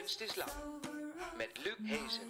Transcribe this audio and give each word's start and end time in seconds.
Kunst 0.00 0.20
is 0.20 0.34
Lang 0.34 0.50
met 1.36 1.60
Luc 1.64 1.76
Hezen. 1.82 2.28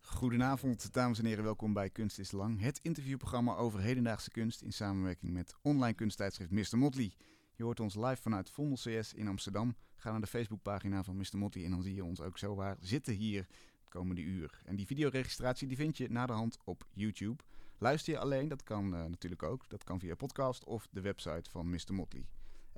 Goedenavond, 0.00 0.92
dames 0.92 1.18
en 1.18 1.24
heren. 1.24 1.44
Welkom 1.44 1.72
bij 1.72 1.90
Kunst 1.90 2.18
is 2.18 2.32
Lang, 2.32 2.60
het 2.60 2.78
interviewprogramma 2.82 3.54
over 3.54 3.80
hedendaagse 3.80 4.30
kunst 4.30 4.62
in 4.62 4.72
samenwerking 4.72 5.32
met 5.32 5.54
online 5.62 5.94
kunsttijdschrift 5.94 6.50
Mr. 6.50 6.78
Motley. 6.78 7.12
Je 7.54 7.62
hoort 7.62 7.80
ons 7.80 7.94
live 7.94 8.22
vanuit 8.22 8.50
Vondel 8.50 8.76
CS 8.76 9.14
in 9.14 9.28
Amsterdam. 9.28 9.76
Ga 9.96 10.10
naar 10.10 10.20
de 10.20 10.26
Facebookpagina 10.26 11.04
van 11.04 11.16
Mr. 11.16 11.38
Motley 11.38 11.64
en 11.64 11.70
dan 11.70 11.82
zie 11.82 11.94
je 11.94 12.04
ons 12.04 12.20
ook 12.20 12.38
zo 12.38 12.54
waar 12.54 12.76
zitten 12.80 13.14
hier 13.14 13.46
het 13.80 13.88
komende 13.88 14.20
uur. 14.20 14.62
En 14.64 14.76
die 14.76 14.86
videoregistratie 14.86 15.68
die 15.68 15.76
vind 15.76 15.96
je 15.96 16.10
naderhand 16.10 16.58
op 16.64 16.86
YouTube. 16.92 17.42
Luister 17.78 18.12
je 18.12 18.18
alleen, 18.18 18.48
dat 18.48 18.62
kan 18.62 18.94
eh, 18.94 19.04
natuurlijk 19.04 19.42
ook. 19.42 19.68
Dat 19.68 19.84
kan 19.84 20.00
via 20.00 20.14
podcast 20.14 20.64
of 20.64 20.88
de 20.90 21.00
website 21.00 21.50
van 21.50 21.70
Mr. 21.70 21.94
Motley. 21.94 22.26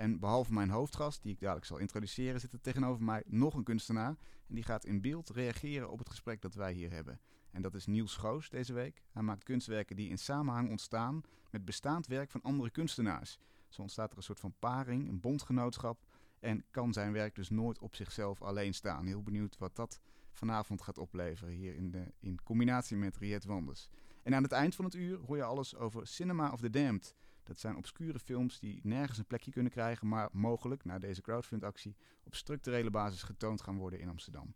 En 0.01 0.19
behalve 0.19 0.53
mijn 0.53 0.71
hoofdgast, 0.71 1.23
die 1.23 1.33
ik 1.33 1.41
dadelijk 1.41 1.67
zal 1.67 1.79
introduceren, 1.79 2.41
zit 2.41 2.53
er 2.53 2.61
tegenover 2.61 3.05
mij 3.05 3.23
nog 3.27 3.55
een 3.55 3.65
kunstenaar. 3.65 4.17
En 4.49 4.55
die 4.55 4.65
gaat 4.65 4.85
in 4.85 5.01
beeld 5.01 5.29
reageren 5.29 5.91
op 5.91 5.99
het 5.99 6.09
gesprek 6.09 6.43
dat 6.43 6.55
wij 6.55 6.73
hier 6.73 6.91
hebben. 6.91 7.21
En 7.51 7.63
dat 7.63 7.75
is 7.75 7.87
Niels 7.87 8.13
Schoos 8.13 8.49
deze 8.49 8.73
week. 8.73 9.03
Hij 9.11 9.23
maakt 9.23 9.43
kunstwerken 9.43 9.97
die 9.97 10.09
in 10.09 10.19
samenhang 10.19 10.71
ontstaan 10.71 11.23
met 11.51 11.65
bestaand 11.65 12.07
werk 12.07 12.31
van 12.31 12.43
andere 12.43 12.71
kunstenaars. 12.71 13.39
Zo 13.69 13.83
ontstaat 13.83 14.11
er 14.11 14.17
een 14.17 14.23
soort 14.23 14.41
van 14.41 14.55
paring, 14.59 15.09
een 15.09 15.21
bondgenootschap. 15.21 16.07
En 16.39 16.65
kan 16.71 16.93
zijn 16.93 17.13
werk 17.13 17.35
dus 17.35 17.51
nooit 17.51 17.79
op 17.79 17.95
zichzelf 17.95 18.43
alleen 18.43 18.75
staan. 18.75 19.07
Heel 19.07 19.23
benieuwd 19.23 19.59
wat 19.59 19.77
dat 19.77 20.01
vanavond 20.33 20.83
gaat 20.83 20.99
opleveren 20.99 21.55
hier 21.55 21.75
in, 21.75 21.91
de, 21.91 22.13
in 22.21 22.43
combinatie 22.43 22.97
met 22.97 23.17
Riet 23.17 23.45
Wanders. 23.45 23.89
En 24.23 24.35
aan 24.35 24.43
het 24.43 24.53
eind 24.53 24.75
van 24.75 24.85
het 24.85 24.95
uur 24.95 25.19
hoor 25.27 25.37
je 25.37 25.43
alles 25.43 25.77
over 25.77 26.07
Cinema 26.07 26.53
of 26.53 26.61
the 26.61 26.71
Damned. 26.71 27.15
Dat 27.51 27.61
zijn 27.61 27.77
obscure 27.77 28.19
films 28.19 28.59
die 28.61 28.81
nergens 28.83 29.19
een 29.19 29.27
plekje 29.27 29.51
kunnen 29.51 29.73
krijgen, 29.73 30.09
maar 30.09 30.29
mogelijk, 30.33 30.85
na 30.85 30.99
deze 30.99 31.21
crowdfundactie, 31.21 31.97
op 32.25 32.35
structurele 32.35 32.91
basis 32.91 33.23
getoond 33.23 33.63
gaan 33.63 33.77
worden 33.77 34.01
in 34.01 34.09
Amsterdam. 34.09 34.55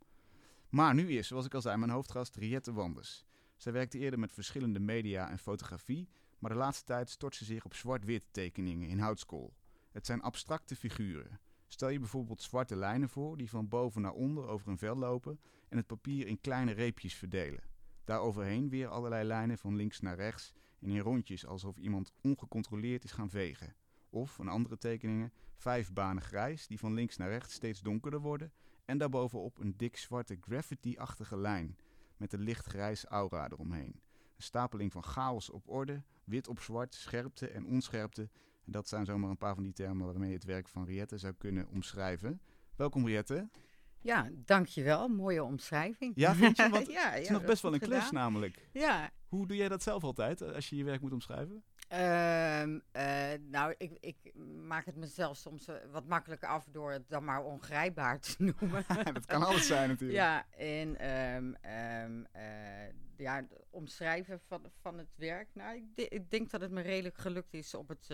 Maar 0.69 0.93
nu 0.93 1.11
is, 1.11 1.27
zoals 1.27 1.45
ik 1.45 1.53
al 1.53 1.61
zei, 1.61 1.77
mijn 1.77 1.91
hoofdgast 1.91 2.35
Riette 2.35 2.73
Wanders. 2.73 3.25
Zij 3.55 3.71
werkte 3.71 3.97
eerder 3.97 4.19
met 4.19 4.31
verschillende 4.31 4.79
media 4.79 5.29
en 5.29 5.39
fotografie, 5.39 6.09
maar 6.39 6.51
de 6.51 6.57
laatste 6.57 6.83
tijd 6.83 7.09
stort 7.09 7.35
ze 7.35 7.45
zich 7.45 7.65
op 7.65 7.73
zwart-wit 7.73 8.27
tekeningen 8.31 8.87
in 8.87 8.99
houtskool. 8.99 9.53
Het 9.91 10.05
zijn 10.05 10.21
abstracte 10.21 10.75
figuren. 10.75 11.39
Stel 11.67 11.89
je 11.89 11.99
bijvoorbeeld 11.99 12.41
zwarte 12.41 12.75
lijnen 12.75 13.09
voor 13.09 13.37
die 13.37 13.49
van 13.49 13.67
boven 13.67 14.01
naar 14.01 14.13
onder 14.13 14.47
over 14.47 14.67
een 14.67 14.77
vel 14.77 14.95
lopen 14.95 15.39
en 15.69 15.77
het 15.77 15.87
papier 15.87 16.27
in 16.27 16.41
kleine 16.41 16.71
reepjes 16.71 17.13
verdelen. 17.15 17.63
Daaroverheen 18.05 18.69
weer 18.69 18.87
allerlei 18.87 19.23
lijnen 19.23 19.57
van 19.57 19.75
links 19.75 19.99
naar 19.99 20.15
rechts 20.15 20.53
en 20.79 20.89
in 20.89 20.99
rondjes 20.99 21.45
alsof 21.45 21.77
iemand 21.77 22.11
ongecontroleerd 22.21 23.03
is 23.03 23.11
gaan 23.11 23.29
vegen. 23.29 23.75
Of, 24.09 24.37
een 24.37 24.47
andere 24.47 24.77
tekeningen, 24.77 25.33
vijf 25.55 25.93
banen 25.93 26.23
grijs 26.23 26.67
die 26.67 26.79
van 26.79 26.93
links 26.93 27.17
naar 27.17 27.29
rechts 27.29 27.53
steeds 27.53 27.81
donkerder 27.81 28.19
worden 28.19 28.51
en 28.85 28.97
daarbovenop 28.97 29.59
een 29.59 29.77
dik 29.77 29.97
zwarte 29.97 30.37
graffiti-achtige 30.41 31.37
lijn 31.37 31.77
met 32.17 32.33
een 32.33 32.41
licht 32.41 32.65
grijs 32.65 33.05
aura 33.05 33.49
eromheen. 33.49 34.01
Een 34.35 34.43
stapeling 34.43 34.91
van 34.91 35.03
chaos 35.03 35.49
op 35.49 35.69
orde, 35.69 36.03
wit 36.23 36.47
op 36.47 36.59
zwart, 36.59 36.93
scherpte 36.93 37.47
en 37.47 37.65
onscherpte. 37.65 38.29
Dat 38.65 38.87
zijn 38.87 39.05
zomaar 39.05 39.29
een 39.29 39.37
paar 39.37 39.53
van 39.53 39.63
die 39.63 39.73
termen 39.73 40.05
waarmee 40.05 40.29
je 40.29 40.35
het 40.35 40.43
werk 40.43 40.67
van 40.67 40.85
Riette 40.85 41.17
zou 41.17 41.33
kunnen 41.33 41.67
omschrijven. 41.67 42.41
Welkom 42.75 43.05
Riette. 43.05 43.49
Ja, 44.05 44.29
dankjewel. 44.33 45.07
Mooie 45.07 45.43
omschrijving. 45.43 46.11
Ja, 46.15 46.35
vind 46.35 46.57
je? 46.57 46.69
Want 46.69 46.91
ja, 46.91 47.09
het 47.09 47.21
is 47.21 47.27
ja, 47.27 47.33
nog 47.33 47.45
best 47.45 47.61
wel 47.61 47.73
een 47.73 47.79
klus 47.79 48.03
gedaan. 48.05 48.13
namelijk. 48.13 48.69
Ja, 48.71 49.09
Hoe 49.27 49.47
doe 49.47 49.57
jij 49.57 49.67
dat 49.69 49.83
zelf 49.83 50.03
altijd 50.03 50.41
eh, 50.41 50.51
als 50.53 50.69
je 50.69 50.75
je 50.75 50.83
werk 50.83 51.01
moet 51.01 51.11
omschrijven? 51.13 51.63
ehm, 51.87 52.79
eh, 52.91 53.39
nou, 53.41 53.73
ik, 53.77 53.97
ik 53.99 54.33
maak 54.67 54.85
het 54.85 54.95
mezelf 54.95 55.37
soms 55.37 55.67
eh, 55.67 55.75
wat 55.91 56.05
makkelijker 56.07 56.47
af 56.49 56.65
door 56.71 56.91
het 56.91 57.09
dan 57.09 57.23
maar 57.23 57.43
ongrijpbaar 57.43 58.19
te 58.19 58.35
noemen. 58.59 58.85
dat 59.13 59.25
kan 59.25 59.43
alles 59.43 59.67
zijn 59.67 59.89
natuurlijk. 59.89 60.19
Ja, 60.19 60.45
en 60.57 60.95
ehm, 60.99 61.53
ehm, 61.61 62.23
eh, 62.31 62.93
ja, 63.17 63.35
het 63.35 63.55
omschrijven 63.69 64.39
van, 64.47 64.61
van 64.81 64.97
het 64.97 65.13
werk. 65.15 65.49
Nou, 65.53 65.75
ik, 65.75 65.83
de- 65.95 66.07
ik 66.07 66.29
denk 66.29 66.49
dat 66.51 66.61
het 66.61 66.71
me 66.71 66.81
redelijk 66.81 67.17
gelukt 67.17 67.53
is 67.53 67.73
op 67.73 67.87
het 67.87 68.09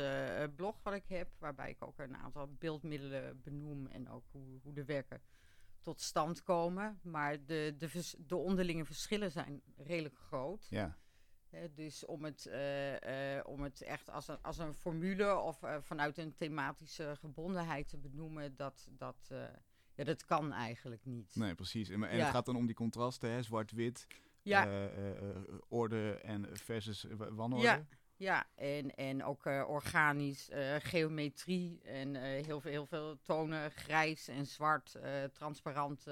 blog 0.55 0.79
wat 0.83 0.93
ik 0.93 1.05
heb, 1.07 1.29
waarbij 1.39 1.69
ik 1.69 1.85
ook 1.85 1.99
een 1.99 2.17
aantal 2.17 2.49
beeldmiddelen 2.59 3.41
benoem 3.43 3.87
en 3.87 4.09
ook 4.09 4.23
hoe, 4.31 4.59
hoe 4.63 4.73
de 4.73 4.85
werken 4.85 5.21
tot 5.81 6.01
stand 6.01 6.43
komen. 6.43 6.99
Maar 7.03 7.45
de, 7.45 7.75
de, 7.77 7.89
vers- 7.89 8.15
de 8.17 8.35
onderlinge 8.35 8.85
verschillen 8.85 9.31
zijn 9.31 9.61
redelijk 9.77 10.17
groot. 10.17 10.67
Ja. 10.69 10.97
Dus 11.75 12.05
om 12.05 12.23
het, 12.23 12.45
eh, 12.45 13.37
eh, 13.37 13.45
om 13.47 13.61
het 13.61 13.81
echt 13.81 14.09
als 14.09 14.27
een, 14.27 14.41
als 14.41 14.57
een 14.57 14.73
formule 14.73 15.35
of 15.35 15.63
eh, 15.63 15.77
vanuit 15.81 16.17
een 16.17 16.35
thematische 16.35 17.15
gebondenheid 17.19 17.87
te 17.87 17.97
benoemen, 17.97 18.55
dat, 18.55 18.87
dat, 18.91 19.31
ja, 19.95 20.03
dat 20.03 20.25
kan 20.25 20.51
eigenlijk 20.53 21.05
niet. 21.05 21.35
Nee, 21.35 21.55
precies. 21.55 21.89
En, 21.89 22.03
en 22.03 22.17
Ja. 22.17 22.23
het 22.23 22.33
gaat 22.33 22.45
dan 22.45 22.55
om 22.55 22.65
die 22.65 22.75
contrasten, 22.75 23.43
zwart-wit, 23.43 24.07
Ja, 24.41 24.89
orde 25.67 26.11
en 26.13 26.57
versus 26.57 27.03
wa- 27.03 27.33
wanorde. 27.33 27.65
Ja. 27.65 27.85
Ja 28.21 28.45
en, 28.55 28.95
en 28.95 29.23
ook 29.23 29.45
eh, 29.45 29.63
organisch, 29.67 30.49
eh, 30.49 30.75
geometrie 30.79 31.81
en 31.81 32.15
eh, 32.15 32.45
heel, 32.45 32.61
veel, 32.61 32.71
heel 32.71 32.85
veel 32.85 33.21
tonen, 33.21 33.71
grijs 33.71 34.27
en 34.27 34.45
zwart, 34.45 34.99
transparant, 35.33 36.07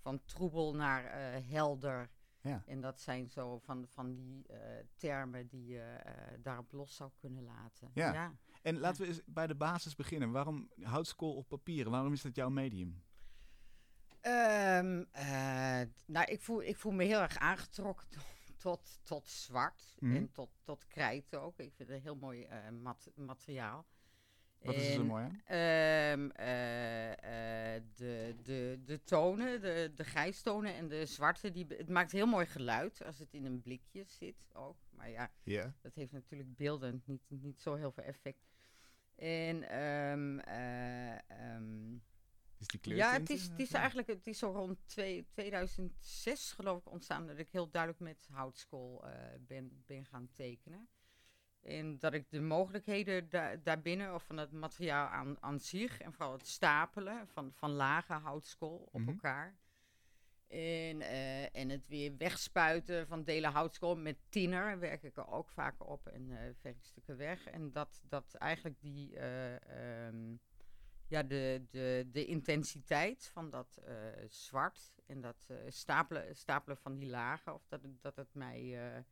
van 0.00 0.24
troebel 0.24 0.74
naar 0.74 1.12
helder. 1.48 2.10
Ja. 2.40 2.62
En 2.66 2.80
dat 2.80 3.00
zijn 3.00 3.28
zo 3.28 3.58
van, 3.58 3.86
van 3.88 4.14
die 4.14 4.46
termen 4.96 5.48
die 5.48 5.66
je 5.66 6.00
daarop 6.42 6.72
los 6.72 6.96
zou 6.96 7.10
kunnen 7.16 7.44
laten. 7.44 7.90
Ja. 7.94 8.12
ja. 8.12 8.32
En 8.62 8.78
laten 8.78 9.02
we 9.02 9.08
eens 9.08 9.20
bij 9.26 9.46
de 9.46 9.54
basis 9.54 9.94
beginnen. 9.94 10.30
Waarom 10.30 10.70
houtskool 10.82 11.34
op 11.34 11.48
papier? 11.48 11.90
Waarom 11.90 12.12
is 12.12 12.22
dat 12.22 12.34
jouw 12.34 12.50
medium? 12.50 13.02
Ehm, 14.20 15.04
eh, 15.12 15.80
nou, 16.06 16.26
ik 16.26 16.40
voel, 16.40 16.62
ik 16.62 16.76
voel 16.76 16.92
me 16.92 17.04
heel 17.04 17.20
erg 17.20 17.38
aangetrokken 17.38 18.08
tot, 18.60 18.98
tot, 19.02 19.28
zwart 19.28 19.94
Mhm. 19.98 20.16
en 20.16 20.30
tot, 20.32 20.50
tot 20.62 20.86
krijt 20.86 21.34
ook. 21.36 21.58
Ik 21.58 21.72
vind 21.74 21.88
het 21.88 21.96
een 21.96 22.02
heel 22.02 22.16
mooi 22.16 22.44
eh, 22.44 22.68
mat- 22.68 23.10
materiaal. 23.14 23.86
Wat 24.58 24.74
is 24.74 24.86
er 24.86 24.92
zo 24.92 25.04
mooi 25.04 25.24
aan? 25.24 25.40
ehm, 25.44 26.30
eh, 26.30 27.74
eh, 27.76 27.82
de, 27.94 28.34
de, 28.42 28.80
de 28.84 29.02
tonen, 29.02 29.60
de, 29.60 29.92
de 29.94 30.04
grijstonen 30.04 30.74
en 30.74 30.88
de 30.88 31.06
zwarte, 31.06 31.50
die, 31.50 31.66
het 31.68 31.88
maakt 31.88 32.12
heel 32.12 32.26
mooi 32.26 32.46
geluid 32.46 33.04
als 33.04 33.18
het 33.18 33.32
in 33.34 33.44
een 33.44 33.60
blikje 33.60 34.04
zit 34.04 34.46
ook. 34.52 34.76
Maar 34.90 35.10
ja, 35.10 35.30
Ja. 35.42 35.74
dat 35.80 35.94
heeft 35.94 36.12
natuurlijk 36.12 36.56
beeldend 36.56 37.06
niet, 37.06 37.22
niet 37.28 37.60
zo 37.60 37.74
heel 37.74 37.92
veel 37.92 38.04
effect. 38.04 38.48
En 39.16 39.62
ehm, 39.68 40.38
eh, 40.38 41.14
Is 42.60 42.66
die 42.66 42.80
kleur 42.80 42.96
ja, 42.96 43.12
het 43.12 43.30
is, 43.30 43.42
het 43.48 43.58
is 43.60 43.72
eigenlijk 43.72 44.08
het 44.08 44.26
is 44.26 44.38
zo 44.38 44.50
rond 44.50 44.78
twee- 44.86 45.26
2006 45.30 46.52
geloof 46.52 46.78
ik 46.80 46.90
ontstaan 46.90 47.26
dat 47.26 47.38
ik 47.38 47.48
heel 47.50 47.70
duidelijk 47.70 48.02
met 48.02 48.28
houtskool 48.30 49.06
eh, 49.06 49.12
ben, 49.40 49.82
ben 49.86 50.04
gaan 50.04 50.28
tekenen. 50.34 50.88
En 51.60 51.98
dat 51.98 52.12
ik 52.12 52.30
de 52.30 52.40
mogelijkheden 52.40 53.28
da 53.28 53.56
daarbinnen, 53.56 54.14
of 54.14 54.24
van 54.24 54.36
het 54.36 54.52
materiaal 54.52 55.08
aan, 55.08 55.42
aan 55.42 55.60
zich, 55.60 56.00
en 56.00 56.12
vooral 56.12 56.32
het 56.32 56.46
stapelen 56.46 57.28
van, 57.28 57.52
van 57.52 57.70
lage 57.70 58.12
houtskool 58.12 58.88
op 58.92 59.00
Mhm. 59.00 59.08
elkaar. 59.10 59.56
En, 60.48 61.00
eh, 61.00 61.56
en 61.56 61.68
het 61.68 61.86
weer 61.86 62.16
wegspuiten 62.16 63.06
van 63.06 63.24
delen 63.24 63.52
houtskool 63.52 63.96
met 63.96 64.16
tinner 64.28 64.78
werk 64.78 65.02
ik 65.02 65.16
er 65.16 65.28
ook 65.28 65.48
vaak 65.48 65.88
op 65.88 66.06
en 66.06 66.30
eh 66.30 66.54
verf 66.60 66.76
ik 66.76 66.84
stukken 66.84 67.16
weg. 67.16 67.46
En 67.46 67.72
dat, 67.72 68.02
dat 68.08 68.34
eigenlijk 68.34 68.80
die, 68.80 69.16
eh, 69.16 70.06
ehm, 70.06 70.36
ja, 71.10 71.22
de, 71.22 71.66
de, 71.70 72.08
de 72.12 72.24
intensiteit 72.26 73.30
van 73.32 73.50
dat 73.50 73.76
eh, 73.84 73.94
zwart 74.28 74.92
en 75.06 75.20
dat 75.20 75.46
eh, 75.48 75.56
stapelen, 75.68 76.36
stapelen 76.36 76.76
van 76.76 76.94
die 76.94 77.08
lagen, 77.08 77.54
of 77.54 77.66
dat, 77.68 77.80
dat 78.00 78.16
het 78.16 78.34
mij. 78.34 78.92
eh, 78.94 79.02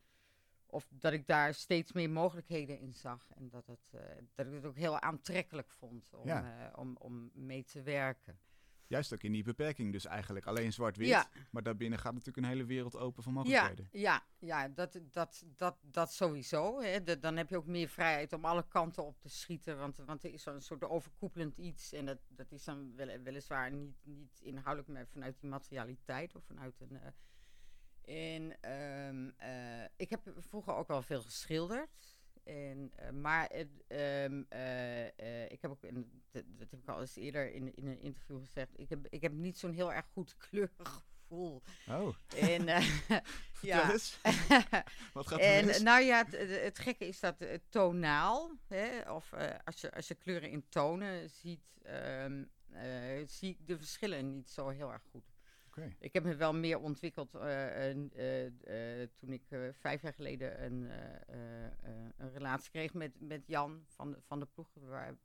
of 0.71 0.89
dat 0.91 1.13
ik 1.13 1.27
daar 1.27 1.55
steeds 1.55 1.93
meer 1.93 2.11
mogelijkheden 2.11 2.79
in 2.79 2.93
zag. 2.93 3.27
En 3.35 3.49
dat, 3.49 3.67
het, 3.67 3.91
dat 4.35 4.47
ik 4.47 4.53
het 4.53 4.65
ook 4.65 4.77
heel 4.77 5.01
aantrekkelijk 5.01 5.71
vond 5.71 6.15
om, 6.15 6.27
Ja. 6.27 6.73
om, 6.77 6.97
om 6.99 7.31
mee 7.35 7.65
te 7.65 7.83
werken. 7.83 8.39
Juist 8.89 9.13
ook 9.13 9.23
in 9.23 9.33
die 9.33 9.43
beperking 9.43 9.93
dus 9.93 10.05
eigenlijk. 10.05 10.47
Alleen 10.47 10.73
zwart-wit. 10.73 11.09
Ja. 11.09 11.29
Maar 11.51 11.63
daarbinnen 11.63 11.99
gaat 11.99 12.13
natuurlijk 12.13 12.37
een 12.47 12.53
hele 12.53 12.65
wereld 12.65 12.97
open 12.97 13.23
van 13.23 13.33
Ja, 13.33 13.39
mogelijkheden. 13.39 13.89
ja, 13.93 14.23
ja 14.39 14.69
dat, 14.69 15.01
dat, 15.11 15.45
dat, 15.57 15.77
dat 15.83 16.13
sowieso. 16.13 16.81
Hè. 16.81 17.03
De- 17.03 17.19
dan 17.19 17.37
heb 17.37 17.49
je 17.49 17.57
ook 17.57 17.67
meer 17.67 17.89
vrijheid 17.89 18.33
om 18.33 18.45
alle 18.45 18.69
kanten 18.69 19.05
op 19.05 19.21
te 19.21 19.29
schieten. 19.29 19.79
Want, 19.79 19.97
want 19.97 20.25
er 20.25 20.33
is 20.33 20.43
zo'n 20.43 20.61
soort 20.61 20.85
overkoepelend 20.85 21.57
iets. 21.59 21.93
En 21.93 22.05
dat, 22.07 22.19
dat 22.29 22.53
is 22.53 22.65
dan 22.65 22.97
wel, 22.97 23.19
weliswaar 23.23 23.71
niet, 23.71 23.97
niet 24.05 24.41
inhoudelijk, 24.41 24.93
maar 24.93 25.07
vanuit 25.07 25.41
die 25.41 25.51
materialiteit 25.51 26.35
of 26.35 26.45
vanuit 26.45 26.81
een. 26.81 27.01
en 28.61 29.35
eh, 29.39 29.85
ik 29.97 30.11
heb 30.11 30.33
vroeger 30.37 30.75
ook 30.75 30.89
wel 30.89 31.03
veel 31.03 31.23
geschilderd. 31.23 32.18
En, 32.49 32.93
eh, 32.97 33.11
maar 33.11 33.47
ehm, 33.47 34.43
eh, 34.49 35.07
eh, 35.07 35.51
ik 35.51 35.63
heb 35.63 35.71
ook, 35.71 35.83
in, 35.83 36.23
dat, 36.31 36.45
dat 36.47 36.71
heb 36.71 36.81
ik 36.81 36.89
al 36.89 37.01
eens 37.01 37.17
eerder 37.17 37.53
in, 37.53 37.75
in 37.75 37.87
een 37.87 38.01
interview 38.01 38.41
gezegd, 38.41 38.79
ik 38.79 38.89
heb, 38.89 39.07
ik 39.09 39.23
heb 39.23 39.33
niet 39.33 39.59
zo'n 39.59 39.73
heel 39.73 39.93
erg 39.93 40.07
goed 40.13 40.37
kleurgevoel. 40.49 41.63
Oh, 41.89 42.15
En, 42.37 42.65
ja. 43.61 43.87
Wat 45.13 45.27
gaat 45.27 45.39
er 45.39 45.45
En 45.45 45.67
mis? 45.67 45.81
nou 45.81 46.03
ja, 46.03 46.25
het, 46.31 46.79
gekke 46.79 47.07
is 47.07 47.21
dat 47.21 47.39
het 47.39 47.63
tonaal, 47.69 48.51
hè, 48.67 49.13
of 49.13 49.33
als, 49.65 49.81
je, 49.81 49.95
als 49.95 50.09
je 50.09 50.15
kleuren 50.15 50.51
in 50.51 50.69
tonen 50.69 51.31
ziet, 51.31 51.79
eh, 52.73 53.23
zie 53.27 53.51
ik 53.51 53.67
de 53.67 53.79
verschillen 53.79 54.35
niet 54.35 54.51
zo 54.51 54.69
heel 54.69 54.93
erg 54.93 55.03
goed. 55.11 55.25
Ik 55.99 56.13
heb 56.13 56.25
me 56.25 56.37
wel 56.37 56.55
meer 56.55 56.79
ontwikkeld 56.79 57.35
eh, 57.35 57.89
en, 57.89 58.11
eh, 58.15 58.47
eh, 59.03 59.09
toen 59.17 59.33
ik 59.33 59.43
vijf 59.81 60.03
jaar 60.03 60.15
geleden 60.15 60.65
een, 60.65 60.91
een 62.17 62.33
relatie 62.33 62.71
kreeg 62.71 62.95
met, 62.95 63.13
met 63.21 63.43
Jan 63.47 63.83
van 63.87 64.11
de, 64.11 64.19
van 64.27 64.39
de 64.41 64.47
ploeg, 64.47 64.69
waar 64.75 65.17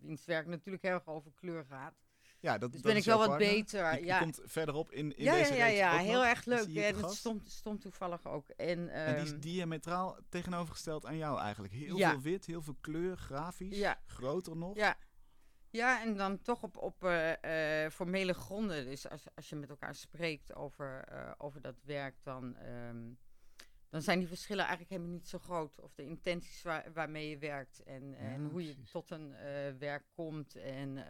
wiens 0.00 0.24
werk 0.24 0.46
natuurlijk 0.46 0.84
heel 0.84 0.92
erg 0.92 1.06
over 1.06 1.32
kleur 1.34 1.64
gaat. 1.64 1.94
Ja, 2.40 2.58
dat, 2.58 2.72
Dus 2.72 2.80
dat 2.82 2.90
ben 2.92 3.00
is 3.00 3.06
ik 3.06 3.08
wel 3.08 3.18
wat 3.18 3.28
partner. 3.28 3.50
beter. 3.54 3.92
Die 3.92 4.04
ja. 4.04 4.18
komt 4.18 4.40
verderop 4.44 4.92
in, 4.92 5.16
in 5.16 5.24
ja, 5.24 5.32
deze 5.32 5.54
ja, 5.54 5.66
ja, 5.66 5.92
ja, 5.92 5.98
heel 5.98 6.12
nog. 6.14 6.24
erg 6.24 6.38
Is 6.38 6.44
leuk. 6.44 6.66
Ja, 6.68 6.92
dat 6.92 7.14
stond, 7.14 7.50
stond 7.50 7.80
toevallig 7.80 8.26
ook. 8.26 8.48
En, 8.48 8.88
En 8.88 9.14
die 9.14 9.22
is 9.24 9.30
ehm, 9.30 9.40
diametraal 9.40 10.18
tegenovergesteld 10.28 11.06
aan 11.06 11.16
jou 11.16 11.40
eigenlijk. 11.40 11.72
Heel 11.72 11.96
Ja. 11.96 12.10
veel 12.10 12.20
wit, 12.20 12.46
heel 12.46 12.62
veel 12.62 12.76
kleur, 12.80 13.16
grafisch, 13.16 13.78
Ja. 13.78 14.00
groter 14.06 14.56
nog. 14.56 14.76
Ja. 14.76 14.96
Ja, 15.70 16.02
en 16.02 16.16
dan 16.16 16.42
toch 16.42 16.62
op, 16.62 16.76
op 16.76 17.04
eh, 17.04 17.84
eh, 17.84 17.90
formele 17.92 18.34
gronden. 18.34 18.84
Dus 18.84 19.08
als, 19.08 19.24
als 19.34 19.48
je 19.48 19.56
met 19.56 19.70
elkaar 19.70 19.94
spreekt 19.94 20.54
over, 20.54 21.04
eh, 21.04 21.32
over 21.38 21.60
dat 21.60 21.76
werk, 21.84 22.16
dan, 22.22 22.56
ehm, 22.56 23.12
dan 23.88 24.02
zijn 24.02 24.18
die 24.18 24.28
verschillen 24.28 24.64
eigenlijk 24.64 24.90
helemaal 24.90 25.12
niet 25.12 25.28
zo 25.28 25.38
groot. 25.38 25.80
Of 25.80 25.94
de 25.94 26.04
intenties 26.04 26.62
waar, 26.62 26.92
waarmee 26.92 27.28
je 27.28 27.38
werkt 27.38 27.82
en, 27.82 28.14
en 28.14 28.44
hoe 28.44 28.64
je 28.66 28.72
precies. 28.72 28.90
tot 28.90 29.10
een 29.10 29.34
werk 29.78 30.04
komt 30.12 30.56
en, 30.56 31.06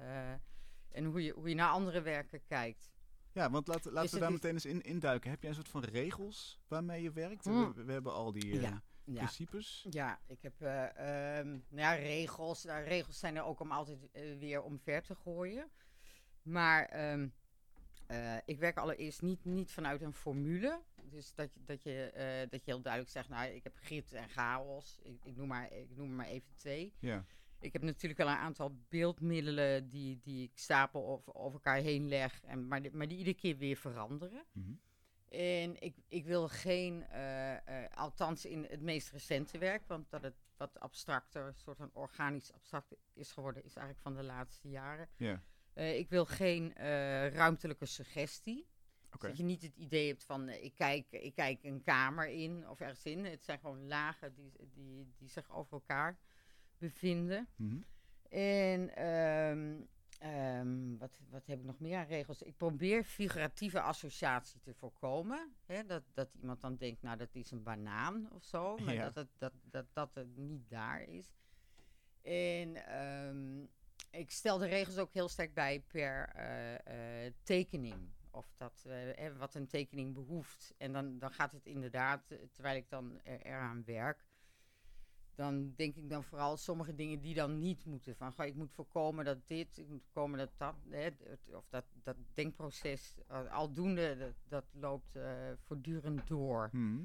en 0.91 1.05
hoe, 1.05 1.25
je, 1.25 1.33
hoe 1.33 1.49
je 1.49 1.55
naar 1.55 1.71
andere 1.71 2.03
werken 2.03 2.45
kijkt. 2.47 2.91
Ja, 3.33 3.51
want 3.51 3.67
laten, 3.67 3.93
laten 3.93 4.03
Dus 4.03 4.13
we 4.13 4.19
daar 4.19 4.33
meteen 4.33 4.53
eens 4.53 4.65
in 4.65 4.83
induiken. 4.83 5.31
Heb 5.31 5.41
jij 5.41 5.51
een 5.51 5.57
soort 5.57 5.69
van 5.69 5.85
regels 5.85 6.61
waarmee 6.69 7.03
je 7.03 7.13
werkt? 7.13 7.45
Hmm. 7.45 7.75
We, 7.75 7.85
we 7.85 7.93
hebben 7.93 8.13
al 8.13 8.33
die 8.33 8.61
Ja, 8.61 8.83
Ja, 9.13 9.17
principes. 9.19 9.87
ja, 9.91 10.21
ik 10.27 10.43
heb 10.43 10.61
eh, 10.63 11.39
ehm, 11.39 11.49
nou 11.49 11.61
ja, 11.69 11.93
regels. 11.93 12.65
Nou, 12.65 12.85
regels 12.85 13.19
zijn 13.19 13.37
er 13.37 13.43
ook 13.45 13.61
om 13.61 13.73
altijd 13.73 14.11
eh, 14.13 14.39
weer 14.39 14.63
omver 14.63 15.03
te 15.03 15.15
gooien. 15.15 15.71
Maar 16.43 16.85
ehm, 16.87 17.29
eh, 18.07 18.37
ik 18.45 18.59
werk 18.59 18.77
allereerst 18.77 19.23
niet, 19.23 19.45
niet 19.45 19.73
vanuit 19.73 20.03
een 20.03 20.13
formule. 20.13 20.81
Dus 21.03 21.35
dat 21.35 21.55
je, 21.55 21.61
dat, 21.65 21.83
je, 21.83 22.47
dat 22.51 22.65
je 22.65 22.71
heel 22.71 22.83
duidelijk 22.83 23.13
zegt, 23.13 23.29
nou, 23.29 23.51
ik 23.51 23.63
heb 23.65 23.77
grit 23.77 24.13
en 24.13 24.29
chaos. 24.29 24.99
Ik, 25.03 25.25
ik, 25.25 25.37
noem 25.37 25.49
maar, 25.49 25.73
ik 25.73 25.97
noem 25.97 26.15
maar 26.17 26.27
even 26.27 26.55
twee. 26.57 26.93
Ja. 26.99 27.25
Ik 27.61 27.73
heb 27.73 27.83
natuurlijk 27.83 28.21
wel 28.21 28.29
een 28.31 28.37
aantal 28.37 28.77
beeldmiddelen 28.89 29.89
die, 29.89 30.19
die 30.23 30.43
ik 30.45 30.59
stapel 30.59 31.07
over, 31.09 31.35
over 31.35 31.53
elkaar 31.53 31.77
heen 31.81 32.09
leg. 32.09 32.43
En, 32.45 32.69
maar, 32.69 32.83
die- 32.83 32.91
maar 32.97 33.09
die 33.09 33.19
iedere 33.19 33.37
keer 33.37 33.57
weer 33.57 33.77
veranderen. 33.77 34.45
Mhm. 34.53 34.73
En 35.31 35.81
ik, 35.81 35.95
ik 36.09 36.25
wil 36.25 36.49
geen, 36.49 37.07
eh, 37.07 37.85
eh, 37.85 37.91
althans 37.95 38.45
in 38.45 38.67
het 38.71 38.81
meest 38.81 39.11
recente 39.11 39.59
werk, 39.59 39.87
want 39.87 40.11
dat 40.11 40.23
het 40.23 40.35
wat 40.57 40.81
abstracter, 40.81 41.47
een 41.47 41.55
soort 41.55 41.77
van 41.77 41.91
organisch 41.93 42.53
abstract 42.53 42.95
is 43.13 43.33
geworden, 43.33 43.65
is 43.65 43.77
eigenlijk 43.77 44.07
van 44.07 44.15
de 44.15 44.23
laatste 44.23 44.69
jaren. 44.69 45.09
Ja, 45.17 45.43
Eh, 45.73 45.99
ik 45.99 46.09
wil 46.09 46.25
geen 46.25 46.73
ruimtelijke 47.33 47.87
suggestie. 47.87 48.69
Dat 49.19 49.37
je 49.37 49.43
niet 49.43 49.63
het 49.63 49.77
idee 49.77 50.09
hebt 50.09 50.25
van 50.25 50.49
ik, 50.49 50.75
kijk, 50.75 51.07
ik 51.11 51.35
kijk 51.35 51.65
een 51.65 51.83
kamer 51.83 52.29
in 52.29 52.69
of 52.69 52.81
ergens 52.81 53.05
in. 53.05 53.25
Het 53.25 53.45
zijn 53.45 53.59
gewoon 53.59 53.87
lagen 53.87 54.35
die, 54.35 54.53
die, 54.73 55.15
die 55.17 55.29
zich 55.29 55.51
over 55.51 55.73
elkaar 55.73 56.19
bevinden. 56.79 57.49
Mhm. 57.57 57.81
En 58.29 58.97
ehm, 58.97 59.83
wat, 61.19 61.29
wat 61.31 61.47
heb 61.47 61.59
ik 61.59 61.65
nog 61.65 61.79
meer 61.81 61.99
aan 61.99 62.07
regels? 62.07 62.43
Ik 62.43 62.57
probeer 62.57 63.05
figuratieve 63.05 63.81
associatie 63.81 64.61
te 64.61 64.75
voorkomen. 64.75 65.55
Hè? 65.67 65.85
Dat, 65.87 66.03
dat 66.15 66.29
iemand 66.41 66.61
dan 66.61 66.77
denkt, 66.77 67.03
nou 67.03 67.17
dat 67.17 67.35
is 67.35 67.51
een 67.51 67.63
banaan 67.63 68.29
of 68.33 68.45
zo. 68.45 68.77
Maar 68.85 68.95
Ja. 68.95 69.05
dat, 69.05 69.15
het, 69.15 69.29
dat, 69.39 69.53
dat, 69.63 69.87
dat 69.93 70.15
het 70.15 70.37
niet 70.37 70.69
daar 70.71 71.03
is. 71.03 71.33
En 72.23 72.87
ehm, 72.87 73.63
ik 74.11 74.31
stel 74.31 74.59
de 74.59 74.67
regels 74.67 74.99
ook 74.99 75.13
heel 75.13 75.29
sterk 75.29 75.55
bij 75.55 75.81
per 75.89 76.29
eh, 76.29 77.27
eh, 77.27 77.33
tekening. 77.43 78.13
Of 78.31 78.53
dat, 78.57 78.85
eh, 78.87 79.37
wat 79.37 79.55
een 79.55 79.67
tekening 79.67 80.15
behoeft. 80.15 80.75
En 80.79 80.93
dan, 80.93 81.19
dan 81.19 81.31
gaat 81.33 81.53
het 81.53 81.67
inderdaad, 81.67 82.23
terwijl 82.53 82.77
ik 82.77 82.89
dan 82.89 83.21
er, 83.25 83.41
eraan 83.41 83.85
werk, 83.85 84.25
dan 85.41 85.73
denk 85.77 85.97
ik 85.97 86.09
dan 86.09 86.25
vooral 86.25 86.57
sommige 86.57 86.95
dingen 86.95 87.21
die 87.21 87.35
dan 87.35 87.59
niet 87.59 87.85
moeten. 87.85 88.17
Van, 88.17 88.33
goh, 88.33 88.47
ik 88.47 88.55
moet 88.55 88.73
voorkomen 88.73 89.25
dat 89.25 89.47
dit, 89.49 89.79
ik 89.79 89.89
moet 89.89 90.03
voorkomen 90.03 90.39
dat 90.39 90.51
dat. 90.57 90.75
Hè, 90.89 91.09
of 91.53 91.67
dat, 91.69 91.85
dat 92.03 92.17
denkproces, 92.35 93.15
aldoende, 93.51 94.17
dat, 94.17 94.35
dat 94.49 94.65
loopt 94.73 95.17
eh, 95.17 95.53
voortdurend 95.57 96.27
door. 96.29 96.69
Mhm. 96.73 97.05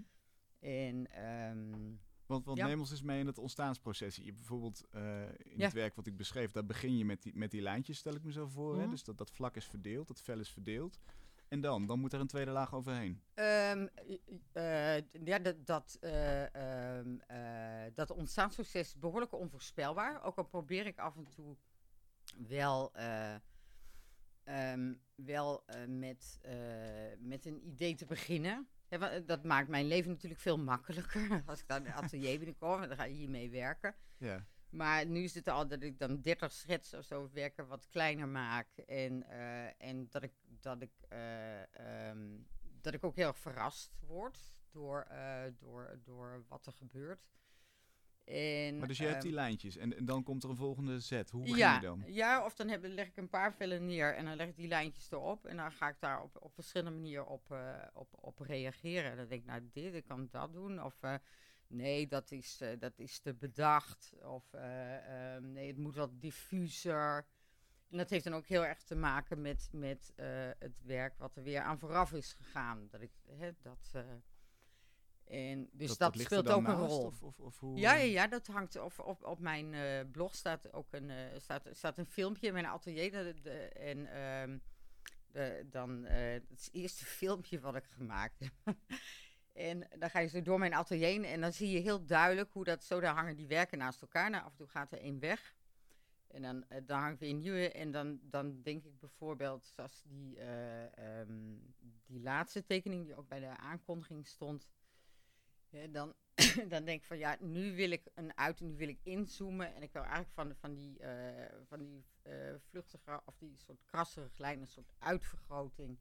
En 0.60 1.12
ehm, 1.12 1.94
Want, 2.26 2.46
want 2.46 2.58
Ja. 2.58 2.68
neem 2.68 2.80
ons 2.80 2.92
eens 2.92 3.02
mee 3.02 3.20
in 3.20 3.26
het 3.28 3.38
ontstaansproces. 3.38 4.16
Je 4.16 4.34
bijvoorbeeld 4.34 4.84
eh, 4.92 5.22
in 5.22 5.58
Ja. 5.58 5.64
het 5.66 5.74
werk 5.74 5.96
wat 5.96 6.08
ik 6.08 6.18
beschreef, 6.18 6.52
daar 6.52 6.66
begin 6.66 6.98
je 6.98 7.06
met 7.06 7.22
die, 7.24 7.36
met 7.36 7.52
die 7.52 7.62
lijntjes, 7.62 7.98
stel 7.98 8.16
ik 8.16 8.24
me 8.24 8.32
zo 8.32 8.48
voor. 8.48 8.76
Hè? 8.76 8.82
Mhm. 8.82 8.90
Dus 8.90 9.04
dat, 9.04 9.18
dat 9.18 9.32
vlak 9.32 9.56
is 9.56 9.66
verdeeld, 9.66 10.08
dat 10.08 10.22
vel 10.22 10.40
is 10.40 10.50
verdeeld. 10.52 11.00
En 11.56 11.62
dan? 11.62 11.86
Dan 11.86 12.00
moet 12.00 12.14
er 12.14 12.20
een 12.20 12.28
tweede 12.28 12.52
laag 12.52 12.74
overheen. 12.74 13.22
Ehm, 13.34 13.88
eh, 14.52 14.98
ja, 15.26 15.40
dat, 15.40 15.66
dat, 15.66 15.98
eh, 16.02 16.56
ehm, 16.56 17.18
eh, 17.28 17.92
dat 17.94 18.12
ontstaansproces 18.12 18.88
is 18.88 19.00
behoorlijk 19.00 19.34
onvoorspelbaar. 19.34 20.24
Ook 20.24 20.38
al 20.38 20.44
probeer 20.44 20.86
ik 20.86 20.98
af 20.98 21.16
en 21.16 21.28
toe 21.30 21.56
wel, 22.48 22.94
ehm, 22.94 23.40
wel 25.16 25.64
met, 25.88 26.40
met 27.20 27.46
een 27.46 27.68
idee 27.68 27.96
te 27.96 28.06
beginnen. 28.06 28.68
Wa- 28.90 29.20
dat 29.20 29.44
maakt 29.44 29.70
mijn 29.70 29.88
leven 29.88 30.12
natuurlijk 30.12 30.42
veel 30.42 30.60
makkelijker. 30.60 31.44
Als 31.46 31.60
ik 31.60 31.68
dan 31.68 31.86
het 31.86 31.96
atelier 31.96 32.38
binnenkom, 32.38 32.88
dan 32.88 32.98
ga 32.98 33.04
je 33.04 33.14
hiermee 33.14 33.50
werken. 33.50 33.96
Ja. 34.18 34.46
Maar 34.76 35.06
nu 35.06 35.24
is 35.24 35.36
het 35.36 35.48
al 35.48 35.68
dat 35.68 35.84
ik 35.84 36.00
dan 36.00 36.22
30 36.22 36.52
schetsen 36.52 37.00
of 37.00 37.06
zo 37.06 37.30
werken 37.34 37.68
wat 37.68 37.88
kleiner 37.88 38.28
maak. 38.28 38.68
En, 38.78 39.30
eh, 39.30 39.88
en 39.90 40.08
dat, 40.10 40.24
ik, 40.24 40.34
dat, 40.46 40.82
ik, 40.82 40.92
eh, 41.10 42.10
ehm, 42.10 42.28
dat 42.82 42.94
ik 42.94 43.04
ook 43.04 43.16
heel 43.16 43.28
erg 43.28 43.38
verrast 43.38 43.96
word 44.08 44.40
door, 44.72 45.02
eh, 45.02 45.44
door, 45.58 46.00
door 46.04 46.46
wat 46.48 46.66
er 46.66 46.74
gebeurt. 46.74 47.34
En, 48.24 48.78
Maar 48.78 48.88
dus 48.88 48.98
je 48.98 49.04
hebt 49.04 49.16
ehm, 49.16 49.26
die 49.26 49.34
lijntjes 49.34 49.78
en, 49.78 49.98
en 49.98 50.06
dan 50.06 50.24
komt 50.24 50.44
er 50.44 50.50
een 50.50 50.56
volgende 50.56 51.00
zet. 51.00 51.30
Hoe 51.30 51.48
ja, 51.48 51.76
je 51.76 51.82
dan? 51.82 52.04
Ja, 52.08 52.46
of 52.46 52.56
dan 52.56 52.68
heb, 52.68 52.84
leg 52.84 53.08
ik 53.08 53.18
een 53.18 53.30
paar 53.30 53.54
vellen 53.54 53.86
neer 53.86 54.16
en 54.16 54.26
dan 54.26 54.36
leg 54.36 54.48
ik 54.48 54.56
die 54.56 54.68
lijntjes 54.68 55.12
erop. 55.12 55.46
En 55.46 55.58
dan 55.58 55.72
ga 55.72 55.90
ik 55.90 56.00
daar 56.00 56.22
op, 56.22 56.38
op 56.40 56.54
verschillende 56.54 56.92
manieren 56.92 57.28
op, 57.28 57.56
op, 57.94 58.10
op 58.20 58.40
reageren. 58.40 59.12
En 59.12 59.18
dan 59.18 59.28
denk 59.28 59.42
ik, 59.42 59.48
nou 59.48 59.70
dit, 59.72 59.94
ik 59.94 60.06
kan 60.06 60.28
dat 60.32 60.54
doen. 60.54 60.84
Of 60.84 61.00
nee, 61.68 62.08
dat 62.08 62.32
is, 62.32 62.62
eh, 62.62 62.80
dat 62.80 63.00
is 63.00 63.20
te 63.20 63.34
bedacht. 63.34 64.14
Of 64.24 64.54
eh, 64.54 65.34
ehm, 65.36 65.52
nee, 65.52 65.68
het 65.68 65.78
moet 65.78 65.96
wat 65.96 66.22
diffuser. 66.22 67.26
En 67.90 67.98
dat 67.98 68.10
heeft 68.10 68.24
dan 68.24 68.34
ook 68.34 68.46
heel 68.46 68.66
erg 68.66 68.84
te 68.84 68.96
maken 68.96 69.42
met, 69.42 69.70
met 69.72 70.14
eh, 70.16 70.50
het 70.60 70.82
werk 70.84 71.18
wat 71.18 71.36
er 71.36 71.44
weer 71.44 71.62
aan 71.62 71.80
vooraf 71.80 72.14
is 72.14 72.34
gegaan. 72.34 72.88
Dat 72.90 73.02
ik, 73.02 73.12
hè, 73.28 73.52
dat... 73.62 73.94
en 75.24 75.70
dus 75.72 75.98
dat, 75.98 76.20
speelt 76.20 76.50
ook 76.50 76.68
een 76.68 76.76
rol. 76.76 77.06
Of, 77.06 77.24
of, 77.24 77.40
of 77.40 77.60
hoe, 77.60 77.78
Ja, 77.78 77.94
ja, 77.94 78.04
ja, 78.04 78.28
dat 78.28 78.48
hangt 78.48 78.80
op, 78.80 79.00
op, 79.00 79.24
op 79.24 79.40
mijn 79.40 80.12
blog 80.12 80.36
staat 80.36 80.74
ook 80.74 80.94
een, 80.94 81.10
eh, 81.10 81.40
staat, 81.40 81.70
staat 81.72 81.98
een 81.98 82.06
filmpje 82.06 82.48
in 82.48 82.54
mijn 82.54 82.66
atelier. 82.66 83.12
De, 83.12 83.42
de- 83.42 83.70
en 83.70 84.06
ehm, 84.06 84.58
de, 85.28 85.68
dan, 85.70 86.04
het 86.04 86.52
is 86.52 86.66
het 86.66 86.74
eerste 86.74 87.06
filmpje 87.06 87.60
wat 87.60 87.76
ik 87.76 87.86
gemaakt 87.86 88.40
heb. 88.40 88.54
en 89.56 89.88
dan 90.00 90.10
ga 90.10 90.20
je 90.20 90.28
zo 90.28 90.42
door 90.42 90.60
mijn 90.60 90.74
atelier 90.74 91.06
heen 91.06 91.26
en 91.26 91.42
dan 91.42 91.54
zie 91.54 91.72
je 91.72 91.80
heel 91.80 92.06
duidelijk 92.06 92.52
hoe 92.52 92.64
dat 92.64 92.84
zo, 92.84 93.00
daar 93.00 93.16
hangen 93.16 93.36
die 93.36 93.48
werken 93.48 93.78
naast 93.78 94.02
elkaar. 94.02 94.30
Nou, 94.30 94.44
af 94.44 94.52
en 94.52 94.58
toe 94.58 94.68
gaat 94.68 94.92
er 94.92 95.00
één 95.00 95.20
weg. 95.20 95.56
En 96.28 96.42
dan, 96.42 96.68
eh, 96.68 96.82
dan 96.86 97.00
hangt 97.00 97.20
weer 97.20 97.30
een 97.30 97.40
nieuwe. 97.40 97.72
En 97.72 97.92
dan, 97.92 98.20
dan 98.22 98.62
denk 98.62 98.84
ik 98.84 99.00
bijvoorbeeld, 99.00 99.66
zoals 99.66 100.04
die, 100.06 100.40
eh, 100.40 101.20
ehm, 101.20 101.56
die 102.06 102.22
laatste 102.22 102.64
tekening 102.64 103.06
die 103.06 103.16
ook 103.16 103.28
bij 103.28 103.40
de 103.40 103.58
aankondiging 103.58 104.28
stond. 104.28 104.68
Dan, 105.92 106.14
dan 106.74 106.86
denk 106.86 107.00
ik 107.02 107.06
van 107.06 107.18
ja, 107.18 107.38
nu 107.40 107.76
wil 107.76 107.92
ik 107.92 108.08
een 108.14 108.38
uit, 108.38 108.60
nu 108.60 108.76
wil 108.76 108.88
ik 108.88 109.00
inzoomen. 109.04 109.76
En 109.76 109.82
ik 109.82 109.92
wil 109.92 110.02
eigenlijk 110.02 110.34
van, 110.34 110.56
van 110.56 110.74
die, 110.74 111.00
eh, 111.00 111.56
van 111.68 111.80
die 111.80 112.06
eh, 112.22 112.54
vluchtige, 112.70 113.22
of 113.26 113.38
die 113.38 113.58
soort 113.58 113.84
krasserige 113.86 114.42
lijn, 114.42 114.60
een 114.60 114.68
soort 114.68 114.92
uitvergroting. 115.00 115.98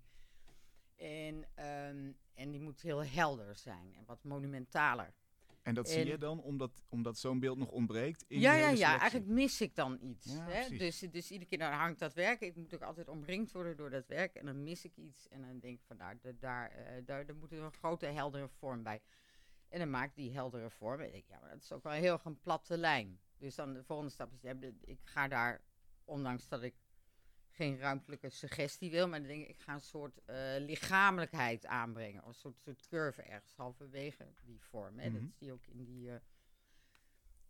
En, 0.96 1.44
ehm, 1.54 2.12
en 2.34 2.50
die 2.50 2.60
moet 2.60 2.80
heel 2.80 3.04
helder 3.04 3.56
zijn 3.56 3.94
en 3.94 4.04
wat 4.04 4.24
monumentaler. 4.24 5.14
En 5.64 5.74
dat 5.74 5.88
zie 5.88 6.06
je 6.06 6.18
dan 6.18 6.42
omdat, 6.42 6.82
omdat 6.88 7.18
zo'n 7.18 7.40
beeld 7.40 7.58
nog 7.58 7.70
ontbreekt 7.70 8.24
in 8.28 8.40
ja, 8.40 8.54
ja, 8.54 8.68
ja, 8.68 8.98
eigenlijk 8.98 9.30
mis 9.30 9.60
ik 9.60 9.74
dan 9.74 9.98
iets. 10.00 10.32
Ja, 10.32 10.46
hè? 10.48 10.76
Dus, 10.76 10.98
dus 10.98 11.30
iedere 11.30 11.50
keer 11.50 11.58
dan 11.58 11.72
hangt 11.72 11.98
dat 11.98 12.14
werk. 12.14 12.40
Ik 12.40 12.56
moet 12.56 12.74
ook 12.74 12.82
altijd 12.82 13.08
omringd 13.08 13.52
worden 13.52 13.76
door 13.76 13.90
dat 13.90 14.06
werk. 14.06 14.34
En 14.34 14.46
dan 14.46 14.62
mis 14.62 14.84
ik 14.84 14.96
iets. 14.96 15.28
En 15.28 15.40
dan 15.40 15.58
denk 15.58 15.78
ik 15.78 15.84
van 15.86 15.96
nou, 15.96 16.18
daar, 16.20 16.38
daar, 16.38 16.70
eh, 16.70 17.02
daar, 17.04 17.26
daar 17.26 17.36
moet 17.36 17.52
er 17.52 17.62
een 17.62 17.72
grote 17.72 18.06
heldere 18.06 18.48
vorm 18.48 18.82
bij. 18.82 19.00
En 19.68 19.78
dan 19.78 19.90
maak 19.90 20.08
ik 20.08 20.16
die 20.16 20.32
heldere 20.32 20.70
vorm. 20.70 21.00
En 21.00 21.06
ik 21.06 21.12
denk, 21.12 21.28
ja, 21.28 21.38
maar 21.40 21.50
dat 21.50 21.62
is 21.62 21.72
ook 21.72 21.82
wel 21.82 21.92
heel 21.92 22.12
erg 22.12 22.24
een 22.24 22.40
platte 22.40 22.78
lijn. 22.78 23.20
Dus 23.38 23.54
dan 23.54 23.72
de 23.72 23.84
volgende 23.84 24.12
stap 24.12 24.32
is, 24.32 24.70
ik 24.80 25.00
ga 25.04 25.28
daar, 25.28 25.60
ondanks 26.04 26.48
dat 26.48 26.62
ik 26.62 26.74
geen 27.54 27.78
ruimtelijke 27.78 28.30
suggestie 28.30 28.90
wil, 28.90 29.08
maar 29.08 29.18
dan 29.18 29.28
denk 29.28 29.42
ik, 29.42 29.48
ik 29.48 29.60
ga 29.60 29.74
een 29.74 29.80
soort 29.80 30.24
eh, 30.24 30.36
lichamelijkheid 30.58 31.66
aanbrengen. 31.66 32.22
Of 32.22 32.28
een 32.28 32.34
soort, 32.34 32.60
soort 32.60 32.86
curve 32.88 33.22
ergens 33.22 33.54
halverwege 33.54 34.26
die 34.42 34.60
vorm. 34.60 34.98
Hè? 34.98 35.10
Mhm. 35.10 35.20
Dat 35.20 35.32
zie 35.34 35.46
je 35.46 35.52
ook 35.52 35.66
in 35.66 35.84
die, 35.84 36.10
eh, 36.10 36.16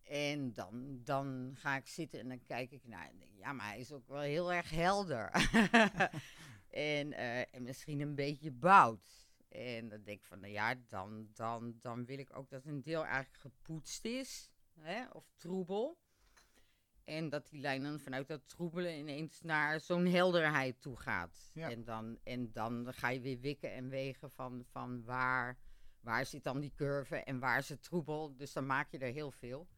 En 0.02 0.52
dan, 0.52 1.00
dan 1.04 1.52
ga 1.54 1.76
ik 1.76 1.86
zitten 1.86 2.20
en 2.20 2.28
dan 2.28 2.44
kijk 2.44 2.70
ik 2.70 2.86
naar. 2.86 3.08
En 3.08 3.18
denk, 3.18 3.32
ja, 3.34 3.52
maar 3.52 3.66
hij 3.66 3.78
is 3.78 3.92
ook 3.92 4.08
wel 4.08 4.20
heel 4.20 4.52
erg 4.52 4.70
helder. 4.70 5.30
en, 6.70 7.12
eh, 7.12 7.54
en 7.54 7.62
misschien 7.62 8.00
een 8.00 8.14
beetje 8.14 8.50
bout. 8.50 9.28
En 9.48 9.88
dan 9.88 10.02
denk 10.02 10.18
ik 10.18 10.24
van, 10.24 10.40
nou 10.40 10.52
ja, 10.52 10.74
dan, 10.86 11.28
dan, 11.32 11.78
dan 11.80 12.04
wil 12.04 12.18
ik 12.18 12.36
ook 12.36 12.50
dat 12.50 12.64
een 12.64 12.82
deel 12.82 13.04
eigenlijk 13.04 13.36
gepoetst 13.36 14.04
is. 14.04 14.50
Hè, 14.80 15.06
of 15.08 15.32
troebel. 15.36 15.98
En 17.04 17.28
dat 17.28 17.48
die 17.50 17.60
lijn 17.60 17.82
dan 17.82 18.00
vanuit 18.00 18.28
dat 18.28 18.48
troebelen 18.48 18.98
ineens 18.98 19.40
naar 19.40 19.80
zo'n 19.80 20.06
helderheid 20.06 20.80
toe 20.80 20.96
gaat. 20.96 21.50
Ja. 21.54 21.70
En, 21.70 21.84
dan, 21.84 22.18
en 22.22 22.52
dan 22.52 22.94
ga 22.94 23.08
je 23.08 23.20
weer 23.20 23.40
wikken 23.40 23.72
en 23.72 23.88
wegen 23.88 24.30
van, 24.30 24.64
van 24.70 25.04
waar, 25.04 25.58
waar 26.00 26.26
zit 26.26 26.44
dan 26.44 26.60
die 26.60 26.72
curve 26.76 27.16
en 27.16 27.38
waar 27.38 27.58
is 27.58 27.68
het 27.68 27.82
troebel. 27.82 28.36
Dus 28.36 28.52
dan 28.52 28.66
maak 28.66 28.90
je 28.90 28.98
er 28.98 29.12
heel 29.12 29.30
veel. 29.30 29.68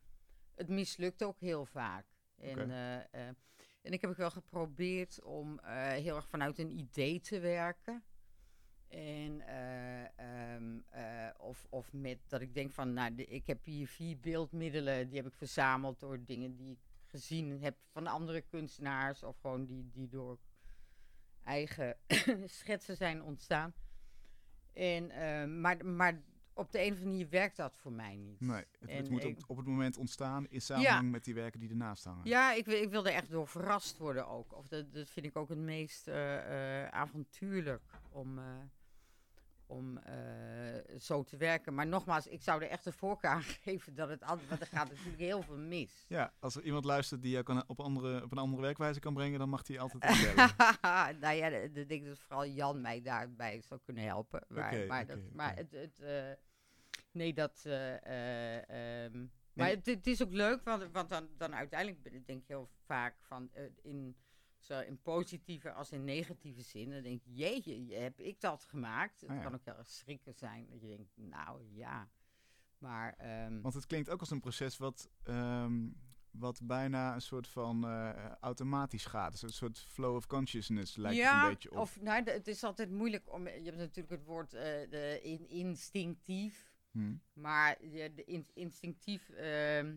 Het 0.55 0.69
mislukt 0.69 1.25
ook 1.25 1.41
heel 1.41 1.65
vaak. 1.67 2.07
En, 2.37 2.71
eh, 2.71 2.97
eh, 2.97 3.35
en 3.83 3.93
ik 3.93 4.01
heb 4.01 4.11
ook 4.11 4.17
wel 4.17 4.31
geprobeerd 4.31 5.23
om 5.23 5.59
eh, 5.59 5.87
heel 5.89 6.17
erg 6.17 6.29
vanuit 6.29 6.59
een 6.59 6.79
idee 6.79 7.21
te 7.21 7.39
werken. 7.41 8.05
En, 8.89 9.41
eh, 9.41 10.19
ehm, 10.19 10.79
eh, 10.91 11.29
of, 11.39 11.67
of 11.71 11.93
met 11.93 12.19
dat 12.29 12.41
ik 12.41 12.55
denk 12.55 12.73
van, 12.73 12.93
nou, 12.93 13.15
de- 13.15 13.25
ik 13.27 13.47
heb 13.47 13.65
hier 13.65 13.87
vier 13.89 14.19
beeldmiddelen, 14.21 15.09
die 15.09 15.17
heb 15.17 15.27
ik 15.27 15.35
verzameld 15.35 16.01
door 16.01 16.25
dingen 16.25 16.57
die 16.57 16.71
ik 16.71 16.79
gezien 17.17 17.63
heb 17.63 17.77
van 17.93 18.07
andere 18.07 18.41
kunstenaars. 18.41 19.23
Of 19.23 19.39
gewoon 19.41 19.65
die, 19.65 19.91
die 19.93 20.09
door 20.09 20.39
eigen 21.45 21.97
schetsen 22.59 22.97
zijn 22.97 23.23
ontstaan. 23.23 23.75
En, 24.73 25.11
eh, 25.11 25.47
maar, 25.49 25.87
maar 25.87 26.23
op 26.53 26.71
de 26.73 26.79
een 26.79 26.85
of 26.85 26.91
andere 26.93 27.11
manier 27.11 27.29
werkt 27.29 27.57
dat 27.57 27.77
voor 27.77 27.93
mij 27.93 28.17
niet. 28.17 28.41
Nee, 28.41 28.65
het, 28.79 28.91
En 28.91 29.11
moet 29.11 29.25
op, 29.47 29.57
het 29.57 29.67
moment 29.67 29.97
ontstaan 29.97 30.47
in 30.49 30.61
samenhang 30.61 31.11
met 31.11 31.25
die 31.25 31.35
werken 31.35 31.61
die 31.61 31.69
ernaast 31.69 32.05
hangen. 32.05 32.27
Ja, 32.29 32.53
ik, 32.53 32.65
wil- 32.65 32.83
ik 32.83 32.91
wil 32.91 33.07
er 33.07 33.13
echt 33.13 33.31
door 33.31 33.49
verrast 33.49 33.99
worden 33.99 34.27
ook. 34.29 34.53
Of 34.57 34.69
dat, 34.69 34.93
dat 34.93 35.09
vind 35.09 35.27
ik 35.27 35.37
ook 35.37 35.49
het 35.49 35.59
meest 35.59 36.09
eh, 36.09 36.83
eh, 36.85 36.89
avontuurlijk 36.89 37.83
om, 38.11 38.39
om 39.67 39.99
eh, 39.99 40.15
zo 40.99 41.23
te 41.23 41.37
werken. 41.37 41.75
Maar 41.75 41.87
nogmaals, 41.87 42.27
ik 42.27 42.43
zou 42.43 42.63
er 42.63 42.69
echt 42.69 42.85
de 42.85 42.93
voorkeur 42.93 43.31
aan 43.31 43.43
geven 43.67 43.95
dat 43.95 44.09
het 44.09 44.23
altijd... 44.23 44.49
Want 44.49 44.61
er 44.61 44.67
gaat 44.67 44.89
natuurlijk 44.89 45.19
heel 45.19 45.43
veel 45.43 45.59
mis. 45.59 46.05
Ja, 46.09 46.33
als 46.39 46.55
er 46.55 46.63
iemand 46.63 46.85
luistert 46.85 47.23
die 47.23 47.31
jou 47.31 47.45
kan, 47.45 47.65
op, 47.67 47.81
andere, 47.81 48.23
op 48.23 48.33
een 48.33 48.39
andere 48.39 48.63
werkwijze 48.63 49.01
kan 49.01 49.15
brengen, 49.15 49.39
dan 49.39 49.49
mag 49.49 49.67
hij 49.67 49.81
altijd 49.81 50.05
vertellen. 50.05 50.51
nou 51.21 51.35
ja, 51.35 51.47
ik 51.49 51.89
denk 51.89 52.07
dat 52.07 52.19
vooral 52.19 52.47
Jan 52.47 52.81
mij 52.81 53.03
daarbij 53.03 53.61
zou 53.61 53.81
kunnen 53.85 54.05
helpen. 54.05 54.45
Maar, 54.49 54.87
maar, 54.87 55.07
dat, 55.07 55.19
maar 55.33 55.57
het... 55.57 55.73
het 55.73 56.01
eh, 56.01 56.33
nee, 57.11 57.35
dat... 57.35 57.63
eh, 57.65 57.95
eh, 58.03 59.05
ehm, 59.05 59.27
maar 59.53 59.69
het, 59.69 59.87
het 59.87 60.07
is 60.07 60.23
ook 60.23 60.33
leuk, 60.33 60.65
want, 60.65 60.93
want 60.93 61.09
dan, 61.09 61.29
dan 61.37 61.55
uiteindelijk 61.55 62.27
denk 62.27 62.41
ik 62.43 62.49
heel 62.49 62.69
vaak 62.85 63.15
van... 63.21 63.51
in, 63.83 64.17
zowel 64.67 64.83
in 64.83 64.99
positieve 65.03 65.73
als 65.73 65.93
in 65.93 66.05
negatieve 66.05 66.63
zin. 66.63 66.91
Dan 66.91 67.03
denk 67.03 67.23
ik, 67.25 67.31
jeetje, 67.37 67.95
heb 67.95 68.21
ik 68.21 68.41
dat 68.41 68.65
gemaakt? 68.65 69.21
Het 69.21 69.31
Ah, 69.31 69.37
ja. 69.37 69.43
kan 69.43 69.55
ook 69.55 69.65
heel 69.65 69.77
erg 69.77 69.91
schrikken 69.91 70.35
zijn. 70.35 70.67
Dat 70.71 70.81
je 70.81 70.89
denkt, 70.89 71.13
nou 71.17 71.63
ja. 71.73 72.09
Maar... 72.79 73.15
ehm, 73.19 73.61
Want 73.61 73.75
het 73.75 73.87
klinkt 73.87 74.11
ook 74.11 74.21
als 74.21 74.31
een 74.31 74.41
proces 74.41 74.77
wat, 74.77 75.11
ehm, 75.23 75.89
wat 76.31 76.61
bijna 76.63 77.15
een 77.15 77.21
soort 77.21 77.49
van 77.49 77.85
eh, 77.89 78.31
automatisch 78.41 79.05
gaat. 79.05 79.33
Dus 79.33 79.43
een 79.43 79.49
soort 79.51 79.79
flow 79.79 80.15
of 80.15 80.27
consciousness 80.27 80.97
lijkt 80.97 81.23
het 81.23 81.43
een 81.43 81.49
beetje 81.49 81.71
op. 81.71 81.77
Of, 81.77 82.01
nou, 82.01 82.23
het 82.31 82.47
is 82.47 82.65
altijd 82.65 82.91
moeilijk 82.91 83.33
om. 83.33 83.49
Je 83.49 83.63
hebt 83.65 83.77
natuurlijk 83.77 84.11
het 84.11 84.25
woord 84.25 84.55
eh, 84.55 84.63
de 84.91 85.21
in, 85.23 85.49
instinctief. 85.49 86.75
Hm. 86.91 87.15
Maar 87.33 87.85
je, 87.85 88.15
de 88.15 88.25
in- 88.25 88.49
instinctief 88.55 89.29
ehm, 89.31 89.97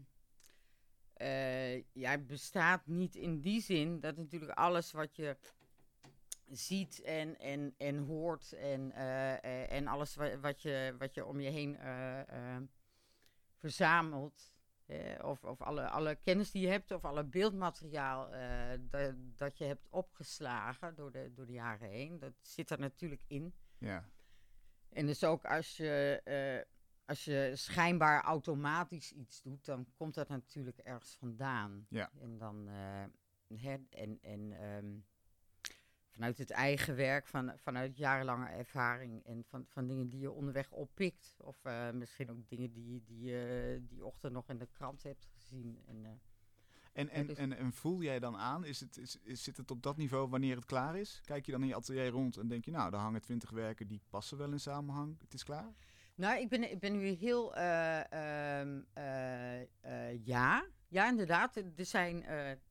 eh, 1.19 1.83
ja, 1.93 2.17
bestaat 2.17 2.87
niet 2.87 3.15
in 3.15 3.39
die 3.41 3.61
zin 3.61 3.99
dat 3.99 4.17
natuurlijk 4.17 4.51
alles 4.51 4.91
wat 4.91 5.15
je 5.15 5.37
ziet 6.51 7.01
en, 7.01 7.39
en, 7.39 7.73
en 7.77 7.97
hoort 7.97 8.53
en, 8.53 8.91
eh, 8.91 9.33
eh, 9.43 9.71
en 9.71 9.87
alles 9.87 10.15
wa- 10.15 10.39
wat 10.39 10.61
je, 10.61 10.95
wat 10.99 11.13
je 11.13 11.25
om 11.25 11.39
je 11.39 11.49
heen 11.49 11.77
verzamelt. 13.57 14.53
of 15.21 15.43
of 15.43 15.61
alle, 15.61 15.89
alle 15.89 16.15
kennis 16.15 16.51
die 16.51 16.61
je 16.61 16.67
hebt, 16.67 16.91
of 16.91 17.05
alle 17.05 17.23
beeldmateriaal 17.23 18.29
dat, 18.79 19.13
dat 19.35 19.57
je 19.57 19.63
hebt 19.65 19.87
opgeslagen 19.89 20.95
door 20.95 21.11
de, 21.11 21.31
door 21.33 21.45
de 21.45 21.51
jaren 21.51 21.89
heen. 21.89 22.19
Dat 22.19 22.33
zit 22.41 22.69
er 22.69 22.79
natuurlijk 22.79 23.21
in. 23.27 23.53
Ja, 23.77 24.09
En 24.89 25.05
dus 25.05 25.23
ook 25.23 25.45
als 25.45 25.77
je, 25.77 26.21
als 27.09 27.23
je 27.25 27.51
schijnbaar 27.53 28.23
automatisch 28.23 29.11
iets 29.11 29.41
doet, 29.41 29.65
dan 29.65 29.87
komt 29.95 30.13
dat 30.13 30.27
natuurlijk 30.27 30.77
ergens 30.77 31.15
vandaan. 31.19 31.85
Ja. 31.89 32.11
En 32.19 32.37
dan, 32.37 32.67
eh, 32.67 33.03
hè, 33.61 33.77
en, 33.89 34.19
en 34.21 34.51
ehm, 34.51 34.97
vanuit 36.09 36.37
het 36.37 36.49
eigen 36.49 36.95
werk, 36.95 37.27
van, 37.27 37.53
vanuit 37.57 37.97
jarenlange 37.97 38.47
ervaring 38.47 39.25
en 39.25 39.43
van, 39.47 39.65
van 39.67 39.87
dingen 39.87 40.09
die 40.09 40.19
je 40.19 40.31
onderweg 40.31 40.71
oppikt. 40.71 41.35
Of 41.37 41.65
eh, 41.65 41.91
misschien 41.91 42.31
ook 42.31 42.47
dingen 42.47 42.71
die, 42.71 43.03
die 43.03 43.21
je 43.21 43.83
die 43.87 44.05
ochtend 44.05 44.33
nog 44.33 44.49
in 44.49 44.57
de 44.57 44.67
krant 44.67 45.03
hebt 45.03 45.25
gezien. 45.25 45.79
En, 45.85 46.05
eh, 46.05 46.11
En, 46.93 47.09
en, 47.09 47.27
dus- 47.27 47.37
en, 47.37 47.57
en 47.57 47.73
voel 47.73 48.01
jij 48.01 48.19
dan 48.19 48.37
aan, 48.37 48.65
is 48.65 48.79
het, 48.79 48.97
is, 48.97 49.17
is, 49.23 49.43
zit 49.43 49.57
het 49.57 49.71
op 49.71 49.83
dat 49.83 49.97
niveau 49.97 50.29
wanneer 50.29 50.55
het 50.55 50.65
klaar 50.65 50.97
is? 50.97 51.21
Kijk 51.25 51.45
je 51.45 51.51
dan 51.51 51.61
in 51.61 51.67
je 51.67 51.75
atelier 51.75 52.09
rond 52.09 52.37
en 52.37 52.47
denk 52.47 52.65
je, 52.65 52.71
nou, 52.71 52.91
daar 52.91 53.01
hangen 53.01 53.21
twintig 53.21 53.49
werken 53.49 53.87
die 53.87 54.01
passen 54.09 54.37
wel 54.37 54.51
in 54.51 54.59
samenhang, 54.59 55.19
het 55.19 55.33
is 55.33 55.43
klaar? 55.43 55.73
Nou, 56.19 56.39
ik 56.39 56.49
ben, 56.49 56.71
ik 56.71 56.79
ben 56.79 56.97
nu 56.97 57.07
heel. 57.07 57.55
eh, 57.55 58.11
ehm, 58.59 58.81
eh, 58.93 59.61
eh, 59.61 60.25
ja. 60.25 60.65
Ja, 60.87 61.09
inderdaad. 61.09 61.55
Er 61.55 61.85
zijn. 61.85 62.25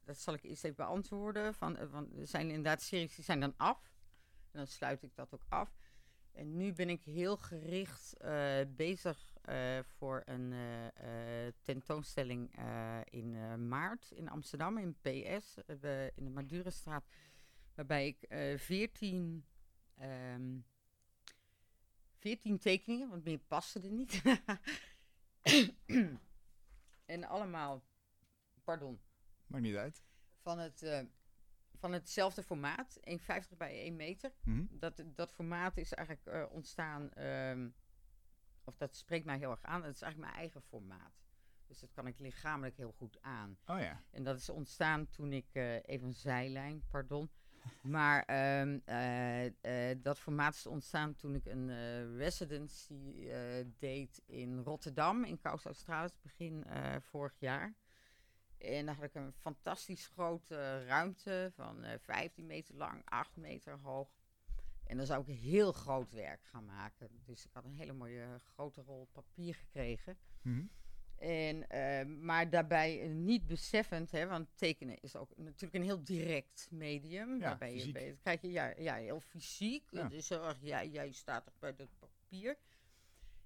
dat 0.04 0.18
zal 0.18 0.34
ik 0.34 0.42
eerst 0.42 0.64
even 0.64 0.76
beantwoorden. 0.76 1.54
Van, 1.54 1.76
van, 1.90 2.12
er 2.16 2.26
zijn 2.26 2.48
inderdaad 2.48 2.82
series 2.82 3.14
die 3.14 3.24
zijn 3.24 3.40
dan 3.40 3.54
af. 3.56 3.92
En 4.50 4.58
dan 4.58 4.66
sluit 4.66 5.02
ik 5.02 5.14
dat 5.14 5.34
ook 5.34 5.44
af. 5.48 5.76
En 6.32 6.56
nu 6.56 6.72
ben 6.72 6.88
ik 6.88 7.02
heel 7.02 7.36
gericht 7.36 8.16
bezig 8.76 9.36
voor 9.82 10.22
een 10.24 10.54
tentoonstelling 11.62 12.54
in 13.04 13.68
maart 13.68 14.10
in 14.10 14.28
Amsterdam, 14.28 14.78
in 14.78 14.96
PS, 15.00 15.54
in 16.14 16.24
de 16.24 16.30
Madurestraat. 16.30 17.04
Waarbij 17.74 18.06
ik 18.06 18.26
14 18.58 19.44
ehm 19.94 20.58
14 22.18 22.58
tekeningen, 22.58 23.08
want 23.08 23.25
meer 23.25 23.38
passen 23.38 23.82
er 23.82 23.90
niet. 23.90 24.22
en 27.06 27.25
allemaal, 27.25 27.82
pardon, 28.64 29.00
Maakt 29.46 29.62
niet 29.62 29.76
uit. 29.76 30.04
van, 30.42 30.58
het, 30.58 30.82
eh, 30.82 31.00
van 31.78 31.92
hetzelfde 31.92 32.42
formaat, 32.42 32.98
1,50 33.00 33.56
bij 33.56 33.82
1 33.84 33.96
meter. 33.96 34.32
Mhm. 34.44 34.64
Dat, 34.70 35.02
dat 35.14 35.32
formaat 35.32 35.76
is 35.76 35.92
eigenlijk 35.92 36.26
eh, 36.26 36.52
ontstaan, 36.54 37.12
ehm, 37.12 37.68
of 38.64 38.76
dat 38.76 38.96
spreekt 38.96 39.25
mij 39.25 39.38
heel 39.38 39.50
erg 39.50 39.62
aan, 39.62 39.82
dat 39.82 39.94
is 39.94 40.02
eigenlijk 40.02 40.30
mijn 40.30 40.42
eigen 40.42 40.62
formaat. 40.62 41.26
Dus 41.66 41.78
dat 41.80 41.92
kan 41.92 42.06
ik 42.06 42.18
lichamelijk 42.18 42.76
heel 42.76 42.92
goed 42.92 43.22
aan. 43.22 43.58
Oh 43.66 43.80
ja, 43.80 44.02
En 44.10 44.22
dat 44.25 44.38
is 44.38 44.48
ontstaan 44.48 45.08
toen 45.10 45.32
ik, 45.32 45.48
eh, 45.52 45.75
even 45.75 46.06
een 46.06 46.14
zijlijn, 46.14 46.84
pardon. 46.90 47.30
Maar 47.82 48.22
ehm, 48.22 48.78
eh, 48.84 49.46
eh, 49.90 49.98
dat 50.02 50.18
formaat 50.18 50.54
is 50.54 50.66
ontstaan 50.66 51.14
toen 51.14 51.34
ik 51.34 51.46
een 51.46 51.70
eh, 51.70 52.16
residency 52.16 53.28
deed 53.78 54.22
in 54.26 54.58
Rotterdam, 54.58 55.25
in 55.25 55.38
Caus 55.38 55.64
Australis, 55.64 56.20
begin 56.20 56.64
vorig 57.00 57.34
jaar. 57.38 57.75
En 58.58 58.87
daar 58.87 58.94
had 58.94 59.04
ik 59.04 59.14
een 59.14 59.32
fantastisch 59.32 60.06
grote 60.06 60.84
ruimte 60.84 61.50
van 61.54 61.84
eh 61.84 61.98
15 61.98 62.46
meter 62.46 62.75
lang, 62.75 63.02
8 63.04 63.37
meter 63.37 63.78
hoog. 63.82 64.08
En 64.84 64.96
dan 64.96 65.06
zou 65.06 65.22
ik 65.26 65.38
heel 65.38 65.72
groot 65.72 66.10
werk 66.10 66.44
gaan 66.44 66.64
maken. 66.64 67.08
Dus 67.25 67.44
ik 67.44 67.50
had 67.52 67.64
een 67.64 67.75
hele 67.75 67.92
mooie 67.92 68.38
grote 68.38 68.82
rol 68.82 69.08
papier 69.12 69.54
gekregen. 69.54 70.18
Mhm. 70.42 70.64
En, 71.18 71.68
eh, 71.68 72.06
maar 72.06 72.50
daarbij 72.50 73.00
eh, 73.02 73.08
niet 73.10 73.46
beseffend, 73.46 74.10
hè, 74.10 74.26
want 74.26 74.48
tekenen 74.54 75.00
is 75.00 75.16
ook 75.16 75.30
natuurlijk 75.37 75.75
een 75.75 75.82
heel 75.82 76.04
direct 76.04 76.68
medium. 76.70 77.34
Ja, 77.34 77.40
waarbij 77.40 77.72
je, 77.72 77.78
fysiek. 77.78 77.92
bij- 77.92 78.16
krijg 78.22 78.40
je 78.40 78.50
ja, 78.50 78.75
ja, 78.76 78.94
heel 78.94 79.20
fysiek. 79.20 79.84
Ja. 79.90 80.08
Heel 80.08 80.44
erg, 80.44 80.58
ja, 80.60 80.84
jij 80.84 81.12
staat 81.12 81.44
toch 81.44 81.58
bij 81.58 81.75
dat 81.76 81.88
papier. 81.98 82.56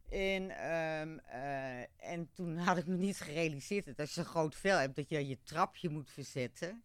En, 0.09 0.51
ehm, 0.51 1.19
eh, 1.19 2.11
en 2.13 2.31
toen 2.33 2.57
had 2.57 2.77
ik 2.77 2.87
me 2.87 2.97
niet 2.97 3.21
gerealiseerd 3.21 3.85
dat 3.85 3.99
als 3.99 4.15
je 4.15 4.21
een 4.21 4.27
groot 4.27 4.55
vel 4.55 4.79
hebt, 4.79 4.97
dat 4.97 5.09
je 5.09 5.27
je 5.27 5.39
trapje 5.43 5.89
moet 5.89 6.11
verzetten. 6.11 6.83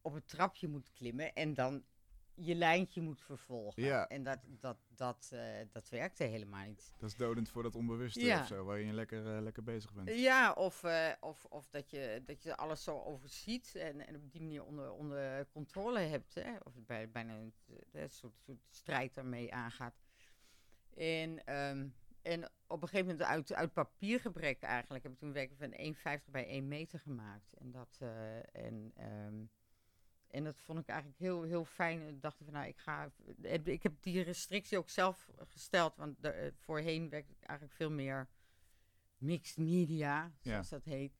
Op 0.00 0.14
het 0.14 0.28
trapje 0.28 0.68
moet 0.68 0.92
klimmen 0.92 1.34
en 1.34 1.54
dan 1.54 1.84
je 2.40 2.54
lijntje 2.54 3.00
moet 3.00 3.20
vervolgen. 3.20 3.82
Ja. 3.82 4.08
En 4.08 4.22
dat, 4.22 4.38
dat, 4.46 4.76
dat, 4.88 5.30
eh, 5.32 5.40
dat 5.72 5.88
werkte 5.88 6.24
helemaal 6.24 6.66
niet. 6.66 6.92
Dat 6.98 7.10
is 7.10 7.16
dodend 7.16 7.48
voor 7.48 7.62
dat 7.62 7.74
onbewuste 7.74 8.20
Ja. 8.24 8.40
of 8.40 8.46
zo, 8.46 8.64
waar 8.64 8.78
je 8.78 8.92
lekker, 8.92 9.36
eh, 9.36 9.42
lekker 9.42 9.62
bezig 9.62 9.92
bent. 9.92 10.08
Ja, 10.18 10.52
of, 10.52 10.84
eh, 10.84 11.12
of, 11.20 11.44
of 11.44 11.68
dat, 11.68 11.90
je, 11.90 12.22
dat 12.24 12.42
je 12.42 12.56
alles 12.56 12.82
zo 12.82 13.02
overziet 13.02 13.74
en, 13.74 14.06
en 14.06 14.16
op 14.16 14.30
die 14.30 14.40
manier 14.40 14.64
onder, 14.64 14.92
onder 14.92 15.48
controle 15.50 15.98
hebt. 15.98 16.34
Hè? 16.34 16.56
Of 16.62 16.72
bij, 16.86 17.10
bijna 17.10 17.34
een, 17.34 17.54
een 17.92 18.10
soort, 18.10 18.34
soort 18.44 18.58
strijd 18.70 19.14
daarmee 19.14 19.54
aangaat. 19.54 20.00
En, 20.94 21.44
ehm, 21.44 21.88
en 22.22 22.50
op 22.66 22.82
een 22.82 22.88
gegeven 22.88 23.10
moment 23.10 23.28
uit, 23.28 23.52
uit 23.52 23.72
papiergebrek 23.72 24.62
eigenlijk 24.62 25.02
heb 25.02 25.12
ik 25.12 25.18
toen 25.18 25.32
werk 25.32 25.52
van 25.56 25.72
1,50 25.72 26.30
bij 26.30 26.48
1 26.48 26.68
meter 26.68 26.98
gemaakt. 26.98 27.54
En 27.54 27.70
dat, 27.70 27.98
en, 28.52 28.92
ehm, 28.94 29.44
en 30.30 30.44
dat 30.44 30.58
vond 30.60 30.78
ik 30.78 30.86
eigenlijk 30.88 31.18
heel, 31.20 31.42
heel 31.42 31.64
fijn. 31.64 32.00
En 32.06 32.20
dacht 32.20 32.38
ik 32.40 32.44
van 32.44 32.54
nou, 32.54 32.66
ik 32.66 32.78
ga. 32.78 33.10
Ik 33.64 33.82
heb 33.82 33.92
die 34.00 34.22
restrictie 34.22 34.78
ook 34.78 34.88
zelf 34.90 35.28
gesteld. 35.36 35.96
Want 35.96 36.22
de- 36.22 36.30
eh, 36.30 36.50
voorheen 36.54 37.08
werkte 37.08 37.32
ik 37.32 37.42
eigenlijk 37.42 37.76
veel 37.76 37.90
meer 37.90 38.28
mixed 39.18 39.56
media, 39.56 40.32
zoals 40.52 40.68
dat 40.68 40.84
heet. 40.84 41.12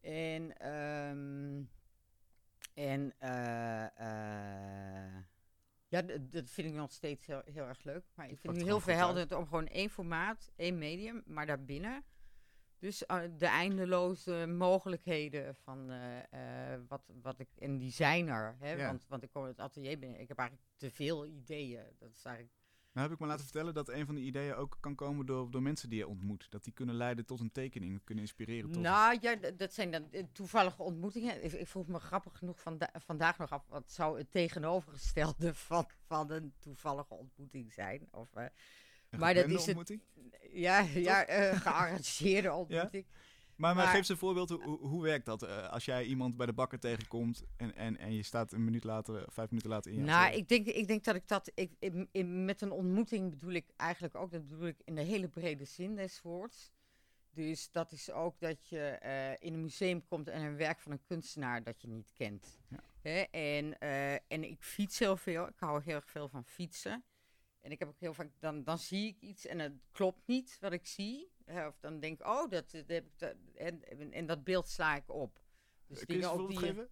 En, 0.00 0.56
ehm, 0.58 1.62
en 2.74 3.14
eh, 3.18 3.84
eh, 3.84 5.22
ja, 5.88 6.02
dat 6.20 6.50
vind 6.50 6.68
ik 6.68 6.74
nog 6.74 6.92
steeds 6.92 7.26
heel, 7.26 7.42
heel 7.44 7.66
erg 7.66 7.82
leuk. 7.84 8.04
Maar 8.14 8.28
ik 8.28 8.38
vind 8.38 8.42
het 8.52 8.62
heel 8.66 8.80
verhelderend 8.96 9.32
om 9.32 9.44
gewoon 9.46 9.66
één 9.68 9.90
formaat, 9.90 10.50
één 10.56 10.78
medium, 10.78 11.22
maar 11.26 11.46
daarbinnen. 11.46 12.04
Dus 12.82 13.06
eh, 13.06 13.20
de 13.38 13.46
eindeloze 13.46 14.46
mogelijkheden 14.46 15.54
van 15.54 15.90
eh, 15.90 16.72
eh, 16.72 16.80
wat, 16.88 17.02
wat 17.22 17.38
ik. 17.38 17.48
En 17.58 17.78
die 17.78 17.90
zijn 17.90 18.28
er. 18.28 18.56
Hè? 18.58 18.72
Ja. 18.72 18.86
Want, 18.86 19.06
want 19.08 19.22
ik 19.22 19.30
kom 19.30 19.42
in 19.42 19.48
het 19.48 19.60
atelier 19.60 19.98
binnen. 19.98 20.20
Ik 20.20 20.28
heb 20.28 20.38
eigenlijk 20.38 20.68
te 20.76 20.90
veel 20.90 21.26
ideeën. 21.26 21.82
Dat 21.98 22.10
is 22.10 22.24
eigenlijk. 22.24 22.56
Nou 22.92 23.06
heb 23.06 23.16
ik 23.16 23.22
me 23.22 23.26
laten 23.26 23.44
vertellen 23.44 23.74
dat 23.74 23.88
een 23.88 24.06
van 24.06 24.14
die 24.14 24.24
ideeën 24.24 24.54
ook 24.54 24.76
kan 24.80 24.94
komen 24.94 25.26
door, 25.26 25.50
door 25.50 25.62
mensen 25.62 25.88
die 25.88 25.98
je 25.98 26.06
ontmoet. 26.06 26.46
Dat 26.50 26.64
die 26.64 26.72
kunnen 26.72 26.94
leiden 26.94 27.26
tot 27.26 27.40
een 27.40 27.52
tekening, 27.52 28.00
kunnen 28.04 28.24
inspireren 28.24 28.70
tot... 28.70 28.82
Nou 28.82 29.18
ja, 29.20 29.36
dat 29.56 29.72
zijn 29.72 29.90
dan 29.90 30.08
toevallige 30.32 30.82
ontmoetingen. 30.82 31.44
Ik, 31.44 31.52
ik 31.52 31.68
vroeg 31.68 31.86
me 31.86 31.98
grappig 31.98 32.38
genoeg 32.38 32.60
vanda- 32.60 32.92
vandaag 32.94 33.38
nog 33.38 33.50
af. 33.50 33.66
Wat 33.68 33.90
zou 33.90 34.18
het 34.18 34.30
tegenovergestelde 34.30 35.54
van, 35.68 35.86
van 36.06 36.30
een 36.30 36.54
toevallige 36.58 37.14
ontmoeting 37.14 37.72
zijn? 37.72 38.08
Of, 38.10 38.28
maar 39.18 39.34
dat 39.34 39.44
is 39.46 39.52
het- 39.52 39.66
ontmoeting. 39.66 40.00
ja, 40.52 40.80
ja 40.80 41.24
eh, 41.26 41.60
gearrangeerde 41.60 42.52
ontmoeting. 42.62 43.06
Maar, 43.56 43.74
maar, 43.74 43.84
maar- 43.84 43.94
geef 43.94 44.04
ze 44.06 44.12
een 44.12 44.18
voorbeeld, 44.18 44.50
hoe, 44.50 44.78
hoe- 44.78 45.02
werkt 45.02 45.26
dat? 45.26 45.42
Eh, 45.42 45.68
als 45.68 45.84
jij 45.84 46.04
iemand 46.04 46.36
bij 46.36 46.46
de 46.46 46.52
bakker 46.52 46.78
tegenkomt 46.78 47.44
en, 47.56 47.74
en, 47.74 47.98
en 47.98 48.14
je 48.14 48.22
staat 48.22 48.52
een 48.52 48.64
minuut 48.64 48.84
later, 48.84 49.24
vijf 49.28 49.48
minuten 49.48 49.70
later 49.70 49.90
in 49.92 49.98
je 49.98 50.04
Nou, 50.04 50.34
ik 50.34 50.48
denk, 50.48 50.66
ik 50.66 50.86
denk 50.86 51.04
dat 51.04 51.14
ik 51.14 51.28
dat. 51.28 51.50
Ik, 51.54 51.72
in, 51.78 52.08
in- 52.12 52.44
met 52.44 52.60
een 52.60 52.70
ontmoeting 52.70 53.30
bedoel 53.30 53.52
ik 53.52 53.66
eigenlijk 53.76 54.14
ook. 54.14 54.30
Dat 54.30 54.48
bedoel 54.48 54.66
ik 54.66 54.80
in 54.84 54.94
de 54.94 55.00
hele 55.02 55.28
brede 55.28 55.64
zin 55.64 55.94
des 55.96 56.22
woords. 56.22 56.72
Dus 57.30 57.70
dat 57.70 57.92
is 57.92 58.10
ook 58.10 58.40
dat 58.40 58.68
je 58.68 58.78
eh, 58.80 59.30
in 59.46 59.54
een 59.54 59.62
museum 59.62 60.04
komt 60.06 60.28
en 60.28 60.42
een 60.42 60.56
werk 60.56 60.80
van 60.80 60.92
een 60.92 61.04
kunstenaar 61.04 61.62
dat 61.62 61.82
je 61.82 61.88
niet 61.88 62.10
kent. 62.14 62.58
Ja. 62.68 62.80
Hè? 63.02 63.20
En, 63.20 63.78
en 64.28 64.44
ik 64.44 64.62
fiets 64.62 64.98
heel 64.98 65.16
veel. 65.16 65.46
Ik 65.48 65.56
hou 65.58 65.82
heel 65.84 65.94
erg 65.94 66.10
veel 66.10 66.28
van 66.28 66.44
fietsen. 66.44 67.04
En 67.62 67.70
ik 67.70 67.78
heb 67.78 67.88
ook 67.88 68.00
heel 68.00 68.14
vaak, 68.14 68.30
dan, 68.38 68.64
dan 68.64 68.78
zie 68.78 69.08
ik 69.08 69.20
iets 69.20 69.46
en 69.46 69.58
het 69.58 69.72
klopt 69.92 70.26
niet 70.26 70.56
wat 70.60 70.72
ik 70.72 70.86
zie. 70.86 71.30
Of 71.46 71.78
dan 71.80 72.00
denk 72.00 72.20
ik, 72.20 72.26
oh, 72.26 72.50
dat, 72.50 72.70
dat 72.70 72.84
heb 72.86 73.04
ik. 73.06 73.18
dat- 73.18 73.34
en, 73.54 74.12
en, 74.12 74.26
dat 74.26 74.44
beeld 74.44 74.68
sla 74.68 74.96
ik 74.96 75.10
op. 75.10 75.40
Dus 75.86 76.04
Kun 76.04 76.16
je 76.16 76.26
ook 76.26 76.38
voorbeeld 76.38 76.58
die 76.60 76.68
geven? 76.68 76.88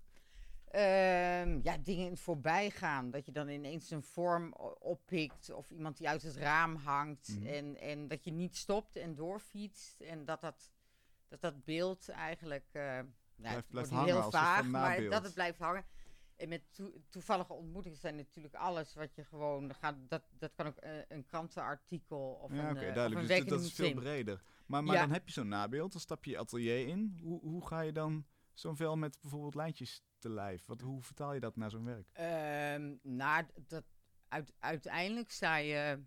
Ehm, 0.70 1.60
ja, 1.62 1.76
dingen 1.78 2.04
in 2.04 2.10
het 2.10 2.20
voorbijgaan. 2.20 3.10
Dat 3.10 3.26
je 3.26 3.32
dan 3.32 3.48
ineens 3.48 3.90
een 3.90 4.02
vorm 4.02 4.52
oppikt. 4.78 5.50
Of 5.50 5.70
iemand 5.70 5.96
die 5.96 6.08
uit 6.08 6.22
het 6.22 6.36
raam 6.36 6.76
hangt. 6.76 7.28
Mhm. 7.28 7.46
En, 7.46 7.76
en 7.76 8.08
dat 8.08 8.24
je 8.24 8.32
niet 8.32 8.56
stopt 8.56 8.96
en 8.96 9.14
doorfietst. 9.14 10.00
En 10.00 10.24
dat 10.24 10.40
dat, 10.40 10.72
dat, 11.28 11.40
dat 11.40 11.64
beeld 11.64 12.08
eigenlijk... 12.08 12.68
eh 12.73 13.00
nou, 13.36 13.62
blijft 13.68 13.90
hangen 13.90 14.14
heel 14.14 14.30
vaag, 14.30 14.64
maar 14.64 15.08
dat 15.08 15.23
het 15.23 15.34
blijft 15.34 15.58
hangen. 15.58 15.84
En 16.40 16.48
met 16.48 16.62
toe- 16.74 17.00
toevallige 17.08 17.52
ontmoetingen 17.52 17.98
zijn 17.98 18.16
natuurlijk 18.16 18.54
alles 18.54 18.94
wat 18.94 19.14
je 19.14 19.24
gewoon 19.24 19.74
gaat. 19.74 19.96
Dat, 20.08 20.22
dat 20.38 20.54
kan 20.54 20.66
ook 20.66 20.76
eh, 20.76 20.92
een 21.08 21.24
krantenartikel 21.24 22.38
of 22.42 22.52
Ja, 22.52 22.58
een, 22.58 22.70
oké, 22.70 22.80
eh, 22.80 22.88
of 22.88 22.94
duidelijk. 22.94 23.28
een 23.28 23.36
Dus 23.36 23.46
dat, 23.46 23.60
is 23.60 23.72
veel 23.72 23.94
breder. 23.94 24.42
Maar, 24.66 24.84
maar 24.84 24.94
Ja. 24.94 25.00
dan 25.00 25.10
heb 25.12 25.26
je 25.26 25.32
zo'n 25.32 25.48
nabeeld, 25.48 25.92
dan 25.92 26.00
stap 26.00 26.24
je 26.24 26.30
je 26.30 26.38
atelier 26.38 26.86
in. 26.88 27.18
Hoe, 27.22 27.40
hoe 27.40 27.66
ga 27.66 27.80
je 27.80 27.92
dan 27.92 28.26
zo'n 28.52 28.76
vel 28.76 28.96
met 28.96 29.18
bijvoorbeeld 29.20 29.54
lijntjes 29.54 30.02
te 30.18 30.30
lijf? 30.30 30.66
Wat, 30.66 30.80
hoe 30.80 31.02
vertaal 31.02 31.32
je 31.34 31.40
dat 31.40 31.56
naar 31.56 31.70
zo'n 31.70 31.84
werk? 31.84 32.08
Ehm 32.12 32.94
nou, 33.02 33.46
dat, 33.66 33.84
uit, 34.28 34.52
uiteindelijk 34.58 35.30
sta 35.30 35.56
je 35.56 36.02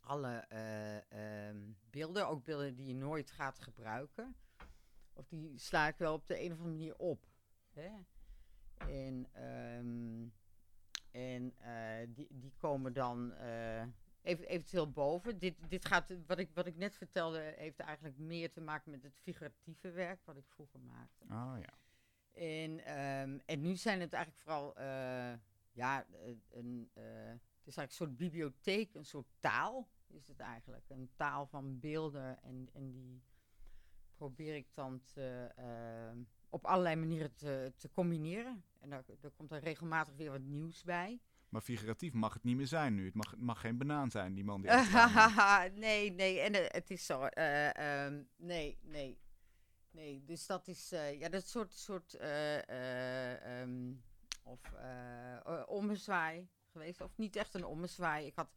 alle 0.00 0.36
eh, 0.48 1.46
ehm, 1.48 1.60
beelden, 1.90 2.28
ook 2.28 2.44
beelden 2.44 2.74
die 2.74 2.86
je 2.86 2.94
nooit 2.94 3.30
gaat 3.30 3.58
gebruiken, 3.58 4.36
of 5.12 5.26
die 5.28 5.58
sla 5.58 5.88
ik 5.88 5.96
wel 5.98 6.14
op 6.14 6.26
de 6.26 6.40
een 6.40 6.52
of 6.52 6.58
andere 6.58 6.76
manier 6.76 6.96
op. 6.96 7.26
Hè? 7.72 7.90
En, 8.78 9.26
ehm, 9.32 10.28
en 11.10 11.54
eh, 11.56 12.06
die, 12.08 12.26
die 12.30 12.52
komen 12.56 12.92
dan 12.92 13.32
eh, 13.32 13.82
even, 14.22 14.48
eventueel 14.48 14.90
boven. 14.90 15.38
Dit, 15.38 15.54
dit 15.68 15.84
gaat, 15.84 16.14
wat 16.26 16.38
ik, 16.38 16.50
wat 16.54 16.66
ik 16.66 16.76
net 16.76 16.96
vertelde, 16.96 17.54
heeft 17.56 17.78
eigenlijk 17.78 18.18
meer 18.18 18.52
te 18.52 18.60
maken 18.60 18.90
met 18.90 19.02
het 19.02 19.18
figuratieve 19.22 19.90
werk 19.90 20.20
wat 20.24 20.36
ik 20.36 20.46
vroeger 20.48 20.80
maakte. 20.80 21.24
Oh 21.24 21.54
ja. 21.60 21.78
En, 22.32 22.84
ehm, 22.84 23.38
en 23.46 23.60
nu 23.60 23.76
zijn 23.76 24.00
het 24.00 24.12
eigenlijk 24.12 24.42
vooral, 24.42 24.76
eh, 24.76 25.32
ja, 25.72 26.06
een, 26.50 26.90
het 26.94 27.66
is 27.66 27.76
eigenlijk 27.76 27.90
een 27.90 27.90
soort 27.90 28.16
bibliotheek, 28.16 28.94
een 28.94 29.04
soort 29.04 29.28
taal 29.38 29.88
is 30.06 30.28
het 30.28 30.40
eigenlijk. 30.40 30.84
Een 30.88 31.10
taal 31.16 31.46
van 31.46 31.78
beelden 31.78 32.42
en, 32.42 32.68
en 32.72 32.90
die 32.90 33.22
probeer 34.14 34.54
ik 34.54 34.74
dan 34.74 35.02
te, 35.02 35.52
ehm, 35.56 36.18
op 36.50 36.64
allerlei 36.64 36.96
manieren 36.96 37.34
te, 37.34 37.72
te 37.76 37.90
combineren. 37.90 38.64
En 38.80 38.90
daar, 38.90 39.04
daar 39.20 39.30
komt 39.30 39.52
er 39.52 39.60
regelmatig 39.60 40.14
weer 40.16 40.30
wat 40.30 40.40
nieuws 40.40 40.82
bij. 40.82 41.20
Maar 41.48 41.60
figuratief 41.60 42.12
mag 42.12 42.32
het 42.32 42.42
niet 42.44 42.56
meer 42.56 42.66
zijn 42.66 42.94
nu. 42.94 43.04
Het 43.04 43.14
mag, 43.14 43.30
het 43.30 43.40
mag 43.40 43.60
geen 43.60 43.78
banaan 43.78 44.10
zijn, 44.10 44.34
die 44.34 44.44
man 44.44 44.60
die 44.60 44.70
nee, 45.80 46.12
nee, 46.12 46.40
en 46.40 46.54
eh, 46.54 46.64
het 46.68 46.90
is 46.90 47.06
zo. 47.06 47.22
eh, 47.22 48.04
ehm, 48.04 48.22
nee, 48.36 48.78
nee. 48.82 49.18
Nee, 49.90 50.24
dus 50.24 50.46
dat 50.46 50.68
is, 50.68 50.92
eh, 50.92 51.18
ja, 51.20 51.28
dat 51.28 51.48
soort, 51.48 51.74
soort 51.74 52.14
ehm, 52.14 53.92
of 54.42 54.60
ommezwaai 55.66 56.48
geweest. 56.66 57.00
Of 57.00 57.16
niet 57.16 57.36
echt 57.36 57.54
een 57.54 57.64
ommezwaai. 57.64 58.26
Ik 58.26 58.34
had, 58.34 58.48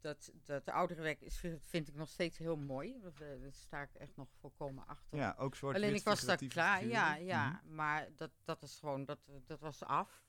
dat, 0.00 0.32
dat 0.44 0.68
oudere 0.68 1.02
werk 1.02 1.20
is, 1.20 1.40
vind 1.60 1.88
ik 1.88 1.94
nog 1.94 2.08
steeds 2.08 2.38
heel 2.38 2.56
mooi. 2.56 3.00
Dat, 3.02 3.20
eh, 3.20 3.28
daar 3.42 3.52
sta 3.52 3.82
ik 3.82 3.94
echt 3.94 4.16
nog 4.16 4.28
volkomen 4.40 4.86
achter. 4.86 5.18
Ja, 5.18 5.34
ook 5.38 5.54
zwart 5.56 5.76
Alleen 5.76 5.94
ik 5.94 6.04
was 6.04 6.20
daar 6.20 6.36
klaar, 6.36 6.78
figuren. 6.78 7.00
ja, 7.00 7.14
ja. 7.14 7.60
Mhm. 7.64 7.74
Maar 7.74 8.08
dat, 8.16 8.30
dat 8.44 8.62
is 8.62 8.78
gewoon, 8.78 9.04
dat, 9.04 9.30
dat 9.46 9.60
was 9.60 9.84
af. 9.84 10.22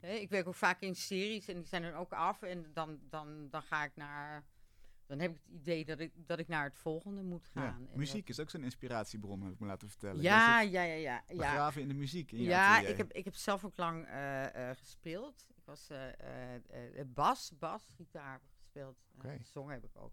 Ik 0.00 0.30
werk 0.30 0.46
ook 0.46 0.54
vaak 0.54 0.80
in 0.80 0.94
series 0.96 1.48
en 1.48 1.54
die 1.54 1.66
zijn 1.66 1.82
dan 1.82 1.94
ook 1.94 2.12
af. 2.12 2.42
En 2.42 2.70
dan, 2.72 3.00
dan, 3.08 3.48
dan 3.50 3.62
ga 3.62 3.84
ik 3.84 3.96
naar, 3.96 4.44
dan 5.06 5.18
heb 5.18 5.30
ik 5.30 5.40
het 5.44 5.54
idee 5.54 5.84
dat 5.84 5.98
ik, 5.98 6.12
dat 6.14 6.38
ik 6.38 6.48
naar 6.48 6.64
het 6.64 6.78
volgende 6.78 7.22
moet 7.22 7.50
Ja, 7.54 7.60
gaan. 7.60 7.88
En 7.92 7.98
Muziek 7.98 8.28
is 8.28 8.40
ook 8.40 8.50
zo'n 8.50 8.62
inspiratiebron, 8.64 9.42
heb 9.42 9.52
ik 9.52 9.58
me 9.58 9.66
laten 9.66 9.88
vertellen. 9.88 10.22
ja, 10.22 10.60
ja, 10.60 10.82
ja, 10.82 10.94
ja, 10.94 11.24
ja. 11.28 11.36
begraven 11.36 11.82
in 11.82 11.88
de 11.88 11.94
muziek 11.94 12.32
in 12.32 12.42
Ja, 12.42 12.78
ik 12.78 12.96
heb, 12.96 13.12
ik 13.12 13.24
heb 13.24 13.34
zelf 13.34 13.64
ook 13.64 13.76
lang 13.76 14.06
eh, 14.06 14.70
eh, 14.70 14.76
gespeeld. 14.76 15.46
Ik 15.56 15.64
was 15.64 15.90
bas, 17.06 17.52
bas, 17.58 17.92
gitaar 17.96 18.40
gespeeld. 18.74 18.98
Eh, 19.22 19.30
gezongen 19.38 19.72
heb 19.74 19.84
ik 19.84 19.96
ook. 19.96 20.12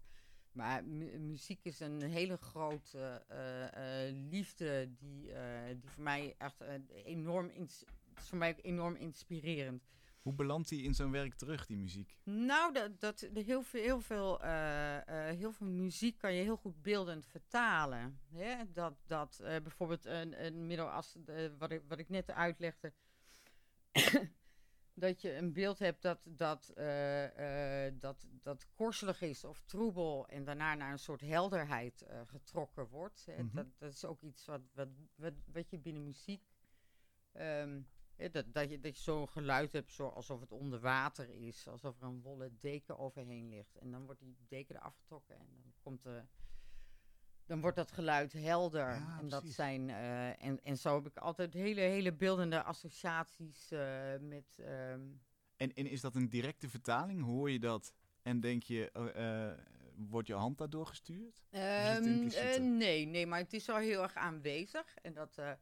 Maar 0.52 0.84
mu- 0.84 1.18
muziek 1.18 1.64
is 1.64 1.80
een 1.80 2.02
hele 2.02 2.36
grote 2.36 3.24
eh, 3.28 4.06
eh, 4.08 4.14
liefde 4.30 4.94
die, 4.96 5.32
eh, 5.32 5.66
die 5.80 5.90
voor 5.90 6.02
mij 6.02 6.34
echt 6.38 6.60
eh, 6.60 6.74
enorm, 7.04 7.48
ins- 7.48 7.84
is 8.16 8.28
voor 8.28 8.38
mij 8.38 8.56
enorm 8.62 8.94
inspirerend. 8.96 9.90
Hoe 10.22 10.32
belandt 10.34 10.68
die 10.68 10.82
in 10.82 10.94
zo'n 10.94 11.10
werk 11.10 11.34
terug, 11.34 11.66
die 11.66 11.76
muziek? 11.76 12.16
Nou, 12.22 12.72
dat, 12.72 13.00
dat, 13.00 13.28
heel, 13.34 13.62
veel, 13.62 13.82
heel, 13.82 14.00
veel, 14.00 14.42
eh, 14.42 15.28
eh, 15.30 15.36
heel 15.36 15.52
veel 15.52 15.66
muziek 15.66 16.18
kan 16.18 16.32
je 16.34 16.42
heel 16.42 16.56
goed 16.56 16.82
beeldend 16.82 17.26
vertalen. 17.26 18.20
Hè? 18.32 18.72
Dat, 18.72 18.94
dat 19.06 19.38
eh, 19.38 19.60
bijvoorbeeld 19.62 20.04
een, 20.04 20.44
een 20.44 20.66
middel 20.66 20.88
als 20.90 21.16
eh, 21.26 21.50
wat, 21.58 21.70
ik, 21.70 21.82
wat 21.88 21.98
ik 21.98 22.08
net 22.08 22.30
uitlegde. 22.30 22.92
Dat 25.02 25.22
je 25.22 25.34
een 25.34 25.52
beeld 25.52 25.78
hebt 25.78 26.02
dat, 26.02 26.20
dat, 26.24 26.68
eh, 26.68 27.86
eh, 27.86 27.94
dat, 27.98 28.26
dat 28.42 28.66
korselig 28.74 29.20
is 29.20 29.44
of 29.44 29.62
troebel 29.64 30.26
en 30.26 30.44
daarna 30.44 30.74
naar 30.74 30.92
een 30.92 30.98
soort 30.98 31.20
helderheid 31.20 32.02
eh, 32.02 32.20
getrokken 32.26 32.88
wordt. 32.88 33.26
Mhm. 33.26 33.46
dat, 33.52 33.66
dat 33.78 33.92
is 33.92 34.04
ook 34.04 34.22
iets 34.22 34.46
wat, 34.46 34.60
wat, 34.74 34.88
wat, 35.14 35.32
wat 35.52 35.70
je 35.70 35.78
binnen 35.78 36.04
muziek 36.04 36.42
ehm, 37.32 37.80
dat, 38.30 38.54
dat 38.54 38.70
je, 38.70 38.80
dat 38.80 38.96
je 38.96 39.02
zo'n 39.02 39.28
geluid 39.28 39.72
hebt 39.72 39.92
zo 39.92 40.08
alsof 40.08 40.40
het 40.40 40.52
onder 40.52 40.80
water 40.80 41.30
is. 41.30 41.68
Alsof 41.68 42.00
er 42.00 42.06
een 42.06 42.22
wollen 42.22 42.58
deken 42.60 42.98
overheen 42.98 43.48
ligt. 43.48 43.76
En 43.76 43.90
dan 43.90 44.04
wordt 44.04 44.20
die 44.20 44.36
deken 44.48 44.76
eraf 44.76 44.96
getrokken. 44.96 45.38
En 45.38 45.46
dan 45.62 45.72
komt 45.80 46.02
de... 46.02 46.22
Dan 47.46 47.60
wordt 47.60 47.76
dat 47.76 47.92
geluid 47.92 48.32
helder. 48.32 48.88
Ja, 48.94 49.16
en, 49.18 49.28
dat 49.28 49.38
precies. 49.40 49.56
zijn, 49.56 49.90
eh, 49.90 50.44
en, 50.44 50.60
en 50.62 50.76
zo 50.78 50.94
heb 50.94 51.06
ik 51.06 51.16
altijd 51.16 51.52
hele, 51.54 51.80
hele 51.80 52.12
beeldende 52.12 52.62
associaties 52.62 53.70
eh, 53.70 54.18
met... 54.20 54.54
ehm, 54.58 55.00
En, 55.56 55.72
en 55.74 55.86
is 55.86 56.00
dat 56.00 56.14
een 56.14 56.28
directe 56.28 56.68
vertaling? 56.68 57.22
Hoor 57.24 57.50
je 57.50 57.58
dat 57.58 57.92
en 58.22 58.40
denk 58.40 58.62
je, 58.62 58.90
eh, 58.92 59.48
eh, 59.50 59.58
wordt 59.96 60.28
je 60.28 60.34
hand 60.34 60.58
daardoor 60.58 60.86
gestuurd? 60.86 61.42
is 61.50 61.58
het 61.60 62.04
Ehm, 62.04 62.04
impliciete? 62.12 62.46
eh, 62.48 62.60
nee, 62.62 63.06
nee, 63.06 63.26
maar 63.26 63.38
het 63.38 63.52
is 63.52 63.66
wel 63.66 63.76
heel 63.76 64.02
erg 64.02 64.14
aanwezig. 64.14 64.96
En 65.02 65.12
dat, 65.14 65.38
eh, 65.38 65.52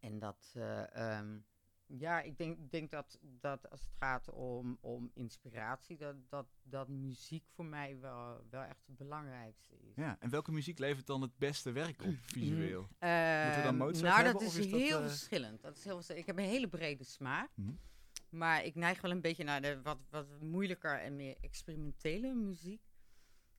en 0.00 0.18
dat, 0.18 0.52
eh, 0.54 0.94
ehm, 1.18 1.38
ja, 1.86 2.20
ik 2.20 2.38
denk, 2.38 2.70
denk 2.70 2.90
dat, 2.90 3.18
dat 3.20 3.70
als 3.70 3.82
het 3.82 3.92
gaat 3.98 4.30
om, 4.30 4.78
om 4.80 5.10
inspiratie, 5.14 5.96
dat, 5.96 6.14
dat, 6.28 6.46
dat 6.62 6.88
muziek 6.88 7.44
voor 7.54 7.64
mij 7.64 8.00
wel, 8.00 8.46
wel 8.50 8.62
echt 8.62 8.86
het 8.86 8.96
belangrijkste 8.96 9.74
is. 9.78 9.94
Ja, 9.96 10.16
en 10.20 10.30
welke 10.30 10.52
muziek 10.52 10.78
levert 10.78 11.06
dan 11.06 11.22
het 11.22 11.38
beste 11.38 11.72
werk 11.72 12.02
op, 12.02 12.14
visueel? 12.20 12.80
Moeten 12.80 13.56
we 13.56 13.60
dan 13.62 13.76
Mozart 13.76 14.02
nou, 14.02 14.14
hebben, 14.14 14.32
dat 14.32 14.42
is, 14.42 14.56
is 14.56 14.70
dat, 14.70 14.80
heel 14.80 15.00
eh, 15.00 15.06
verschillend. 15.06 15.62
Dat 15.62 15.76
is 15.76 15.84
heel 15.84 15.94
verschillend. 15.94 16.28
Ik 16.28 16.34
heb 16.34 16.44
een 16.44 16.50
hele 16.50 16.68
brede 16.68 17.04
smaak. 17.04 17.50
Mhm. 17.54 17.72
Maar 18.28 18.64
ik 18.64 18.74
neig 18.74 19.00
wel 19.00 19.10
een 19.10 19.20
beetje 19.20 19.44
naar 19.44 19.62
de 19.62 19.82
wat, 19.82 19.98
wat 20.10 20.26
moeilijker 20.40 21.00
en 21.00 21.16
meer 21.16 21.36
experimentele 21.40 22.34
muziek. 22.34 22.82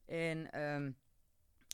En 0.06 0.52
ehm, 0.52 0.92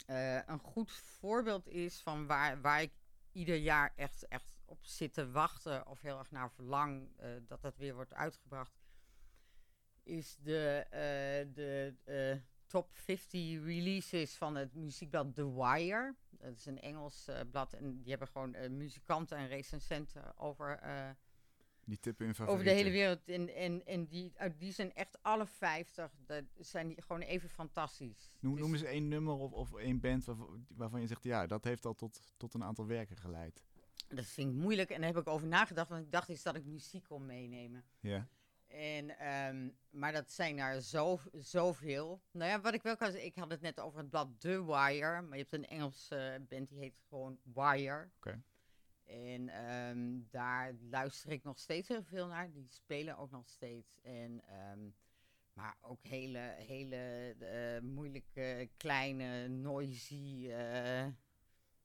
eh, 0.06 0.48
een 0.48 0.60
goed 0.60 0.92
voorbeeld 0.92 1.68
is 1.68 2.02
van 2.02 2.28
waar, 2.28 2.62
waar 2.62 2.82
ik 2.82 2.92
ieder 3.32 3.56
jaar 3.56 3.94
echt, 3.96 4.28
echt 4.28 4.53
op 4.74 4.86
zit 4.86 5.14
te 5.14 5.32
wachten 5.32 5.88
of 5.88 6.02
heel 6.02 6.18
erg 6.18 6.32
naar 6.32 6.52
verlang 6.52 7.10
eh, 7.18 7.30
dat 7.48 7.62
dat 7.62 7.78
weer 7.78 7.96
wordt 7.96 8.14
uitgebracht, 8.14 8.82
is 10.04 10.38
de, 10.40 10.86
eh, 10.90 11.54
de 11.54 11.96
eh, 12.04 12.38
top 12.68 12.90
50 12.94 13.64
releases 13.64 14.36
van 14.36 14.56
het 14.56 14.74
muziekblad 14.74 15.36
The 15.36 15.54
Wire. 15.54 16.16
Dat 16.30 16.56
is 16.56 16.66
een 16.66 16.82
Engels 16.82 17.30
blad 17.52 17.74
en 17.74 18.02
die 18.02 18.10
hebben 18.10 18.28
gewoon 18.28 18.78
muzikanten 18.78 19.38
en 19.38 19.48
recensenten 19.48 20.38
over 20.38 20.80
Die 21.86 22.00
tippen 22.00 22.26
in 22.26 22.48
over 22.48 22.64
de 22.64 22.72
hele 22.72 22.92
wereld. 22.92 23.28
En, 23.28 23.56
en, 23.56 23.86
en 23.86 24.06
die, 24.06 24.34
die 24.58 24.72
zijn 24.72 24.94
echt 24.94 25.18
alle 25.22 25.46
50. 25.46 26.12
Dat 26.26 26.44
zijn 26.58 26.88
die 26.88 27.02
gewoon 27.02 27.22
even 27.22 27.50
fantastisch. 27.50 28.38
Noem, 28.40 28.54
Dus- 28.54 28.62
noem 28.62 28.74
eens 28.74 28.84
één 28.84 29.08
nummer 29.08 29.34
of, 29.34 29.52
of 29.52 29.74
één 29.74 30.00
band 30.00 30.26
waarvan, 30.26 30.66
waarvan 30.68 31.02
je 31.02 31.08
zegt, 31.08 31.24
ja, 31.24 31.48
dat 31.48 31.64
heeft 31.64 31.86
al 31.86 31.94
tot, 31.94 32.34
tot 32.38 32.54
een 32.54 32.64
aantal 32.64 32.86
werken 32.88 33.18
geleid. 33.18 33.64
Dat 34.16 34.26
vind 34.26 34.50
ik 34.50 34.56
moeilijk 34.56 34.90
en 34.90 35.02
daar 35.02 35.14
heb 35.14 35.22
ik 35.22 35.28
over 35.28 35.48
nagedacht. 35.48 35.90
Want 35.90 36.06
ik 36.06 36.12
dacht 36.12 36.30
eens 36.30 36.44
dat 36.44 36.56
ik 36.56 36.66
muziek 36.66 37.04
kon 37.04 37.26
meenemen. 37.26 37.84
Ja. 38.00 38.28
En, 38.68 39.20
ehm, 39.20 39.70
maar 39.90 40.12
dat 40.12 40.32
zijn 40.32 40.58
er 40.60 40.82
zo, 40.82 41.20
zoveel. 41.32 42.22
Nou 42.32 42.50
ja, 42.50 42.62
wat 42.62 42.74
ik 42.74 42.84
wel 42.84 42.98
kan 42.98 43.12
zeggen, 43.12 43.30
ik 43.30 43.36
had 43.36 43.50
het 43.50 43.62
net 43.62 43.80
over 43.80 44.00
het 44.00 44.10
blad 44.10 44.28
The 44.38 44.66
Wire. 44.66 45.22
Maar 45.22 45.38
je 45.38 45.46
hebt 45.50 45.54
een 45.54 45.68
Engelse 45.68 46.46
band 46.50 46.70
die 46.70 46.80
heet 46.80 47.02
gewoon 47.08 47.40
Wire. 47.44 48.10
Oké. 48.18 48.42
En 49.06 49.50
ehm, 49.50 50.20
daar 50.30 50.74
luister 50.90 51.32
ik 51.32 51.44
nog 51.44 51.60
steeds 51.60 51.88
heel 51.88 52.04
veel 52.04 52.28
naar. 52.28 52.52
Die 52.52 52.68
spelen 52.70 53.18
ook 53.18 53.32
nog 53.32 53.48
steeds. 53.48 54.00
En, 54.02 54.42
ehm, 54.48 54.80
maar 55.54 55.78
ook 55.82 56.04
hele, 56.04 56.56
hele 56.58 57.36
eh, 57.40 57.82
moeilijke, 57.82 58.70
kleine, 58.78 59.48
noisy 59.48 60.50
eh, 60.52 61.08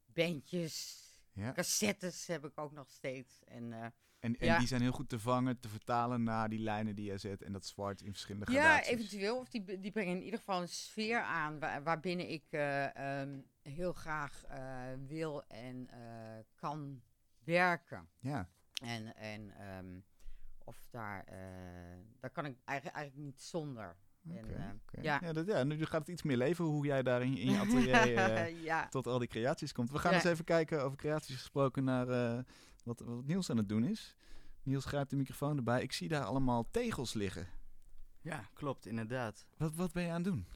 bandjes. 0.07 1.08
Ja. 1.39 1.53
Cassettes 1.53 2.27
heb 2.27 2.45
ik 2.45 2.59
ook 2.59 2.73
nog 2.73 2.91
steeds. 2.91 3.45
En, 3.45 3.73
eh, 3.73 3.85
En, 4.21 4.37
en 4.39 4.47
Ja. 4.47 4.59
die 4.59 4.67
zijn 4.67 4.81
heel 4.81 4.93
goed 4.93 5.09
te 5.09 5.19
vangen, 5.19 5.61
te 5.61 5.69
vertalen 5.69 6.23
naar 6.23 6.49
die 6.49 6.59
lijnen 6.59 6.95
die 6.95 7.05
je 7.11 7.19
zet 7.19 7.43
en 7.43 7.53
dat 7.53 7.67
zwart 7.67 8.01
in 8.03 8.11
verschillende 8.11 8.53
Ja, 8.53 8.61
gradaties. 8.61 8.93
eventueel. 8.93 9.39
Of 9.39 9.49
die, 9.49 9.81
die 9.81 9.91
brengen 9.93 10.17
in 10.17 10.23
ieder 10.23 10.39
geval 10.39 10.61
een 10.61 10.69
sfeer 10.69 11.21
aan 11.21 11.59
waar, 11.59 11.83
waarbinnen 11.83 12.29
ik 12.29 12.45
eh, 12.51 13.21
ehm, 13.21 13.41
heel 13.63 13.93
graag 13.93 14.45
eh, 14.45 14.83
wil 15.07 15.43
en 15.47 15.89
kan 16.55 17.03
werken. 17.45 18.09
Ja, 18.19 18.49
En, 18.83 19.17
en 19.17 19.51
ehm, 19.57 20.01
of 20.65 20.87
daar, 20.91 21.25
daar 22.21 22.31
kan 22.31 22.45
ik 22.45 22.57
eigenlijk, 22.65 22.97
eigenlijk 22.97 23.27
niet 23.27 23.43
zonder. 23.43 23.97
En, 24.37 24.57
eh, 24.57 25.03
ja. 25.03 25.19
ja, 25.23 25.33
dat, 25.33 25.47
ja, 25.47 25.65
nu 25.65 25.85
gaat 25.85 26.01
het 26.01 26.09
iets 26.09 26.23
meer 26.23 26.37
leven 26.37 26.65
hoe 26.65 26.87
jij 26.87 27.03
daar 27.03 27.23
in, 27.23 27.37
in 27.37 27.51
je 27.51 27.59
atelier 27.65 28.17
eh, 28.17 28.63
ja. 28.63 28.89
tot 28.89 29.07
al 29.07 29.19
die 29.19 29.29
creaties 29.29 29.73
komt. 29.73 29.91
We 29.91 29.99
gaan 29.99 30.11
Ja. 30.11 30.17
eens 30.17 30.27
even 30.27 30.45
kijken, 30.45 30.83
over 30.85 30.97
creaties 30.99 31.37
gesproken, 31.37 31.85
naar 31.85 32.09
eh, 32.09 32.43
wat, 32.85 33.01
wat 33.01 33.27
Niels 33.27 33.51
aan 33.51 33.57
het 33.57 33.69
doen 33.69 33.85
is. 33.85 34.17
Niels 34.63 34.85
grijpt 34.85 35.11
de 35.11 35.17
microfoon 35.17 35.57
erbij. 35.57 35.83
Ik 35.83 35.93
zie 35.93 36.09
daar 36.09 36.25
allemaal 36.25 36.69
tegels 36.71 37.13
liggen. 37.15 37.49
Ja, 38.21 38.49
klopt, 38.55 38.87
inderdaad. 38.87 39.47
Wat, 39.57 39.75
wat 39.75 39.93
ben 39.93 40.03
je 40.03 40.09
aan 40.09 40.15
het 40.15 40.25
doen? 40.25 40.47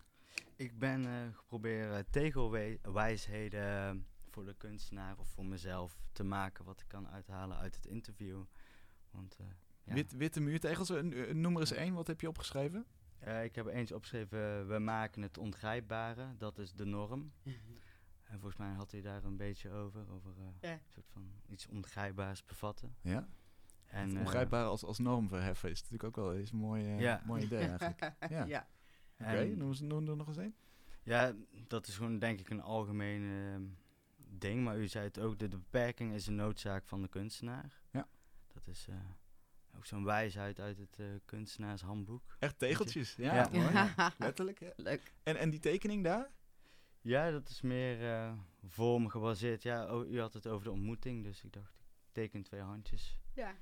Ik 0.57 0.79
ben 0.79 1.07
eh 1.07 1.37
geprobeerd 1.37 2.13
tegelwijsheden 2.13 4.07
voor 4.31 4.45
de 4.45 4.55
kunstenaar 4.55 5.19
of 5.19 5.29
voor 5.29 5.47
mezelf 5.47 5.97
te 6.13 6.25
maken 6.25 6.65
wat 6.65 6.81
ik 6.81 6.89
kan 6.89 7.09
uithalen 7.09 7.57
uit 7.57 7.75
het 7.75 7.87
interview. 7.87 8.43
Want 9.11 9.37
eh, 9.41 9.47
ja. 9.85 9.95
Wit, 9.95 10.13
witte 10.13 10.41
muurtegels, 10.41 10.89
noem 11.33 11.55
er 11.55 11.61
eens 11.61 11.73
één. 11.73 11.95
Wat 11.95 12.07
heb 12.07 12.21
je 12.21 12.29
opgeschreven? 12.29 12.87
Eh, 13.23 13.45
ik 13.45 13.55
heb 13.55 13.67
eens 13.67 13.93
opgeschreven, 13.93 14.69
we 14.69 14.79
maken 14.79 15.23
het 15.23 15.39
ongrijpbare, 15.39 16.27
dat 16.39 16.59
is 16.59 16.73
de 16.73 16.85
norm. 16.85 17.33
En 18.25 18.39
volgens 18.41 18.61
mij 18.61 18.73
had 18.73 18.91
hij 18.91 19.01
daar 19.01 19.25
een 19.25 19.37
beetje 19.37 19.71
over, 19.71 20.11
over 20.11 20.31
eh, 20.39 20.45
Ja. 20.61 20.73
een 20.73 20.81
soort 20.89 21.09
van 21.13 21.23
iets 21.49 21.67
ongrijpbaars 21.67 22.45
bevatten. 22.45 22.95
Ja. 23.01 23.29
En, 23.87 24.07
Het 24.09 24.15
eh, 24.17 24.21
ongrijpbaar 24.21 24.65
als, 24.65 24.85
als 24.85 24.99
norm 24.99 25.29
verheffen 25.29 25.71
is 25.71 25.77
natuurlijk 25.83 26.05
ook 26.05 26.17
wel 26.25 26.33
is 26.35 26.51
een 26.51 26.59
mooi, 26.59 26.85
eh, 26.85 27.01
Ja. 27.01 27.23
mooi 27.27 27.43
idee 27.43 27.59
eigenlijk. 27.67 28.13
Ja. 28.29 28.45
ja. 28.45 28.67
Oké, 29.19 29.31
en- 29.31 29.57
noem, 29.89 30.09
er 30.09 30.17
nog 30.17 30.27
eens 30.29 30.37
één. 30.37 30.55
Ja, 31.03 31.33
dat 31.67 31.87
is 31.87 31.97
gewoon 31.97 32.19
denk 32.19 32.41
ik 32.41 32.51
een 32.51 32.63
algemeen 32.63 33.23
ehm, 33.23 33.63
ding. 34.39 34.65
Maar 34.65 34.79
u 34.79 34.89
zei 34.89 35.05
het 35.05 35.19
ook, 35.19 35.39
de, 35.39 35.49
de 35.49 35.57
beperking 35.59 36.13
is 36.13 36.27
een 36.27 36.35
noodzaak 36.35 36.87
van 36.87 37.03
de 37.03 37.09
kunstenaar. 37.09 37.81
Ja. 37.91 38.09
Dat 38.53 38.67
is 38.67 38.87
eh, 38.89 38.95
ook 39.77 39.87
zo'n 39.87 40.05
wijsheid 40.05 40.61
uit 40.61 40.79
het 40.79 40.99
eh, 40.99 41.07
kunstenaarshandboek. 41.25 42.37
Echt 42.39 42.59
tegeltjes. 42.59 43.15
Ja, 43.17 43.35
Ja. 43.35 43.49
mooi. 43.53 43.93
Letterlijk. 44.19 44.61
Ja. 44.61 44.73
Leuk. 44.77 45.13
En, 45.23 45.37
en 45.37 45.51
die 45.51 45.61
tekening 45.61 46.05
daar? 46.05 46.31
Ja, 47.01 47.31
dat 47.31 47.49
is 47.49 47.61
meer 47.61 48.11
eh 48.13 48.33
vorm 48.67 49.09
gebaseerd. 49.09 49.63
Ja, 49.63 49.95
oh, 49.95 50.11
u 50.11 50.21
had 50.21 50.35
het 50.35 50.47
over 50.47 50.65
de 50.65 50.71
ontmoeting, 50.71 51.25
dus 51.25 51.45
ik 51.45 51.53
dacht, 51.53 51.75
ik 51.79 52.13
teken 52.13 52.43
twee 52.43 52.61
handjes. 52.61 53.19
Ja. 53.35 53.55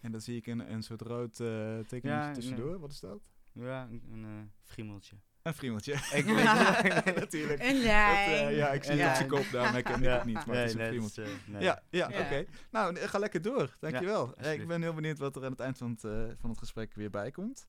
En 0.00 0.12
dan 0.12 0.20
zie 0.20 0.36
ik 0.36 0.46
een, 0.46 0.72
een 0.72 0.82
soort 0.82 1.00
rood 1.00 1.40
eh 1.40 1.78
tekening 1.78 2.02
Ja, 2.22 2.32
tussendoor. 2.32 2.78
Wat 2.78 2.90
is 2.90 3.00
dat? 3.00 3.30
Ja, 3.52 3.84
een, 3.84 4.02
een 4.12 4.24
eh, 4.24 4.48
friemeltje. 4.62 5.16
Een 5.46 5.54
friemeltje. 5.54 5.92
Ik 5.92 6.24
weet 7.04 7.14
Natuurlijk. 7.14 7.62
Een 7.62 7.74
Dat, 7.74 7.84
eh, 7.84 8.56
ja, 8.56 8.68
ik 8.72 8.82
zie 8.82 8.92
het 8.92 9.00
Ja. 9.00 9.08
op 9.10 9.14
zijn 9.16 9.28
kop, 9.28 9.46
daarom 9.52 9.82
ken 9.82 9.94
ik 9.98 10.04
Ja. 10.04 10.14
het 10.16 10.24
niet. 10.24 10.46
Maar 10.46 10.56
het 10.56 10.68
is 10.68 10.74
een 10.74 10.86
friemeltje. 10.86 11.22
eh, 11.22 11.30
nee. 11.46 11.62
Ja, 11.62 11.82
ja, 11.90 12.10
Ja. 12.10 12.20
oké. 12.20 12.44
Nou, 12.70 12.96
eh, 12.96 13.08
ga 13.08 13.18
lekker 13.18 13.42
door. 13.42 13.76
Dankjewel. 13.80 14.32
Hey, 14.36 14.56
ik 14.56 14.66
ben 14.66 14.82
heel 14.82 14.94
benieuwd 14.94 15.18
wat 15.18 15.36
er 15.36 15.44
aan 15.44 15.50
het 15.50 15.60
eind 15.60 15.78
van 15.78 15.90
het, 15.90 16.04
eh, 16.04 16.24
van 16.38 16.50
het 16.50 16.58
gesprek 16.58 16.94
weer 16.94 17.10
bij 17.10 17.30
komt. 17.30 17.66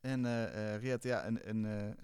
En 0.00 0.24
eh 0.26 0.74
eh 0.74 0.80
Riet, 0.82 1.02
ja, 1.02 1.26
een, 1.26 1.48
een 1.48 1.64
eh, 1.64 1.88
eh, 1.88 1.94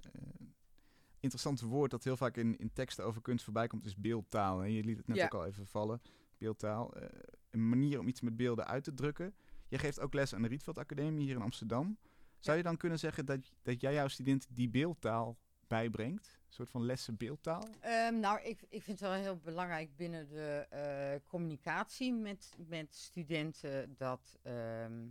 interessant 1.20 1.60
woord 1.60 1.90
dat 1.90 2.04
heel 2.04 2.16
vaak 2.16 2.36
in, 2.36 2.56
in 2.58 2.72
teksten 2.72 3.04
over 3.04 3.22
kunst 3.22 3.44
voorbij 3.44 3.66
komt, 3.66 3.84
is 3.86 3.96
beeldtaal. 3.96 4.62
En 4.62 4.72
je 4.72 4.84
liet 4.84 4.96
het 4.96 5.06
net 5.06 5.16
Ja. 5.16 5.24
ook 5.24 5.34
al 5.34 5.46
even 5.46 5.66
vallen. 5.66 6.00
Beeldtaal. 6.38 6.94
eh, 6.96 7.08
een 7.50 7.68
manier 7.68 7.98
om 7.98 8.08
iets 8.08 8.20
met 8.20 8.36
beelden 8.36 8.66
uit 8.66 8.84
te 8.84 8.94
drukken. 8.94 9.34
Je 9.68 9.78
geeft 9.78 10.00
ook 10.00 10.14
les 10.14 10.34
aan 10.34 10.42
de 10.42 10.48
Rietveld 10.48 10.78
Academie 10.78 11.24
hier 11.26 11.34
in 11.36 11.42
Amsterdam. 11.42 11.98
Zou 12.46 12.58
je 12.58 12.64
dan 12.64 12.76
kunnen 12.76 12.98
zeggen 12.98 13.26
dat, 13.26 13.52
dat 13.62 13.80
jij 13.80 13.94
jouw 13.94 14.08
studenten 14.08 14.54
die 14.54 14.68
beeldtaal 14.68 15.36
bijbrengt? 15.66 16.26
Een 16.46 16.52
soort 16.52 16.70
van 16.70 16.84
lessen 16.84 17.16
beeldtaal? 17.16 17.68
Ehm, 17.80 18.20
nou, 18.20 18.40
ik, 18.40 18.62
ik 18.68 18.82
vind 18.82 19.00
het 19.00 19.08
wel 19.08 19.12
heel 19.12 19.36
belangrijk 19.36 19.96
binnen 19.96 20.28
de 20.28 20.66
eh, 20.70 21.28
communicatie 21.28 22.12
met, 22.12 22.54
met 22.66 22.94
studenten 22.94 23.94
dat, 23.96 24.38
ehm, 24.42 25.06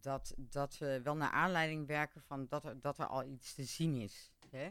dat, 0.00 0.34
dat 0.36 0.78
we 0.78 1.00
wel 1.02 1.16
naar 1.16 1.30
aanleiding 1.30 1.86
werken 1.86 2.22
van 2.22 2.46
dat 2.48 2.64
er, 2.64 2.80
dat 2.80 2.98
er 2.98 3.06
al 3.06 3.24
iets 3.24 3.54
te 3.54 3.64
zien 3.64 3.96
is. 3.96 4.30
Hè? 4.50 4.68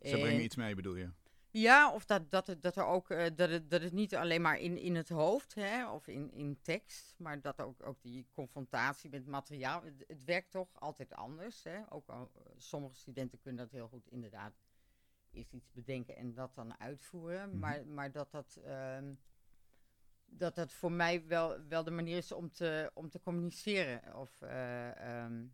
Ze 0.00 0.10
brengen 0.10 0.28
En- 0.28 0.44
iets 0.44 0.56
mee, 0.56 0.74
bedoel 0.74 0.96
je? 0.96 1.10
Ja, 1.52 1.92
of 1.92 2.04
dat, 2.04 2.30
dat, 2.30 2.46
het, 2.46 2.62
dat 2.62 2.76
er 2.76 2.84
ook 2.84 3.10
eh, 3.10 3.26
dat, 3.36 3.50
het, 3.50 3.70
dat 3.70 3.82
het 3.82 3.92
niet 3.92 4.14
alleen 4.14 4.42
maar 4.42 4.58
in, 4.58 4.78
in 4.78 4.94
het 4.94 5.08
hoofd 5.08 5.54
hè, 5.54 5.90
of 5.90 6.06
in, 6.06 6.32
in 6.32 6.58
tekst, 6.62 7.14
maar 7.18 7.40
dat 7.40 7.60
ook, 7.60 7.86
ook 7.86 8.02
die 8.02 8.26
confrontatie 8.32 9.10
met 9.10 9.26
materiaal. 9.26 9.82
Het, 9.82 10.04
het 10.06 10.24
werkt 10.24 10.50
toch 10.50 10.80
altijd 10.80 11.14
anders. 11.14 11.64
Hè? 11.64 11.80
Ook 11.88 12.08
al, 12.08 12.30
eh, 12.34 12.42
sommige 12.56 12.94
studenten 12.94 13.40
kunnen 13.40 13.64
dat 13.64 13.72
heel 13.72 13.88
goed 13.88 14.06
inderdaad 14.06 14.52
eerst 15.30 15.52
iets 15.52 15.72
bedenken 15.72 16.16
en 16.16 16.34
dat 16.34 16.54
dan 16.54 16.80
uitvoeren. 16.80 17.48
Mhm. 17.48 17.58
Maar, 17.58 17.86
maar 17.86 18.12
dat 18.12 18.30
dat. 18.30 18.58
ehm, 18.64 19.12
dat 20.32 20.54
dat 20.54 20.72
voor 20.72 20.92
mij 20.92 21.26
wel, 21.26 21.66
wel 21.68 21.84
de 21.84 21.90
manier 21.90 22.16
is 22.16 22.32
om 22.32 22.50
te, 22.52 22.90
om 22.94 23.08
te 23.08 23.20
communiceren. 23.20 24.16
Of, 24.16 24.42
eh, 24.42 25.22
ehm, 25.22 25.46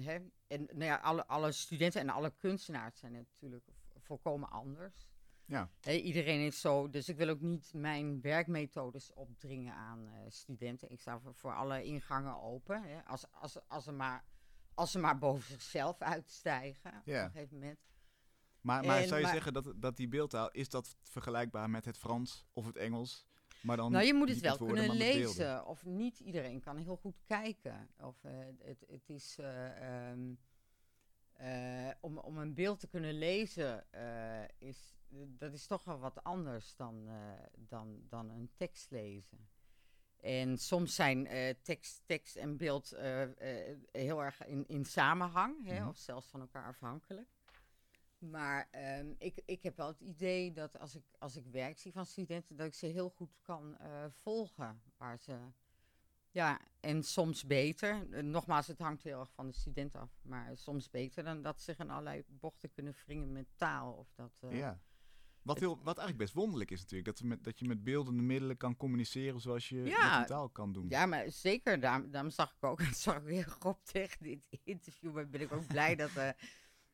hè? 0.00 0.18
En 0.46 0.64
nou 0.64 0.84
ja, 0.84 0.96
alle, 0.96 1.26
alle 1.26 1.52
studenten 1.52 2.00
en 2.00 2.08
alle 2.08 2.32
kunstenaars 2.36 2.98
zijn 2.98 3.12
natuurlijk 3.12 3.64
volkomen 3.98 4.50
anders. 4.50 5.09
Ja. 5.50 5.68
Hè, 5.80 5.92
iedereen 5.92 6.40
is 6.46 6.60
zo, 6.60 6.90
dus 6.90 7.08
ik 7.08 7.16
wil 7.16 7.28
ook 7.28 7.40
niet 7.40 7.72
mijn 7.74 8.20
werkmethodes 8.20 9.12
opdringen 9.12 9.74
aan 9.74 10.06
eh, 10.08 10.12
studenten. 10.28 10.90
Ik 10.90 11.00
sta 11.00 11.18
voor, 11.20 11.34
voor 11.34 11.54
alle 11.54 11.84
ingangen 11.84 12.40
open. 12.42 12.82
Hè, 12.82 13.04
als, 13.04 13.24
als, 13.32 13.58
als, 13.68 13.84
ze 13.84 13.92
maar, 13.92 14.24
als 14.74 14.90
ze 14.90 14.98
maar 14.98 15.18
boven 15.18 15.42
zichzelf 15.50 15.98
uitstijgen 16.00 17.02
Ja. 17.04 17.20
op 17.20 17.24
een 17.26 17.30
gegeven 17.34 17.58
moment. 17.58 17.78
Maar, 18.60 18.84
maar 18.84 18.98
En- 19.00 19.06
zou 19.08 19.16
je 19.20 19.24
maar- 19.26 19.34
zeggen 19.34 19.52
dat, 19.52 19.72
dat 19.76 19.96
die 19.96 20.08
beeldtaal, 20.08 20.50
is 20.50 20.68
dat 20.68 20.96
vergelijkbaar 21.02 21.70
met 21.70 21.84
het 21.84 21.98
Frans 21.98 22.46
of 22.52 22.66
het 22.66 22.76
Engels? 22.76 23.26
Maar 23.62 23.76
dan 23.76 23.92
nou, 23.92 24.04
je 24.04 24.14
moet 24.14 24.28
het 24.28 24.40
wel 24.40 24.56
kunnen 24.56 24.90
lezen. 24.96 25.66
Of 25.66 25.84
niet 25.84 26.20
iedereen 26.20 26.60
kan 26.60 26.76
heel 26.76 26.96
goed 26.96 27.20
kijken. 27.26 27.88
Of 27.98 28.24
eh, 28.24 28.32
het, 28.58 28.84
het 28.88 29.08
is. 29.08 29.36
eh, 29.38 30.10
ehm, 30.10 30.34
eh, 31.40 31.90
om, 32.00 32.18
om 32.18 32.38
een 32.38 32.54
beeld 32.54 32.80
te 32.80 32.88
kunnen 32.88 33.14
lezen, 33.14 33.84
is, 34.58 34.94
dat 35.28 35.52
is 35.52 35.66
toch 35.66 35.84
wel 35.84 35.98
wat 35.98 36.24
anders 36.24 36.76
dan, 36.76 37.08
dan, 37.56 38.02
dan 38.08 38.30
een 38.30 38.50
tekst 38.56 38.90
lezen. 38.90 39.48
En 40.20 40.58
soms 40.58 40.94
zijn 40.94 41.28
tekst, 41.62 42.02
tekst 42.06 42.36
en 42.36 42.56
beeld 42.56 42.96
heel 43.92 44.22
erg 44.22 44.46
in, 44.46 44.68
in 44.68 44.84
samenhang, 44.84 45.66
hè, 45.66 45.80
mhm. 45.80 45.88
of 45.88 45.96
zelfs 45.96 46.26
van 46.26 46.40
elkaar 46.40 46.66
afhankelijk. 46.66 47.28
Maar 48.18 48.68
um, 48.98 49.14
ik, 49.18 49.42
ik 49.44 49.62
heb 49.62 49.76
wel 49.76 49.86
het 49.86 50.00
idee 50.00 50.52
dat 50.52 50.78
als 50.78 50.94
ik, 50.94 51.04
als 51.18 51.36
ik 51.36 51.44
werk 51.46 51.78
zie 51.78 51.92
van 51.92 52.06
studenten, 52.06 52.56
dat 52.56 52.66
ik 52.66 52.74
ze 52.74 52.86
heel 52.86 53.10
goed 53.10 53.38
kan 53.42 53.76
volgen. 54.08 54.82
Waar 54.96 55.18
ze, 55.18 55.38
ja, 56.30 56.60
en 56.80 57.02
soms 57.02 57.46
beter. 57.46 58.06
Uh, 58.10 58.22
nogmaals, 58.22 58.66
het 58.66 58.78
hangt 58.78 59.02
heel 59.02 59.20
erg 59.20 59.32
van 59.32 59.46
de 59.46 59.52
student 59.52 59.94
af. 59.94 60.10
Maar 60.22 60.56
soms 60.56 60.90
beter 60.90 61.24
dan 61.24 61.42
dat 61.42 61.60
ze 61.60 61.74
in 61.78 61.90
allerlei 61.90 62.24
bochten 62.26 62.72
kunnen 62.72 62.94
wringen 63.06 63.32
met 63.32 63.46
taal. 63.56 63.92
Of 63.92 64.12
dat, 64.14 64.32
uh, 64.40 64.58
ja. 64.58 64.80
Wat, 65.42 65.58
heel, 65.58 65.76
wat 65.76 65.98
eigenlijk 65.98 66.18
best 66.18 66.34
wonderlijk 66.34 66.70
is 66.70 66.80
natuurlijk. 66.80 67.16
Dat, 67.16 67.26
met, 67.26 67.44
dat 67.44 67.58
je 67.58 67.66
met 67.66 67.84
beeldende 67.84 68.22
middelen 68.22 68.56
kan 68.56 68.76
communiceren 68.76 69.40
zoals 69.40 69.68
je 69.68 69.82
ja, 69.82 70.18
met 70.18 70.26
taal 70.26 70.48
kan 70.48 70.72
doen. 70.72 70.86
Ja, 70.88 71.06
maar 71.06 71.30
zeker. 71.30 71.80
Daarom, 71.80 72.10
daarom 72.10 72.30
zag 72.30 72.54
ik 72.56 72.64
ook, 72.64 72.80
zag 73.04 73.16
ik 73.16 73.22
weer 73.22 73.56
op 73.64 73.84
tegen 73.84 74.22
dit 74.22 74.60
interview. 74.64 75.12
Maar 75.12 75.28
ben 75.28 75.40
ik 75.40 75.52
ook 75.52 75.66
blij 75.66 75.96
dat 75.96 76.10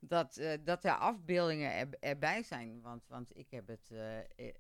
dat, 0.00 0.38
uh, 0.38 0.52
dat 0.64 0.85
er 0.85 0.96
afbeeldingen 0.96 1.72
er, 1.72 1.88
erbij 2.00 2.42
zijn. 2.42 2.80
Want, 2.80 3.06
want 3.09 3.37
ik, 3.37 3.50
heb 3.50 3.66
het, 3.66 3.90
uh, 3.92 4.18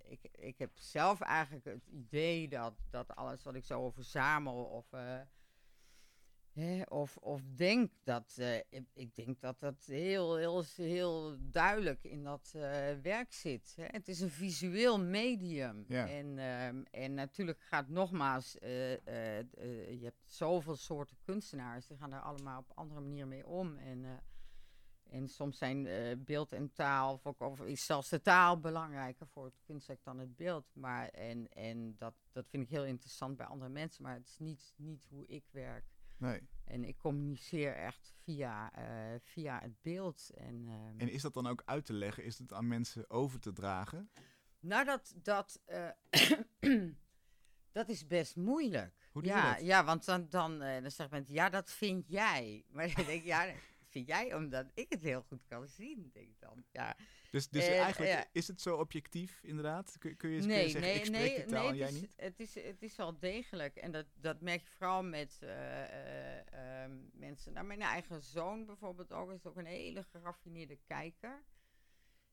ik, 0.08 0.20
ik 0.32 0.58
heb 0.58 0.70
zelf 0.74 1.20
eigenlijk 1.20 1.64
het 1.64 1.86
idee 1.86 2.48
dat, 2.48 2.74
dat 2.90 3.16
alles 3.16 3.42
wat 3.42 3.54
ik 3.54 3.64
zo 3.64 3.90
verzamel 3.90 4.64
of, 4.64 4.92
uh, 4.92 5.20
hè, 6.52 6.82
of, 6.82 7.16
of 7.16 7.42
denk, 7.54 7.92
dat, 8.04 8.38
ik, 8.68 8.84
ik, 8.92 9.14
denk 9.14 9.40
dat 9.40 9.60
dat 9.60 9.84
heel, 9.86 10.36
heel, 10.36 10.64
heel 10.76 11.36
duidelijk 11.40 12.04
in 12.04 12.24
dat 12.24 12.50
werk 13.02 13.32
zit. 13.32 13.74
Hè. 13.76 13.84
Het 13.86 14.08
is 14.08 14.20
een 14.20 14.30
visueel 14.30 15.00
medium. 15.00 15.84
Ja. 15.88 16.08
En, 16.08 16.38
ehm, 16.38 16.82
en 16.90 17.14
natuurlijk 17.14 17.60
gaat 17.60 17.88
nogmaals, 17.88 18.52
je 18.60 20.00
hebt 20.02 20.22
zoveel 20.26 20.76
soorten 20.76 21.16
kunstenaars, 21.24 21.86
die 21.86 21.96
gaan 21.96 22.10
daar 22.10 22.20
allemaal 22.20 22.58
op 22.58 22.72
andere 22.74 23.00
manieren 23.00 23.28
mee 23.28 23.46
om. 23.46 23.76
En 23.76 24.20
en 25.10 25.28
soms 25.28 25.58
zijn 25.58 25.86
uh, 25.86 26.12
beeld 26.18 26.52
en 26.52 26.72
taal, 26.72 27.20
of, 27.22 27.40
of, 27.40 27.60
is 27.60 27.86
zelfs 27.86 28.08
de 28.08 28.20
taal 28.20 28.60
belangrijker 28.60 29.26
voor 29.26 29.44
het 29.44 29.60
kunstwerk 29.64 30.04
dan 30.04 30.18
het 30.18 30.36
beeld. 30.36 30.74
Maar, 30.74 31.08
en 31.08 31.48
en 31.48 31.96
dat, 31.96 32.14
dat 32.32 32.48
vind 32.48 32.62
ik 32.62 32.68
heel 32.68 32.84
interessant 32.84 33.36
bij 33.36 33.46
andere 33.46 33.70
mensen, 33.70 34.02
maar 34.02 34.14
het 34.14 34.26
is 34.26 34.38
niet, 34.38 34.74
niet 34.76 35.06
hoe 35.08 35.26
ik 35.26 35.44
werk. 35.50 35.84
Nee. 36.16 36.48
En 36.64 36.84
ik 36.84 36.96
communiceer 36.96 37.74
echt 37.74 38.14
via, 38.22 38.78
uh, 38.78 39.18
via 39.22 39.60
het 39.60 39.82
beeld. 39.82 40.30
En, 40.34 40.66
uh, 40.66 40.74
en 40.96 41.08
is 41.08 41.22
dat 41.22 41.34
dan 41.34 41.46
ook 41.46 41.62
uit 41.64 41.84
te 41.84 41.92
leggen? 41.92 42.24
Is 42.24 42.38
het 42.38 42.52
aan 42.52 42.68
mensen 42.68 43.10
over 43.10 43.40
te 43.40 43.52
dragen? 43.52 44.10
Nou, 44.60 44.84
dat, 44.84 45.14
dat, 45.22 45.60
dat 47.72 47.88
is 47.88 48.06
best 48.06 48.36
moeilijk. 48.36 48.94
Hoe 49.12 49.22
doe 49.22 49.30
ja, 49.30 49.48
je 49.48 49.56
dat? 49.56 49.66
Ja, 49.66 49.84
want 49.84 50.04
dan, 50.04 50.28
dan, 50.28 50.58
dan 50.58 50.90
zegt 50.90 51.10
mensen, 51.10 51.34
ja, 51.34 51.48
dat 51.48 51.70
vind 51.70 52.08
jij. 52.08 52.64
Maar 52.72 52.94
dan 52.94 53.04
denk 53.04 53.20
ik, 53.20 53.24
ja 53.24 53.52
vind 53.96 54.08
jij? 54.08 54.34
Omdat 54.34 54.66
ik 54.74 54.86
het 54.88 55.02
heel 55.02 55.22
goed 55.22 55.46
kan 55.46 55.68
zien, 55.68 56.10
denk 56.12 56.28
ik 56.28 56.40
dan. 56.40 56.64
Ja. 56.72 56.96
Dus, 57.30 57.48
dus 57.48 57.66
eigenlijk 57.66 58.28
is 58.32 58.48
het 58.48 58.60
zo 58.60 58.76
objectief, 58.76 59.40
inderdaad? 59.42 59.96
Kun, 59.98 60.16
kun 60.16 60.30
je, 60.30 60.36
eens 60.36 60.44
zeggen, 60.44 60.80
nee, 60.80 60.94
ik 60.94 61.04
spreek 61.04 61.36
nee, 61.36 61.44
taal 61.44 61.68
en 61.68 61.76
jij 61.76 61.90
niet? 61.90 62.10
Het 62.16 62.40
is, 62.40 62.54
het 62.54 62.82
is 62.82 62.96
wel 62.96 63.18
degelijk. 63.18 63.76
En 63.76 63.92
dat, 63.92 64.06
dat 64.14 64.40
merk 64.40 64.60
je 64.60 64.68
vooral 64.68 65.02
met 65.02 65.38
uh, 65.42 65.50
uh, 65.50 66.36
uh, 66.36 66.94
mensen. 67.12 67.52
Nou, 67.52 67.66
mijn 67.66 67.82
eigen 67.82 68.22
zoon 68.22 68.66
bijvoorbeeld 68.66 69.12
ook, 69.12 69.32
is 69.32 69.46
ook 69.46 69.56
een 69.56 69.66
hele 69.66 70.02
geraffineerde 70.02 70.78
kijker. 70.86 71.44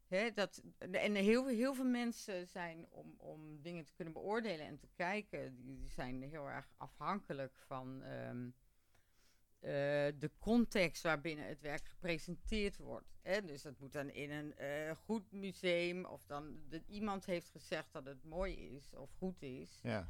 Hè, 0.08 0.32
dat, 0.32 0.64
en 0.78 1.16
heel, 1.16 1.48
heel 1.48 1.74
veel 1.74 1.86
mensen 1.86 2.48
zijn 2.48 2.88
om, 2.90 3.14
om 3.18 3.62
dingen 3.62 3.86
te 3.86 3.94
kunnen 3.94 4.14
beoordelen 4.14 4.66
en 4.66 4.78
te 4.78 4.88
kijken, 4.94 5.56
die, 5.56 5.78
die 5.78 5.90
zijn 5.90 6.22
heel 6.22 6.50
erg 6.50 6.74
afhankelijk 6.78 7.58
van... 7.58 8.04
Um, 8.04 8.56
uh, 9.64 9.70
de 10.20 10.32
context 10.40 11.04
waarbinnen 11.04 11.48
het 11.48 11.62
werk 11.62 11.88
gepresenteerd 11.88 12.78
wordt. 12.78 13.14
Hè? 13.22 13.46
Dus 13.46 13.62
dat 13.62 13.80
moet 13.80 13.94
dan 13.94 14.10
in 14.10 14.32
een 14.32 14.54
uh, 14.60 14.96
goed 14.96 15.32
museum, 15.32 16.06
of 16.06 16.26
dan 16.26 16.58
iemand 16.88 17.26
heeft 17.26 17.50
gezegd 17.50 17.94
dat 17.94 18.06
het 18.06 18.24
mooi 18.24 18.76
is 18.76 18.94
of 18.96 19.10
goed 19.18 19.42
is. 19.42 19.80
Ja 19.82 20.08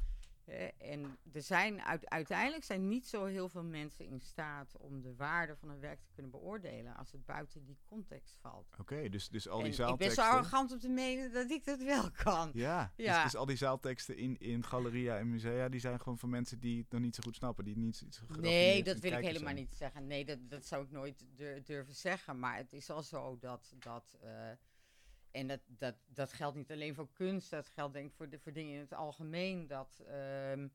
en 0.78 1.18
er 1.32 1.42
zijn 1.42 1.82
uiteindelijk 2.04 2.64
zijn 2.64 2.88
niet 2.88 3.06
zo 3.06 3.24
heel 3.24 3.48
veel 3.48 3.64
mensen 3.64 4.04
in 4.04 4.20
staat 4.20 4.76
om 4.76 5.02
de 5.02 5.14
waarde 5.14 5.56
van 5.56 5.68
een 5.68 5.80
werk 5.80 6.00
te 6.00 6.10
kunnen 6.12 6.30
beoordelen 6.30 6.96
als 6.96 7.12
het 7.12 7.24
buiten 7.24 7.64
die 7.64 7.78
context 7.84 8.36
valt. 8.40 8.66
Oké, 8.78 9.08
dus, 9.08 9.28
dus 9.28 9.48
al 9.48 9.62
die 9.62 9.72
zaalteksten... 9.72 10.10
Ik 10.10 10.16
ben 10.16 10.24
zo 10.24 10.36
arrogant 10.36 10.72
om 10.72 10.78
te 10.78 10.88
menen 10.88 11.32
dat 11.32 11.50
ik 11.50 11.64
dat 11.64 11.82
wel 11.82 12.10
kan. 12.10 12.50
Ja, 12.54 12.92
dus- 12.96 13.06
ja. 13.06 13.14
Dus, 13.14 13.32
dus, 13.32 13.40
al 13.40 13.46
die 13.46 13.56
zaalteksten 13.56 14.16
in, 14.16 14.38
in 14.38 14.64
galeria 14.64 15.18
en 15.18 15.30
musea, 15.30 15.68
die 15.68 15.80
zijn 15.80 15.98
gewoon 15.98 16.18
van 16.18 16.30
mensen 16.30 16.60
die 16.60 16.78
het 16.78 16.90
nog 16.90 17.00
niet 17.00 17.14
zo 17.14 17.22
goed 17.24 17.36
snappen, 17.36 17.64
die 17.64 17.76
niet 17.76 17.96
zo 17.96 18.24
Nee, 18.40 18.82
dat 18.82 18.98
wil 18.98 19.12
ik 19.12 19.24
helemaal 19.24 19.54
niet 19.54 19.74
zeggen. 19.74 20.06
Nee, 20.06 20.24
dat, 20.24 20.38
dat 20.50 20.66
zou 20.66 20.84
ik 20.84 20.90
nooit 20.90 21.24
durven 21.64 21.94
zeggen. 21.94 22.38
Maar 22.38 22.56
het 22.56 22.72
is 22.72 22.90
al 22.90 23.02
zo 23.02 23.38
dat... 23.38 23.74
dat 23.78 24.18
uh, 24.24 24.30
en 25.34 25.46
dat, 25.46 25.60
dat, 25.66 25.94
dat 26.06 26.32
geldt 26.32 26.56
niet 26.56 26.70
alleen 26.70 26.94
voor 26.94 27.12
kunst, 27.12 27.50
dat 27.50 27.68
geldt 27.68 27.94
denk 27.94 28.10
ik 28.10 28.14
voor, 28.16 28.28
de, 28.28 28.38
voor 28.38 28.52
dingen 28.52 28.74
in 28.74 28.80
het 28.80 28.92
algemeen. 28.92 29.66
Dat, 29.66 30.02
um, 30.52 30.72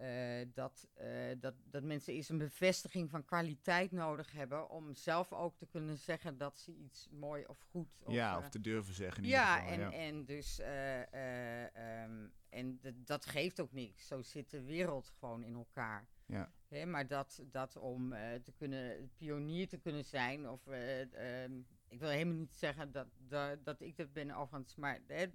uh, 0.00 0.46
dat, 0.54 0.88
uh, 1.00 1.06
dat, 1.40 1.54
dat 1.64 1.82
mensen 1.82 2.12
eens 2.12 2.28
een 2.28 2.38
bevestiging 2.38 3.10
van 3.10 3.24
kwaliteit 3.24 3.92
nodig 3.92 4.32
hebben 4.32 4.70
om 4.70 4.94
zelf 4.94 5.32
ook 5.32 5.56
te 5.56 5.66
kunnen 5.66 5.98
zeggen 5.98 6.38
dat 6.38 6.58
ze 6.58 6.74
iets 6.74 7.08
mooi 7.10 7.44
of 7.46 7.60
goed. 7.70 7.98
Of, 8.02 8.12
ja, 8.12 8.38
of 8.38 8.48
te 8.48 8.60
durven 8.60 8.94
zeggen. 8.94 9.22
In 9.22 9.28
ja, 9.28 9.56
geval, 9.56 9.72
en, 9.72 9.80
ja, 9.80 9.92
en 9.92 10.24
dus 10.24 10.58
um, 10.58 12.32
en 12.48 12.80
dat 13.04 13.26
geeft 13.26 13.60
ook 13.60 13.72
niks. 13.72 14.06
Zo 14.06 14.22
zit 14.22 14.50
de 14.50 14.62
wereld 14.62 15.12
gewoon 15.18 15.42
in 15.42 15.54
elkaar. 15.54 16.08
Ja. 16.26 16.52
He, 16.68 16.86
maar 16.86 17.06
dat, 17.06 17.42
dat 17.44 17.76
om 17.76 18.10
te 18.42 18.52
kunnen 18.54 19.10
pionier 19.16 19.68
te 19.68 19.78
kunnen 19.78 20.04
zijn 20.04 20.48
of 20.48 20.66
um, 20.66 21.66
ik 21.90 21.98
wil 21.98 22.08
helemaal 22.08 22.34
niet 22.38 22.54
zeggen 22.54 22.92
dat, 22.92 23.06
dat, 23.18 23.64
dat 23.64 23.80
ik 23.80 23.96
dat 23.96 24.12
ben 24.12 24.30
overigens, 24.30 24.74
maar 24.76 25.00
hè, 25.06 25.26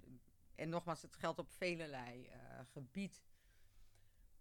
en 0.54 0.68
nogmaals, 0.68 1.02
het 1.02 1.16
geldt 1.16 1.38
op 1.38 1.50
velelei 1.50 2.28
uh, 2.28 2.60
gebied. 2.64 3.24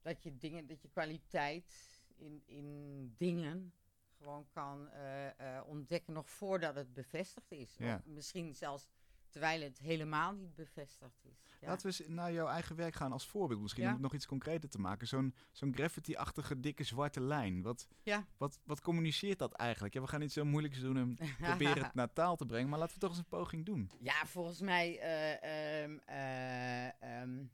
Dat 0.02 0.24
je 0.24 0.38
dingen, 0.38 0.68
dat 0.68 0.82
je 0.82 0.90
kwaliteit 0.90 2.02
in, 2.16 2.42
in 2.46 3.14
dingen 3.18 3.74
gewoon 4.18 4.48
kan 4.50 4.90
uh, 4.94 5.26
uh, 5.26 5.62
ontdekken 5.66 6.14
nog 6.14 6.30
voordat 6.30 6.76
het 6.76 6.94
bevestigd 6.94 7.52
is. 7.52 7.76
Ja. 7.78 7.96
Of 7.96 8.06
misschien 8.06 8.54
zelfs 8.54 8.88
terwijl 9.36 9.62
het 9.62 9.80
helemaal 9.80 10.34
niet 10.34 10.56
bevestigd 10.56 11.26
is. 11.26 11.44
Ja. 11.60 11.68
Laten 11.68 11.90
we 11.90 11.96
eens 11.98 12.10
naar 12.10 12.32
jouw 12.32 12.48
eigen 12.48 12.76
werk 12.76 12.94
gaan 12.94 13.12
als 13.12 13.28
voorbeeld. 13.28 13.62
Misschien 13.62 13.86
om 13.86 13.92
het 13.92 14.02
nog 14.02 14.14
iets 14.14 14.26
concreter 14.26 14.70
te 14.70 14.80
maken. 14.80 15.08
Zo'n 15.08 15.36
zo'n 15.52 15.74
graffiti-achtige 15.74 16.60
dikke 16.60 16.84
zwarte 16.84 17.22
lijn. 17.22 17.62
Wat, 17.62 17.88
ja. 18.04 18.26
wat, 18.38 18.60
wat 18.64 18.82
communiceert 18.82 19.40
dat 19.40 19.54
eigenlijk? 19.54 19.94
Ja, 19.94 20.02
we 20.02 20.08
gaan 20.08 20.20
niet 20.20 20.32
zo 20.32 20.46
moeilijk 20.46 20.80
doen 20.80 20.98
en 20.98 21.18
proberen 21.48 21.84
het 21.84 21.94
naar 21.94 22.14
taal 22.14 22.36
te 22.36 22.46
brengen. 22.46 22.70
Maar 22.70 22.80
laten 22.80 22.94
we 22.94 23.00
toch 23.00 23.10
eens 23.10 23.20
een 23.20 23.26
poging 23.26 23.66
doen. 23.66 23.92
Ja, 24.00 24.26
volgens 24.26 24.62
mij... 24.62 25.00
Uh, 25.40 25.84
um, 27.22 27.52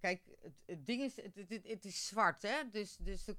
kijk, 0.00 0.22
het, 0.40 0.54
het, 0.66 0.86
ding 0.86 1.02
is, 1.02 1.16
het, 1.16 1.34
het, 1.34 1.66
het, 1.66 1.84
is 1.84 2.06
zwart, 2.06 2.42
hè? 2.42 2.68
Dus, 2.70 2.96
dus 2.96 3.24
de, 3.24 3.36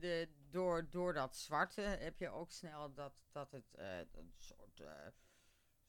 de, 0.00 0.28
door, 0.50 0.86
door 0.90 1.12
dat 1.12 1.36
zwarte 1.36 1.80
heb 1.80 2.18
je 2.18 2.28
ook 2.28 2.50
snel 2.50 2.94
dat, 2.94 3.14
dat 3.32 3.50
het 3.50 3.76
uh, 3.78 3.98
een 3.98 4.32
soort 4.36 4.82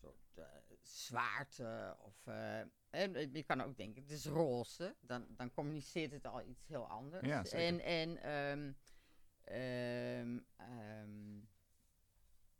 soort 0.02 0.38
uh, 0.38 0.45
zwaarte 0.89 1.97
of... 2.00 2.26
Uh, 2.28 2.60
en 2.89 3.34
je 3.34 3.43
kan 3.43 3.62
ook 3.62 3.78
denken, 3.78 4.02
het 4.02 4.12
is 4.12 4.26
roze. 4.26 4.95
Dan, 5.00 5.26
dan 5.30 5.52
communiceert 5.52 6.12
het 6.12 6.26
al 6.26 6.41
iets 6.41 6.67
heel 6.67 6.88
anders. 6.88 7.28
Ja, 7.28 7.43
en 7.43 7.80
en 7.80 8.32
um, 8.32 8.76
um, 9.56 10.45
um, 10.60 11.50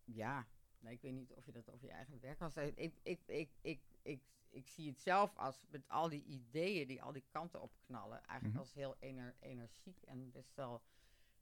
ja, 0.04 0.48
nee, 0.80 0.94
ik 0.94 1.02
weet 1.02 1.14
niet 1.14 1.34
of 1.34 1.46
je 1.46 1.52
dat 1.52 1.72
over 1.72 1.86
je 1.86 1.94
eigen 1.94 2.20
werk 2.22 2.38
kan 2.38 2.52
zeggen. 2.52 2.78
Ik, 2.78 2.94
ik, 3.04 3.20
ik, 3.26 3.50
ik, 3.62 3.82
ik, 4.02 4.22
ik 4.50 4.68
zie 4.68 4.90
het 4.90 5.00
zelf 5.00 5.36
als 5.36 5.66
met 5.70 5.88
al 5.88 6.10
die 6.10 6.24
ideeën 6.24 6.88
die 6.88 7.02
al 7.02 7.12
die 7.12 7.26
kanten 7.30 7.62
opknallen, 7.62 8.18
eigenlijk 8.18 8.44
mm 8.44 8.52
-hmm. 8.52 8.60
als 8.60 8.74
heel 8.74 8.96
ener, 9.00 9.36
energiek 9.40 10.02
en 10.02 10.32
best 10.32 10.56
wel 10.56 10.82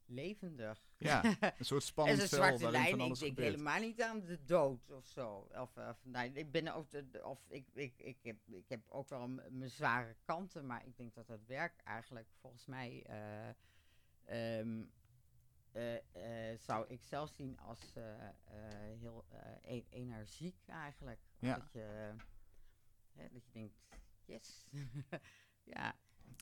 levendig. 0.06 0.84
Ja, 0.98 1.24
een 1.58 1.64
soort 1.64 1.82
spannend 1.82 2.20
een 2.20 2.28
zwarte 2.28 2.70
lijn. 2.70 3.00
Ik 3.00 3.18
denk 3.18 3.38
helemaal 3.38 3.80
niet 3.80 4.02
aan 4.02 4.24
de 4.24 4.44
dood 4.44 4.90
of 4.90 5.06
zo. 5.06 5.48
Of, 5.54 5.76
of 5.76 6.04
nee, 6.04 6.32
ik 6.32 6.50
ben 6.50 6.74
ook 6.74 6.90
de, 6.90 7.20
of 7.22 7.38
ik, 7.48 7.66
ik, 7.72 7.98
ik, 7.98 8.18
heb, 8.22 8.36
ik 8.48 8.68
heb 8.68 8.80
ook 8.88 9.08
wel 9.08 9.28
mijn 9.28 9.70
zware 9.70 10.16
kanten, 10.24 10.66
maar 10.66 10.86
ik 10.86 10.96
denk 10.96 11.14
dat 11.14 11.28
het 11.28 11.46
werk 11.46 11.80
eigenlijk 11.84 12.28
volgens 12.40 12.66
mij 12.66 13.06
uh, 14.28 14.58
um, 14.58 14.90
uh, 15.72 15.94
uh, 15.94 16.58
zou 16.58 16.86
ik 16.88 17.02
zelf 17.02 17.30
zien 17.30 17.58
als 17.58 17.94
heel 19.00 19.24
e 19.62 19.82
energiek 19.90 20.56
eigenlijk. 20.66 21.20
Ja. 21.38 21.54
Dat 21.54 21.72
je, 21.72 22.14
dat 23.12 23.44
je 23.44 23.52
denkt, 23.52 23.74
yes. 24.24 24.66
ja. 25.74 25.94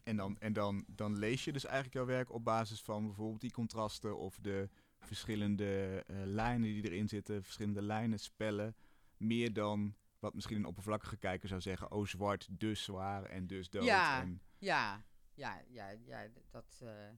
En, 0.05 0.17
dan, 0.17 0.39
en 0.39 0.53
dan, 0.53 0.85
dan 0.89 1.19
lees 1.19 1.45
je 1.45 1.53
dus 1.53 1.65
eigenlijk 1.65 1.95
jouw 1.95 2.05
werk 2.07 2.33
op 2.33 2.45
basis 2.45 2.83
van 2.83 3.07
bijvoorbeeld 3.07 3.41
die 3.41 3.51
contrasten 3.53 4.19
of 4.19 4.39
de 4.39 4.69
verschillende 4.99 6.03
eh, 6.07 6.17
lijnen 6.25 6.69
die 6.69 6.85
erin 6.85 7.09
zitten, 7.09 7.43
verschillende 7.43 7.83
lijnen, 7.83 8.19
spellen, 8.19 8.77
meer 9.17 9.53
dan 9.53 9.95
wat 10.19 10.35
misschien 10.35 10.57
een 10.57 10.65
oppervlakkige 10.65 11.17
kijker 11.17 11.49
zou 11.49 11.61
zeggen, 11.61 11.91
oh 11.91 12.07
zwart, 12.07 12.49
dus 12.51 12.83
zwaar 12.83 13.25
en 13.25 13.47
dus 13.47 13.71
dood. 13.71 13.85
Ja. 13.85 14.21
En, 14.21 14.41
Ja, 14.59 15.05
ja, 15.35 15.63
ja, 15.69 15.89
ja, 16.05 16.29
dat. 16.51 16.81
eh, 16.83 17.09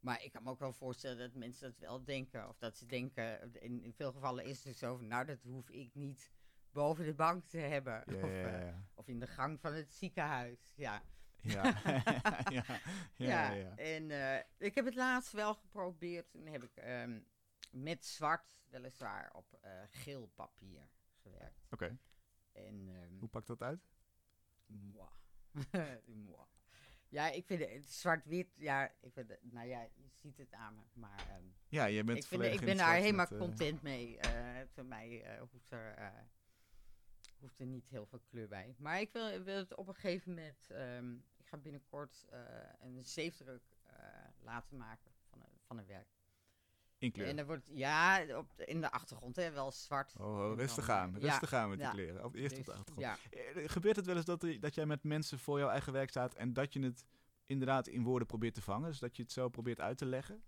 maar 0.00 0.22
ik 0.22 0.32
kan 0.32 0.42
me 0.42 0.50
ook 0.50 0.58
wel 0.58 0.72
voorstellen 0.72 1.18
dat 1.18 1.34
mensen 1.34 1.70
dat 1.70 1.78
wel 1.78 2.04
denken. 2.04 2.48
Of 2.48 2.58
dat 2.58 2.76
ze 2.76 2.86
denken, 2.86 3.52
in, 3.52 3.82
in 3.82 3.92
veel 3.92 4.12
gevallen 4.12 4.44
is 4.44 4.64
het 4.64 4.76
zo 4.76 4.96
van, 4.96 5.06
nou, 5.06 5.24
dat 5.24 5.42
hoef 5.42 5.70
ik 5.70 5.94
niet 5.94 6.30
boven 6.72 7.04
de 7.04 7.14
bank 7.14 7.44
te 7.44 7.58
hebben. 7.58 8.04
of, 8.06 8.30
eh, 8.30 8.74
of 8.94 9.08
in 9.08 9.18
de 9.18 9.26
gang 9.26 9.60
van 9.60 9.72
het 9.72 9.92
ziekenhuis. 9.94 10.72
Ja, 10.76 11.02
Ja, 11.52 12.80
ja, 13.16 13.52
ja. 13.52 13.76
En 13.76 14.10
eh, 14.10 14.42
ik 14.58 14.74
heb 14.74 14.84
het 14.84 14.94
laatst 14.94 15.32
wel 15.32 15.54
geprobeerd. 15.54 16.30
Toen 16.30 16.46
heb 16.46 16.62
ik 16.62 16.76
ehm, 16.76 17.20
met 17.70 18.04
zwart, 18.04 18.60
weliswaar, 18.68 19.32
op 19.34 19.58
eh, 19.60 19.82
geel 19.90 20.30
papier 20.34 20.88
gewerkt. 21.22 21.66
Oké, 21.70 21.98
En 22.52 22.88
ehm, 22.88 23.18
hoe 23.18 23.28
pakt 23.28 23.46
dat 23.46 23.62
uit? 23.62 23.80
Mwah. 24.66 25.12
Mwah. 26.24 26.46
Ja, 27.08 27.30
ik 27.30 27.44
vind 27.46 27.60
het 27.60 27.92
zwart-wit, 27.92 28.48
ja, 28.56 28.88
ik 29.00 29.12
vind 29.12 29.28
het, 29.28 29.38
nou 29.42 29.68
ja, 29.68 29.82
je 29.82 30.08
ziet 30.20 30.38
het 30.38 30.52
aan 30.52 30.74
me, 30.74 30.82
maar 30.92 31.18
ehm, 31.28 31.44
Ja, 31.68 31.84
je 31.84 32.04
bent 32.04 32.18
ik, 32.18 32.24
vind, 32.24 32.42
ik 32.42 32.60
ben 32.60 32.76
daar 32.76 32.94
helemaal 32.94 33.26
met, 33.30 33.32
eh, 33.32 33.38
content 33.38 33.82
mee. 33.82 34.18
voor 34.72 34.84
mij 34.84 35.38
hoeft, 35.50 35.70
er, 35.70 36.12
hoeft 37.38 37.60
er 37.60 37.66
niet 37.66 37.88
heel 37.88 38.06
veel 38.06 38.20
kleur 38.26 38.48
bij. 38.48 38.74
Maar 38.78 39.00
ik 39.00 39.12
wil, 39.12 39.42
wil 39.42 39.56
het 39.56 39.74
op 39.74 39.88
een 39.88 39.94
gegeven 39.94 40.34
moment, 40.34 40.66
ga 41.54 41.60
binnenkort 41.62 42.24
eh, 42.30 42.38
een 42.80 43.02
zeefdruk 43.04 43.62
eh, 43.82 43.94
laten 44.40 44.76
maken 44.76 45.10
van 45.30 45.40
een, 45.40 45.58
van 45.66 45.78
een 45.78 45.86
werk. 45.86 46.08
in 46.98 47.12
kleur. 47.12 47.28
En 47.28 47.36
dan 47.36 47.46
wordt, 47.46 47.68
ja, 47.72 48.24
op 48.38 48.56
de- 48.56 48.64
in 48.64 48.80
de 48.80 48.90
achtergrond, 48.90 49.36
hè, 49.36 49.50
wel 49.50 49.72
zwart. 49.72 50.14
Oh, 50.18 50.26
oh, 50.26 50.56
rustig 50.56 50.86
dan, 50.86 50.96
aan, 50.96 51.18
rustig 51.18 51.52
aan 51.52 51.68
met 51.70 51.78
ja, 51.78 51.90
die 51.92 52.00
kleren. 52.02 52.24
Of 52.24 52.34
eerst 52.34 52.58
op 52.58 52.64
de 52.64 52.70
dus, 52.70 52.80
achtergrond. 52.80 53.06
Ja, 53.06 53.38
Eh, 53.38 53.68
Gebeurt 53.68 53.96
het 53.96 54.06
wel 54.06 54.16
eens 54.16 54.24
dat, 54.24 54.42
er- 54.42 54.60
dat 54.60 54.74
jij 54.74 54.86
met 54.86 55.02
mensen 55.04 55.38
voor 55.38 55.58
jouw 55.58 55.68
eigen 55.68 55.92
werk 55.92 56.08
staat 56.08 56.34
en 56.34 56.52
dat 56.52 56.72
je 56.72 56.80
het 56.80 57.04
inderdaad 57.46 57.86
in 57.86 58.02
woorden 58.02 58.26
probeert 58.28 58.54
te 58.54 58.62
vangen? 58.62 58.88
Dus 58.88 58.98
dat 58.98 59.16
je 59.16 59.22
het 59.22 59.32
zo 59.32 59.48
probeert 59.48 59.80
uit 59.80 59.98
te 59.98 60.06
leggen? 60.06 60.42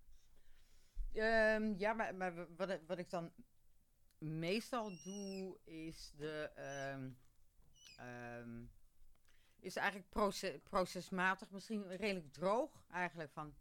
Ehm, 1.12 1.74
ja, 1.78 1.92
maar, 1.92 2.14
maar 2.14 2.54
wat, 2.56 2.70
ik- 2.70 2.82
wat 2.86 2.98
ik 2.98 3.10
dan 3.10 3.32
meestal 4.18 4.90
doe, 5.04 5.58
is 5.64 6.12
de. 6.16 6.50
ehm, 6.54 7.10
ehm, 7.96 8.64
is 9.66 9.76
eigenlijk 9.76 10.08
proces, 10.08 10.58
procesmatig, 10.62 11.50
misschien 11.50 11.96
redelijk 11.96 12.32
droog 12.32 12.84
eigenlijk. 12.90 13.30
Van, 13.30 13.54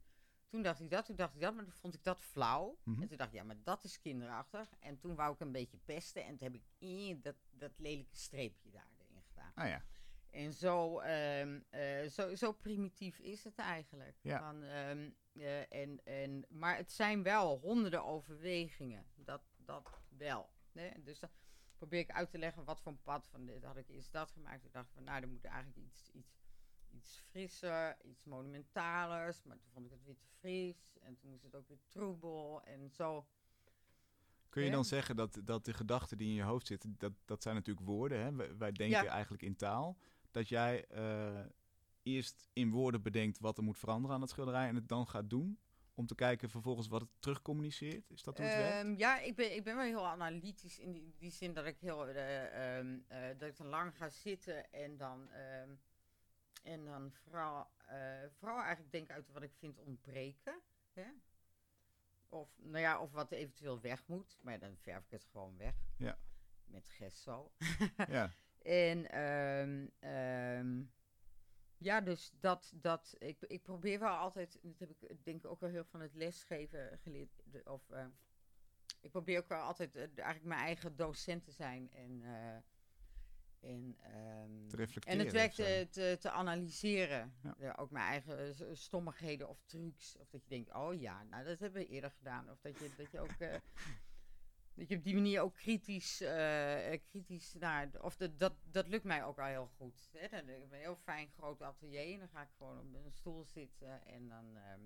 toen 0.48 0.62
dacht 0.62 0.80
ik 0.80 0.90
dat, 0.90 1.06
toen 1.06 1.16
dacht 1.16 1.36
ik 1.36 1.42
dat, 1.42 1.56
maar 1.56 1.64
toen 1.64 1.74
vond 1.74 1.94
ik 1.94 2.04
dat 2.04 2.20
flauw. 2.20 2.78
Mhm. 2.84 3.02
En 3.02 3.08
toen 3.08 3.18
dacht 3.18 3.30
ik, 3.30 3.36
ja, 3.36 3.44
maar 3.44 3.64
dat 3.64 3.84
is 3.84 4.00
kinderachtig. 4.00 4.74
En 4.80 4.98
toen 4.98 5.16
wou 5.16 5.34
ik 5.34 5.40
een 5.40 5.52
beetje 5.52 5.78
pesten 5.86 6.24
en 6.26 6.38
toen 6.38 6.52
heb 6.52 6.62
ik 6.62 6.64
eh, 6.80 7.16
dat, 7.22 7.36
dat 7.52 7.72
lelijke 7.78 8.16
streepje 8.16 8.72
daarin 8.72 9.24
gedaan. 9.28 9.52
Ah 9.56 9.68
ja, 9.68 9.84
En 10.32 10.54
zo, 10.54 11.00
eh, 11.00 12.08
zo, 12.10 12.36
zo 12.36 12.52
primitief 12.52 13.20
is 13.20 13.44
het 13.44 13.56
eigenlijk. 13.56 14.18
Ja. 14.22 14.40
Van, 14.40 14.64
ehm, 14.64 15.10
eh, 15.34 15.74
en, 15.82 16.04
en, 16.04 16.46
maar 16.50 16.78
het 16.78 16.92
zijn 16.92 17.24
wel 17.24 17.60
honderden 17.60 18.04
overwegingen. 18.04 19.06
Dat, 19.16 19.42
dat 19.58 19.90
wel. 20.18 20.50
Hè? 20.72 20.90
Dus 21.04 21.20
dan 21.20 21.30
probeer 21.88 22.04
ik 22.10 22.12
uit 22.16 22.30
te 22.30 22.38
leggen 22.38 22.64
wat 22.64 22.82
voor 22.82 22.92
een 22.92 23.02
pad 23.02 23.28
van 23.28 23.46
dit 23.46 23.64
had 23.64 23.78
ik 23.78 23.88
eerst 23.90 24.12
dat 24.12 24.32
gemaakt. 24.32 24.66
Ik 24.66 24.74
dacht 24.74 24.92
van 24.92 25.04
nou, 25.04 25.22
er 25.22 25.28
moet 25.28 25.46
eigenlijk 25.46 25.78
iets, 25.78 26.10
iets, 26.12 26.34
iets 26.90 27.24
frisser, 27.30 27.98
iets 28.04 28.24
monumentalers. 28.24 29.44
Maar 29.44 29.58
toen 29.58 29.72
vond 29.74 29.86
ik 29.86 29.92
het 29.92 30.04
weer 30.04 30.16
te 30.18 30.26
fris. 30.40 30.98
En 31.02 31.18
toen 31.18 31.30
moest 31.30 31.44
het 31.44 31.56
ook 31.56 31.68
weer 31.68 31.80
troebel. 31.88 32.64
En 32.64 32.90
zo. 32.92 33.26
Kun 34.50 34.62
je 34.64 34.68
Ja. 34.70 34.74
dan 34.76 34.86
zeggen 34.86 35.16
dat, 35.16 35.42
dat 35.44 35.66
de 35.66 35.74
gedachten 35.74 36.18
die 36.18 36.28
in 36.28 36.34
je 36.34 36.44
hoofd 36.44 36.68
zitten, 36.68 36.96
dat, 36.98 37.14
dat 37.26 37.42
zijn 37.44 37.56
natuurlijk 37.56 37.86
woorden, 37.86 38.20
hè? 38.20 38.36
Wij, 38.36 38.58
wij 38.58 38.72
denken 38.72 39.04
Ja. 39.04 39.12
eigenlijk 39.12 39.44
in 39.44 39.56
taal. 39.56 39.98
Dat 40.32 40.50
jij 40.50 40.86
eh, 40.88 41.46
eerst 42.04 42.50
in 42.54 42.70
woorden 42.72 43.02
bedenkt 43.02 43.40
wat 43.40 43.58
er 43.58 43.64
moet 43.64 43.78
veranderen 43.80 44.16
aan 44.16 44.22
het 44.22 44.30
schilderij 44.30 44.68
en 44.68 44.76
het 44.76 44.88
dan 44.88 45.08
gaat 45.08 45.30
doen, 45.30 45.60
om 45.96 46.06
te 46.06 46.16
kijken 46.16 46.50
vervolgens 46.50 46.88
wat 46.88 47.02
het 47.02 47.10
terugcommuniceert? 47.20 48.10
Is 48.10 48.24
dat 48.24 48.38
hoe 48.38 48.46
het 48.46 48.56
werkt? 48.56 48.74
Ehm, 48.74 48.94
ja, 48.98 49.20
ik 49.20 49.36
ben, 49.36 49.56
ik 49.56 49.64
ben 49.64 49.76
wel 49.76 49.86
heel 49.86 50.08
analytisch 50.08 50.80
in 50.80 50.92
die, 50.92 51.14
die 51.18 51.32
zin 51.32 51.54
dat 51.54 51.66
ik 51.66 51.80
heel 51.80 52.08
eh, 52.08 52.78
ehm, 52.78 53.00
eh, 53.08 53.38
dat 53.38 53.50
ik 53.50 53.58
dan 53.58 53.68
lang 53.68 53.98
ga 53.98 54.10
zitten 54.10 54.72
en 54.72 54.98
dan, 54.98 55.32
ehm, 55.32 55.70
en 56.64 56.86
dan 56.86 57.12
vooral, 57.12 57.68
eh, 57.78 58.24
vooral 58.32 58.60
eigenlijk 58.60 58.92
denk 58.92 59.10
uit 59.10 59.32
wat 59.32 59.42
ik 59.42 59.54
vind 59.54 59.80
ontbreken. 59.80 60.62
Hè? 60.94 61.08
Of, 62.30 62.50
nou 62.58 62.80
ja, 62.80 63.00
of 63.00 63.12
wat 63.12 63.32
eventueel 63.32 63.82
weg 63.82 64.08
moet. 64.08 64.38
Maar 64.42 64.60
dan 64.60 64.78
verf 64.78 65.04
ik 65.04 65.12
het 65.12 65.26
gewoon 65.26 65.58
weg. 65.58 65.76
Ja. 65.98 66.18
Met 66.66 66.90
gesso. 66.90 67.52
ja. 68.08 68.32
En 68.66 69.06
ja, 71.78 72.02
dus 72.02 72.32
dat, 72.40 72.74
dat 72.76 73.16
ik, 73.18 73.42
ik 73.42 73.64
probeer 73.64 74.00
wel 74.00 74.16
altijd, 74.16 74.60
dat 74.62 74.80
heb 74.80 74.90
ik 74.90 75.26
denk 75.26 75.44
ik 75.44 75.52
ook 75.52 75.60
wel 75.60 75.70
heel 75.70 75.86
van 75.86 76.02
het 76.02 76.16
lesgeven 76.16 77.00
geleerd, 77.02 77.42
of 77.64 77.90
eh, 77.90 78.06
ik 79.06 79.12
probeer 79.12 79.40
ook 79.40 79.48
wel 79.48 79.62
altijd 79.62 79.96
eh, 79.96 80.02
eigenlijk 80.02 80.44
mijn 80.44 80.66
eigen 80.66 80.96
docent 80.96 81.44
te 81.44 81.52
zijn 81.52 81.92
en, 81.92 82.22
eh, 82.24 82.56
en, 83.70 83.96
ehm, 84.00 84.68
Te 84.68 84.76
reflecteren 84.76 85.20
en 85.20 85.26
het 85.26 85.34
werk 85.34 85.52
te, 85.52 85.88
te, 85.92 86.18
te 86.20 86.30
analyseren. 86.30 87.34
Ja. 87.58 87.76
Ook 87.80 87.92
mijn 87.92 88.06
eigen 88.06 88.56
eh, 88.56 88.68
stommigheden 88.74 89.50
of 89.50 89.62
trucs. 89.66 90.18
Of 90.18 90.30
dat 90.30 90.44
je 90.44 90.50
denkt, 90.50 90.74
oh 90.74 91.00
ja, 91.00 91.24
nou 91.24 91.46
dat 91.46 91.60
hebben 91.60 91.82
we 91.82 91.88
eerder 91.88 92.12
gedaan. 92.12 92.50
Of 92.50 92.60
dat 92.62 92.80
je, 92.80 92.90
dat 92.98 93.12
je 93.12 93.20
ook... 93.20 93.38
dat 94.76 94.90
je 94.90 94.96
op 94.98 95.04
die 95.04 95.14
manier 95.14 95.42
ook 95.42 95.56
kritisch, 95.56 96.22
eh, 96.22 96.94
eh, 96.94 97.02
kritisch 97.10 97.54
naar... 97.54 97.90
Of 98.02 98.16
de, 98.18 98.36
dat, 98.36 98.54
dat 98.72 98.88
lukt 98.88 99.04
mij 99.04 99.24
ook 99.24 99.36
wel 99.36 99.46
heel 99.46 99.70
goed. 99.78 100.10
Hè? 100.12 100.28
Dan 100.28 100.48
heb 100.48 100.64
ik 100.64 100.72
een 100.72 100.78
heel 100.80 100.96
fijn 100.96 101.30
groot 101.38 101.62
atelier. 101.62 102.14
En 102.14 102.20
dan 102.20 102.30
ga 102.30 102.42
ik 102.42 102.50
gewoon 102.58 102.80
op 102.96 103.06
een 103.06 103.12
stoel 103.12 103.46
zitten. 103.46 104.06
En 104.06 104.28
dan... 104.28 104.56
ehm, 104.56 104.82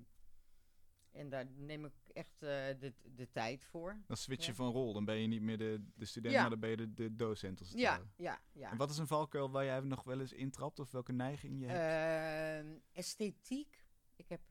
en 1.12 1.30
daar 1.30 1.46
neem 1.56 1.86
ik 1.86 1.94
echt 2.14 2.34
eh, 2.34 2.50
de, 2.80 2.94
de 3.16 3.32
tijd 3.32 3.64
voor. 3.66 4.02
Dan 4.08 4.18
switch 4.18 4.46
je 4.46 4.52
Ja. 4.52 4.58
van 4.58 4.72
rol. 4.72 4.94
Dan 4.94 5.06
ben 5.06 5.16
je 5.16 5.28
niet 5.28 5.42
meer 5.42 5.58
de, 5.58 5.86
de 5.96 6.06
student, 6.06 6.34
Ja. 6.34 6.42
maar 6.42 6.50
dan 6.50 6.60
ben 6.60 6.70
je 6.70 6.76
de, 6.78 6.94
de 6.94 7.16
docent. 7.16 7.60
Als 7.60 7.70
het 7.70 7.80
Ja, 7.80 7.90
ware. 7.98 8.08
ja, 8.16 8.40
ja. 8.52 8.72
En 8.72 8.78
wat 8.78 8.90
is 8.90 8.98
een 8.98 9.08
valkuil 9.08 9.52
waar 9.52 9.66
jij 9.66 9.80
nog 9.80 10.04
wel 10.04 10.20
eens 10.20 10.34
intrapt? 10.34 10.80
Of 10.80 10.92
welke 10.92 11.12
neiging 11.12 11.60
je 11.60 11.68
hebt? 11.68 12.66
Ehm, 12.66 12.78
esthetiek. 12.92 13.86
Ik 14.16 14.30
heb. 14.30 14.42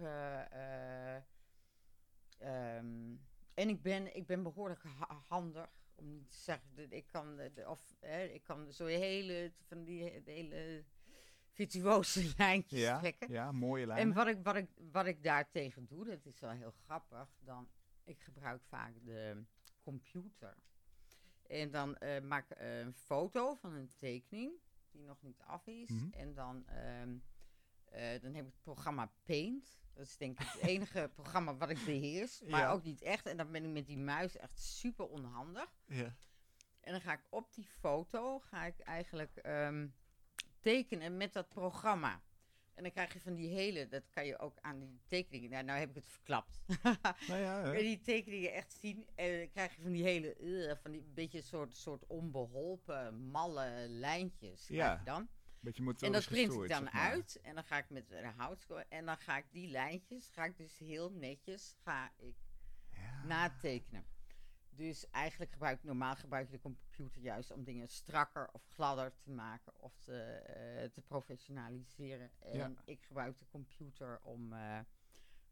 ehm, 2.39 3.15
en 3.59 3.69
ik 3.69 3.83
ben, 3.83 4.17
ik 4.17 4.27
ben 4.27 4.43
behoorlijk 4.43 4.83
ha- 4.83 5.23
handig. 5.29 5.69
Om 5.95 6.11
niet 6.11 6.31
te 6.31 6.37
zeggen 6.37 6.75
dat 6.75 6.87
ik 6.93 7.07
kan. 7.07 7.37
de- 7.37 7.53
de- 7.55 7.69
of, 7.69 7.97
hè, 8.01 8.23
ik 8.25 8.43
kan 8.43 8.73
zo 8.73 8.87
hele. 8.87 9.53
van 9.67 9.85
die 9.85 10.23
de 10.23 10.31
hele. 10.31 10.85
virtuose 11.53 12.33
lijntjes 12.39 12.81
ja, 12.81 12.99
trekken. 12.99 13.31
ja, 13.33 13.53
mooie 13.53 13.87
lijnen. 13.87 14.07
En 14.09 14.15
wat 14.15 14.27
ik, 14.27 14.39
wat, 14.43 14.57
ik, 14.57 14.69
wat 14.93 15.07
ik 15.07 15.23
daartegen 15.23 15.87
doe, 15.87 16.05
dat 16.05 16.27
is 16.27 16.41
wel 16.41 16.51
heel 16.51 16.71
grappig. 16.85 17.29
Dan, 17.41 17.69
ik 18.05 18.21
gebruik 18.21 18.63
vaak 18.63 18.93
de 19.05 19.45
computer. 19.81 20.57
En 21.47 21.71
dan 21.71 21.97
eh, 21.97 22.21
maak 22.23 22.51
ik 22.51 22.57
een 22.61 22.95
foto 22.95 23.55
van 23.55 23.73
een 23.73 23.91
tekening 23.97 24.53
die 24.91 25.03
nog 25.03 25.23
niet 25.23 25.41
af 25.43 25.67
is. 25.67 25.91
Mhm. 25.91 26.13
En 26.13 26.35
dan, 26.35 26.67
ehm, 26.67 27.17
eh, 27.85 28.21
dan 28.21 28.35
heb 28.35 28.47
ik 28.47 28.53
het 28.53 28.63
programma 28.63 29.13
Paint. 29.25 29.81
Dat 29.99 30.07
is 30.07 30.17
denk 30.17 30.41
ik 30.41 30.47
het 30.49 30.63
enige 30.63 31.11
programma 31.15 31.57
wat 31.57 31.71
ik 31.71 31.85
beheers. 31.85 32.41
Maar 32.49 32.61
Ja. 32.61 32.71
ook 32.71 32.83
niet 32.85 33.03
echt. 33.03 33.27
En 33.27 33.37
dan 33.37 33.51
ben 33.53 33.65
ik 33.65 33.71
met 33.71 33.87
die 33.87 33.99
muis 33.99 34.37
echt 34.37 34.59
super 34.61 35.09
onhandig. 35.09 35.69
ja. 35.87 36.15
En 36.81 36.93
dan 36.95 37.01
ga 37.01 37.13
ik 37.13 37.21
op 37.31 37.53
die 37.55 37.67
foto 37.67 38.39
ga 38.39 38.65
ik 38.65 38.79
eigenlijk 38.79 39.37
ehm, 39.37 39.87
tekenen 40.61 41.17
met 41.17 41.33
dat 41.33 41.49
programma. 41.49 42.23
En 42.75 42.83
dan 42.83 42.93
krijg 42.93 43.13
je 43.13 43.21
van 43.21 43.35
die 43.35 43.49
hele, 43.55 43.89
dat 43.89 44.09
kan 44.11 44.27
je 44.27 44.39
ook 44.39 44.59
aan 44.61 44.79
die 44.79 45.01
tekeningen. 45.07 45.51
Nou, 45.51 45.65
nou 45.65 45.79
heb 45.79 45.89
ik 45.89 45.95
het 45.95 46.09
verklapt. 46.09 46.61
Nou 47.29 47.41
ja, 47.41 47.63
hè. 47.63 47.71
Kun 47.71 47.79
je 47.79 47.83
die 47.97 48.01
tekeningen 48.01 48.53
echt 48.53 48.73
zien? 48.73 49.07
En 49.15 49.39
dan 49.39 49.51
krijg 49.51 49.75
je 49.77 49.83
van 49.83 49.93
die 49.93 50.03
hele, 50.03 50.35
eh, 50.35 50.77
van 50.83 50.91
die 50.91 51.03
beetje 51.15 51.43
soort, 51.43 51.77
soort 51.77 52.07
onbeholpen, 52.07 53.31
malle 53.31 53.87
lijntjes. 53.89 54.69
Ja, 54.69 54.93
je 54.93 55.05
dan. 55.05 55.29
Beetje 55.61 55.83
En 56.07 56.13
dat 56.13 56.25
print 56.27 56.53
ik 56.53 56.59
dan 56.59 56.67
zeg 56.69 56.93
maar. 56.93 57.11
uit. 57.11 57.41
En 57.43 57.55
dan 57.55 57.65
ga 57.65 57.79
ik 57.79 57.91
met 57.91 58.11
een 58.11 58.25
houtskool. 58.25 58.81
En 58.89 59.07
dan 59.07 59.17
ga 59.17 59.37
ik 59.37 59.47
die 59.51 59.69
lijntjes, 59.71 60.29
ga 60.29 60.45
ik 60.45 60.57
dus 60.57 60.79
heel 60.79 61.11
netjes, 61.11 61.77
ga 61.83 62.13
ik 62.17 62.37
Ja. 62.91 63.25
natekenen. 63.25 64.05
Dus 64.71 65.11
eigenlijk 65.11 65.53
gebruik 65.53 65.83
normaal 65.83 66.17
gebruik 66.17 66.47
je 66.47 66.53
de 66.53 66.61
computer 66.61 67.23
juist 67.23 67.51
om 67.51 67.65
dingen 67.65 67.89
strakker 67.89 68.49
of 68.53 68.63
gladder 68.67 69.13
te 69.19 69.31
maken 69.31 69.73
of 69.81 69.99
te, 69.99 70.23
eh, 70.23 70.85
te 70.91 71.03
professionaliseren. 71.03 72.31
En 72.39 72.57
Ja. 72.57 72.73
ik 72.85 73.03
gebruik 73.05 73.39
de 73.39 73.47
computer 73.49 74.21
om, 74.23 74.53
eh, 74.53 74.79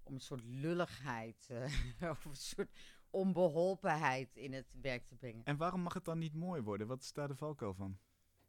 om 0.02 0.14
een 0.14 0.20
soort 0.20 0.44
lulligheid 0.44 1.46
eh, 1.50 1.64
of 2.11 2.24
een 2.24 2.36
soort 2.36 2.70
onbeholpenheid 3.11 4.36
in 4.36 4.52
het 4.52 4.66
werk 4.80 5.07
te 5.07 5.14
brengen. 5.14 5.44
En 5.44 5.57
waarom 5.57 5.80
mag 5.80 5.94
het 5.94 6.04
dan 6.04 6.18
niet 6.18 6.34
mooi 6.34 6.62
worden? 6.62 6.86
Wat 6.86 7.02
is 7.02 7.12
daar 7.12 7.28
de 7.28 7.36
valkuil 7.36 7.74
van? 7.74 7.98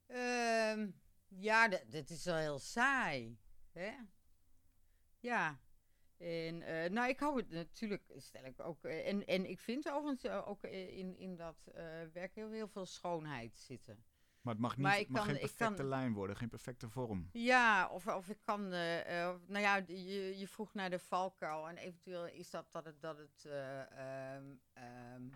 Ehm, 0.08 0.90
ja, 1.28 1.70
d- 1.70 1.86
dit 1.88 2.10
is 2.10 2.24
wel 2.24 2.36
heel 2.36 2.60
saai. 2.60 3.40
Hè? 3.72 3.92
Ja. 5.20 5.60
En 6.18 6.62
uh, 6.62 6.90
nou, 6.90 7.10
ik 7.10 7.20
hou 7.20 7.38
het 7.38 7.50
natuurlijk, 7.50 8.04
stel 8.16 8.46
ik 8.46 8.60
ook. 8.60 8.84
Uh, 8.84 9.08
en, 9.08 9.26
en 9.26 9.50
ik 9.50 9.60
vind 9.60 9.90
overigens 9.90 10.24
uh, 10.24 10.48
ook 10.48 10.64
in, 10.64 11.18
in 11.18 11.36
dat 11.36 11.72
werk 12.14 12.36
heel, 12.36 12.52
heel 12.52 12.68
veel 12.68 12.86
schoonheid 12.86 13.58
zitten. 13.58 14.06
Maar 14.42 14.54
het 14.54 14.62
mag, 14.62 14.78
niet, 14.78 14.86
maar 14.86 15.04
mag 15.08 15.26
kan, 15.26 15.30
geen 15.30 15.40
perfecte 15.40 15.74
kan, 15.76 15.88
lijn 15.88 16.14
worden, 16.14 16.36
geen 16.36 16.50
perfecte 16.50 16.90
vorm. 16.90 17.30
Ja, 17.32 17.90
of, 17.90 18.08
of 18.08 18.30
ik 18.30 18.40
kan... 18.44 18.70
nou 18.70 19.60
ja, 19.60 19.76
je, 19.76 20.38
je 20.38 20.48
vroeg 20.48 20.74
naar 20.74 20.90
de 20.90 21.00
valkuil. 21.00 21.70
En 21.70 21.78
eventueel 21.78 22.28
is 22.28 22.50
dat 22.50 22.72
dat 22.72 22.86
het... 22.86 23.02
Dat 23.02 23.18
het 23.18 23.46
um, 23.46 24.62
um, 25.16 25.32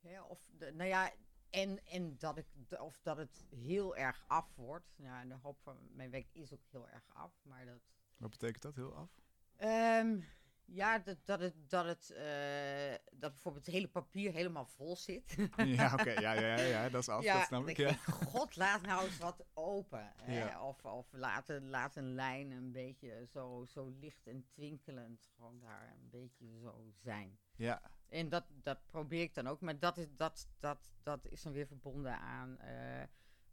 ja, 0.00 0.24
of 0.24 0.48
de, 0.58 0.72
nou 0.72 0.88
ja, 0.88 1.12
en, 1.50 1.86
en 1.86 2.18
dat, 2.18 2.36
ik, 2.36 2.46
of 2.80 3.00
dat 3.02 3.16
het 3.16 3.44
heel 3.50 3.96
erg 3.96 4.24
af 4.26 4.54
wordt. 4.54 4.94
Ja, 4.96 5.24
de 5.24 5.34
hoop 5.34 5.58
van 5.62 5.76
mijn 5.92 6.10
werk 6.10 6.28
is 6.32 6.52
ook 6.52 6.64
heel 6.70 6.88
erg 6.88 7.04
af. 7.12 7.32
Maar 7.42 7.66
dat... 7.66 7.80
Wat 8.16 8.30
betekent 8.30 8.62
dat, 8.62 8.74
heel 8.74 8.94
af? 8.94 9.10
Um, 9.58 10.24
ja, 10.72 10.98
dat, 10.98 11.16
dat 11.24 11.40
het, 11.40 11.54
dat, 11.70 11.84
het 11.84 12.12
uh, 12.16 12.94
dat 13.12 13.32
bijvoorbeeld 13.32 13.66
het 13.66 13.74
hele 13.74 13.88
papier 13.88 14.32
helemaal 14.32 14.66
vol 14.66 14.96
zit. 14.96 15.36
ja, 15.56 15.92
oké, 15.92 16.10
ja, 16.10 16.32
ja, 16.32 16.60
ja, 16.60 16.88
dat 16.88 17.00
is 17.00 17.08
af, 17.08 17.22
ja, 17.22 17.38
dat 17.38 17.46
snap 17.46 17.68
ik. 17.68 17.76
Ja. 17.76 17.92
God, 17.92 18.56
laat 18.56 18.82
nou 18.82 19.04
eens 19.04 19.18
wat 19.18 19.44
open. 19.54 20.12
Of, 20.60 20.84
of 20.84 21.06
laat, 21.12 21.48
laat 21.60 21.96
een 21.96 22.14
lijn 22.14 22.50
een 22.50 22.72
beetje 22.72 23.26
zo, 23.26 23.64
zo 23.68 23.88
licht 24.00 24.26
en 24.26 24.46
twinkelend 24.48 25.28
gewoon 25.36 25.58
daar 25.58 25.94
een 25.94 26.10
beetje 26.10 26.58
zo 26.62 26.92
zijn. 27.02 27.38
Ja. 27.56 27.82
En 28.10 28.28
dat, 28.28 28.44
dat 28.62 28.86
probeer 28.86 29.22
ik 29.22 29.34
dan 29.34 29.46
ook, 29.46 29.60
maar 29.60 29.78
dat 29.78 29.96
is, 29.96 30.06
dat, 30.16 30.48
dat, 30.58 30.90
dat 31.02 31.26
is 31.26 31.42
dan 31.42 31.52
weer 31.52 31.66
verbonden 31.66 32.18
aan... 32.18 32.58
Uh, 32.60 33.02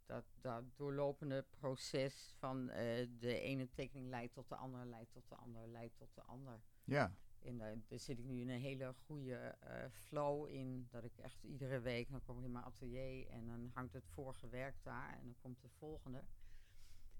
dat, 0.08 0.24
dat 0.40 0.64
doorlopende 0.76 1.44
proces 1.50 2.34
van 2.38 2.68
uh, 2.68 2.74
de 3.18 3.40
ene 3.40 3.70
tekening 3.70 4.08
leidt 4.08 4.34
tot 4.34 4.48
de 4.48 4.54
andere, 4.56 4.84
leidt 4.84 5.12
tot 5.12 5.28
de 5.28 5.34
andere, 5.34 5.66
leidt 5.66 5.96
tot 5.96 6.14
de 6.14 6.22
ander. 6.22 6.60
Ja. 6.84 7.14
En 7.38 7.54
uh, 7.54 7.66
daar 7.88 7.98
zit 7.98 8.18
ik 8.18 8.24
nu 8.24 8.40
in 8.40 8.48
een 8.48 8.60
hele 8.60 8.94
goede 9.06 9.56
uh, 9.64 9.70
flow 9.90 10.48
in. 10.48 10.86
Dat 10.90 11.04
ik 11.04 11.18
echt 11.18 11.42
iedere 11.42 11.80
week, 11.80 12.10
dan 12.10 12.22
kom 12.22 12.38
ik 12.38 12.44
in 12.44 12.52
mijn 12.52 12.64
atelier 12.64 13.28
en 13.28 13.46
dan 13.46 13.70
hangt 13.74 13.92
het 13.92 14.08
vorige 14.08 14.48
werk 14.48 14.82
daar 14.82 15.12
en 15.12 15.24
dan 15.24 15.36
komt 15.38 15.62
de 15.62 15.68
volgende. 15.68 16.24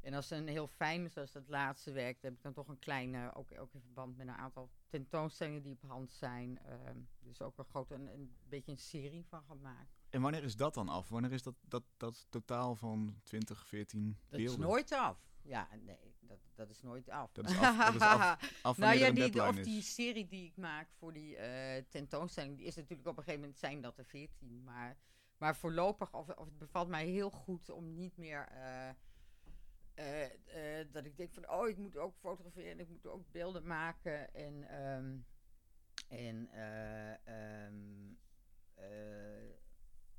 En 0.01 0.14
als 0.14 0.30
een 0.30 0.49
heel 0.49 0.66
fijn, 0.66 1.11
zoals 1.11 1.32
dat 1.32 1.49
laatste 1.49 1.92
werk, 1.92 2.22
heb 2.22 2.32
ik 2.32 2.42
dan 2.42 2.53
toch 2.53 2.68
een 2.68 2.78
kleine, 2.78 3.34
ook, 3.34 3.59
ook 3.59 3.74
in 3.74 3.80
verband 3.80 4.16
met 4.16 4.28
een 4.28 4.34
aantal 4.34 4.70
tentoonstellingen 4.88 5.62
die 5.62 5.72
op 5.72 5.90
hand 5.90 6.11
zijn. 6.11 6.59
Uh, 6.66 6.90
dus 7.18 7.42
ook 7.42 7.59
een 7.59 7.64
grote, 7.64 7.94
een, 7.94 8.07
een 8.07 8.36
beetje 8.49 8.70
een 8.70 8.78
serie 8.78 9.26
van 9.26 9.42
gemaakt. 9.42 9.99
En 10.11 10.20
wanneer 10.20 10.44
is 10.44 10.57
dat 10.57 10.74
dan 10.74 10.88
af? 10.88 11.09
Wanneer 11.09 11.32
is 11.32 11.42
dat, 11.42 11.55
dat, 11.61 11.82
dat 11.96 12.26
totaal 12.28 12.74
van 12.74 13.20
20, 13.22 13.66
14 13.66 14.18
Dat 14.28 14.40
is 14.40 14.57
nooit 14.57 14.92
af. 14.92 15.28
Ja, 15.42 15.68
nee, 15.82 16.14
dat, 16.20 16.38
dat 16.55 16.70
is 16.70 16.82
nooit 16.82 17.09
af. 17.09 17.32
Dat 17.32 17.51
is 17.51 17.59
af, 17.59 17.76
dat 17.76 17.94
is 17.94 18.01
af, 18.01 18.38
af 18.62 18.78
nou 18.78 18.99
ja, 18.99 19.11
die, 19.11 19.49
of 19.49 19.57
die 19.57 19.82
serie 19.82 20.26
die 20.26 20.44
ik 20.44 20.57
maak 20.57 20.88
voor 20.99 21.12
die 21.12 21.36
uh, 21.36 21.76
tentoonstelling, 21.88 22.57
die 22.57 22.66
is 22.66 22.76
natuurlijk 22.76 23.09
op 23.09 23.16
een 23.16 23.22
gegeven 23.22 23.40
moment 23.40 23.59
zijn 23.59 23.80
dat 23.80 23.99
er 23.99 24.05
14. 24.05 24.64
Maar, 24.64 24.96
maar 25.36 25.57
voorlopig, 25.57 26.14
of, 26.14 26.28
of 26.28 26.44
het 26.44 26.59
bevalt 26.59 26.88
mij 26.88 27.07
heel 27.07 27.30
goed 27.30 27.70
om 27.70 27.94
niet 27.94 28.16
meer... 28.16 28.49
Uh, 28.53 28.90
uh, 29.99 30.92
dat 30.92 31.05
ik 31.05 31.16
denk 31.16 31.32
van, 31.32 31.51
oh, 31.51 31.68
ik 31.68 31.76
moet 31.76 31.96
ook 31.96 32.16
fotograferen 32.16 32.70
en 32.70 32.80
ik 32.80 32.88
moet 32.88 33.07
ook 33.07 33.30
beelden 33.30 33.66
maken. 33.66 34.34
En, 34.34 34.84
um, 34.84 35.26
en 36.09 36.49
uh, 36.55 37.64
um, 37.66 38.18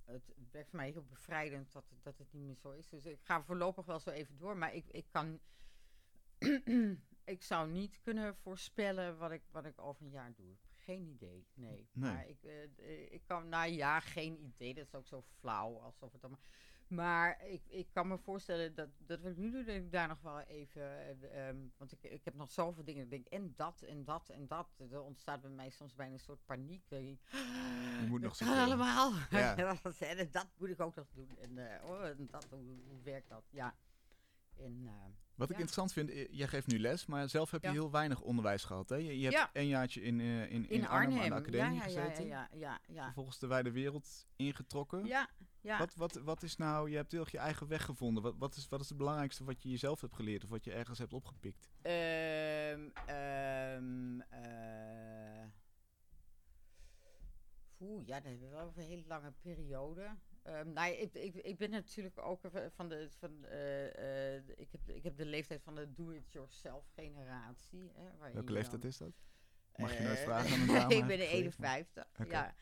het 0.06 0.52
werkt 0.52 0.70
voor 0.70 0.80
mij 0.80 0.92
heel 0.92 1.06
bevrijdend 1.06 1.72
dat, 1.72 1.86
dat 2.02 2.18
het 2.18 2.34
niet 2.34 2.46
meer 2.46 2.56
zo 2.56 2.72
is. 2.72 2.90
Dus 2.90 3.06
ik 3.06 3.20
ga 3.22 3.44
voorlopig 3.44 3.86
wel 3.86 4.00
zo 4.00 4.10
even 4.10 4.38
door. 4.38 4.58
Maar 4.58 4.74
ik, 4.74 4.88
ik 4.88 5.06
kan. 5.10 5.40
ik 7.24 7.44
zou 7.44 7.70
niet 7.70 8.00
kunnen 8.02 8.36
voorspellen 8.36 9.18
wat 9.18 9.32
ik, 9.32 9.44
wat 9.52 9.66
ik 9.66 9.82
over 9.82 10.06
een 10.06 10.12
jaar 10.12 10.34
doe. 10.34 10.56
Geen 10.74 11.08
idee, 11.08 11.48
nee. 11.54 11.72
nee. 11.72 11.90
Maar 11.94 12.28
ik, 12.28 12.42
ik 13.12 13.22
kan, 13.26 13.50
nou 13.50 13.72
ja, 13.72 14.00
geen 14.00 14.40
idee. 14.44 14.74
Dat 14.74 14.86
is 14.86 14.96
ook 14.96 15.08
zo 15.08 15.22
flauw 15.22 15.80
alsof 15.80 16.12
het 16.12 16.24
allemaal. 16.24 16.42
Maar 16.90 17.46
ik, 17.46 17.62
ik 17.68 17.88
kan 17.92 18.08
me 18.08 18.18
voorstellen 18.18 18.76
dat, 18.76 18.88
dat 18.98 19.22
we 19.22 19.34
nu 19.36 19.52
doen, 19.52 19.66
dat 19.66 19.76
ik 19.76 19.92
daar 19.92 20.08
nog 20.08 20.22
wel 20.22 20.40
even. 20.40 20.82
Um, 21.48 21.72
want 21.78 21.92
ik, 21.92 22.04
ik 22.04 22.26
heb 22.26 22.34
nog 22.34 22.52
zoveel 22.52 22.84
dingen. 22.84 23.04
Ik 23.04 23.10
denk, 23.10 23.28
en 23.28 23.54
dat, 23.56 23.82
en 23.82 24.04
dat, 24.04 24.30
en 24.30 24.48
dat. 24.48 24.68
Er 24.92 25.02
ontstaat 25.02 25.42
bij 25.42 25.50
mij 25.50 25.70
soms 25.70 25.96
bijna 25.96 26.14
een 26.14 26.20
soort 26.20 26.46
paniek. 26.46 26.84
Je, 26.90 27.18
moet 28.08 28.22
nog 28.22 28.36
zo. 28.36 28.46
allemaal. 28.46 29.14
Ja. 29.30 29.56
dat, 29.56 30.32
dat 30.32 30.48
moet 30.58 30.70
ik 30.70 30.80
ook 30.80 30.96
nog 30.96 31.08
doen. 31.14 31.38
En, 31.38 31.58
uh, 31.58 31.90
oh, 31.90 32.06
en 32.06 32.28
dat, 32.32 32.48
hoe, 32.50 32.80
hoe, 32.88 33.02
werkt 33.04 33.30
dat? 33.30 33.44
Ja. 33.50 33.76
En, 34.58 34.82
uh, 34.84 34.92
Wat 35.36 35.50
ik 35.50 35.56
interessant 35.56 35.94
vind, 35.94 36.12
jij 36.32 36.48
geeft 36.48 36.68
nu 36.68 36.80
les, 36.80 37.06
maar 37.06 37.30
zelf 37.30 37.52
heb 37.52 37.64
je 37.64 37.70
heel 37.70 37.92
weinig 37.92 38.22
onderwijs 38.22 38.64
gehad. 38.64 38.90
Hè? 38.90 38.96
Je, 38.96 39.20
je 39.20 39.24
hebt 39.24 39.36
ja. 39.36 39.50
een 39.54 39.68
jaartje 39.68 40.02
in, 40.02 40.20
uh, 40.20 40.42
in, 40.42 40.50
in, 40.50 40.70
in 40.70 40.88
Arnhem, 40.88 41.18
Arnhem, 41.18 41.34
aan 41.34 41.44
de 41.44 41.50
academie 41.50 41.82
gezeten. 41.82 42.26
Ja, 42.26 42.50
ja, 42.54 42.80
ja, 42.88 43.04
Vervolgens 43.04 43.40
de 43.40 43.48
wijde 43.48 43.72
wereld 43.72 44.28
ingetrokken. 44.36 45.06
Ja, 45.06 45.30
ja. 45.62 45.78
Wat, 45.78 45.96
wat, 45.96 46.14
wat 46.14 46.44
is 46.44 46.56
nou, 46.56 46.90
je 46.90 46.96
hebt 46.96 47.12
heel 47.12 47.26
je 47.32 47.38
eigen 47.38 47.68
weg 47.68 47.86
gevonden. 47.86 48.24
Wat, 48.24 48.36
wat, 48.38 48.56
is, 48.56 48.68
wat 48.68 48.82
is 48.82 48.90
het 48.90 48.98
belangrijkste 48.98 49.44
wat 49.44 49.64
je 49.64 49.70
jezelf 49.70 50.02
hebt 50.02 50.16
geleerd 50.16 50.44
of 50.44 50.50
wat 50.50 50.64
je 50.64 50.72
ergens 50.72 51.00
hebt 51.00 51.14
opgepikt? 51.14 51.70
Um, 51.82 52.92
um, 53.16 54.22
uh, 54.34 55.46
Oeh, 57.80 58.08
ja, 58.08 58.16
dat 58.16 58.24
hebben 58.24 58.50
we 58.50 58.56
wel 58.56 58.66
over 58.66 58.82
een 58.82 58.88
hele 58.88 59.08
lange 59.08 59.34
periode. 59.42 60.10
Um, 60.44 60.74
nou, 60.74 60.92
ik, 60.92 61.14
ik, 61.14 61.36
ik 61.36 61.58
ben 61.58 61.70
natuurlijk 61.70 62.18
ook 62.18 62.42
van 62.70 62.90
de. 62.90 63.10
Van, 63.18 63.32
uh, 63.46 63.84
uh, 63.84 64.36
ik, 64.36 64.72
heb, 64.72 64.90
ik 64.90 65.04
heb 65.04 65.18
de 65.18 65.26
leeftijd 65.26 65.62
van 65.64 65.76
de 65.76 65.94
do-it-yourself 65.94 66.86
generatie. 66.96 67.92
Hè, 67.94 68.32
Welke 68.34 68.52
leeftijd 68.52 68.84
is 68.84 68.98
dat? 68.98 69.12
Mag 69.76 69.98
je 69.98 70.04
nooit 70.04 70.20
vragen 70.20 70.54
aan 70.54 70.60
een 70.68 70.68
dame? 70.68 70.96
ik 70.96 71.08
ben 71.08 71.20
51. 71.20 72.08
Okay. 72.20 72.28
Ja. 72.28 72.56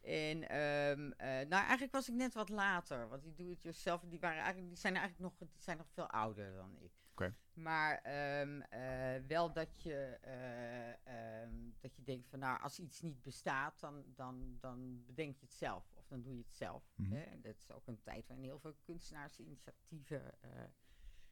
En 0.00 0.56
um, 0.56 1.04
uh, 1.06 1.26
nou, 1.26 1.50
eigenlijk 1.50 1.92
was 1.92 2.08
ik 2.08 2.14
net 2.14 2.34
wat 2.34 2.48
later. 2.48 3.08
Want 3.08 3.22
die 3.22 3.34
do-it-yourself, 3.34 4.00
die, 4.00 4.20
waren 4.20 4.36
eigenlijk, 4.36 4.68
die, 4.68 4.78
zijn 4.78 4.96
eigenlijk 4.96 5.24
nog, 5.24 5.48
die 5.50 5.62
zijn 5.62 5.76
nog 5.76 5.90
veel 5.90 6.10
ouder 6.10 6.54
dan 6.54 6.76
ik. 6.78 6.92
Okay. 7.12 7.34
Maar 7.52 8.02
um, 8.40 8.62
uh, 8.74 9.26
wel 9.26 9.52
dat 9.52 9.82
je, 9.82 10.18
uh, 10.24 11.42
um, 11.42 11.74
dat 11.80 11.96
je 11.96 12.02
denkt 12.02 12.28
van 12.28 12.38
nou, 12.38 12.60
als 12.60 12.78
iets 12.78 13.00
niet 13.00 13.22
bestaat, 13.22 13.80
dan, 13.80 14.04
dan, 14.14 14.56
dan 14.60 15.04
bedenk 15.06 15.36
je 15.36 15.44
het 15.44 15.54
zelf. 15.54 15.92
Of 15.94 16.06
dan 16.06 16.22
doe 16.22 16.36
je 16.36 16.42
het 16.42 16.54
zelf. 16.54 16.92
-hmm. 16.94 17.12
hè? 17.12 17.40
Dat 17.40 17.56
is 17.56 17.70
ook 17.72 17.86
een 17.86 18.02
tijd 18.02 18.26
waarin 18.26 18.46
heel 18.46 18.58
veel 18.58 18.74
kunstenaarsinitiatieven 18.82 20.34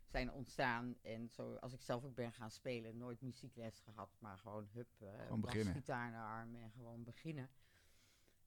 zijn 0.05 0.33
ontstaan. 0.33 0.97
En 1.03 1.29
zo, 1.29 1.55
als 1.55 1.73
ik 1.73 1.81
zelf 1.81 2.05
ook 2.05 2.15
ben 2.15 2.33
gaan 2.33 2.51
spelen, 2.51 2.97
nooit 2.97 3.21
muziekles 3.21 3.81
gehad, 3.81 4.17
maar 4.19 4.39
gewoon 4.39 4.69
hup, 4.73 4.89
gewoon 4.99 5.41
beginnen. 5.41 5.75
gitaar 5.75 6.11
naar 6.11 6.27
arm 6.27 6.55
en 6.55 6.71
gewoon 6.71 7.05
beginnen. 7.05 7.51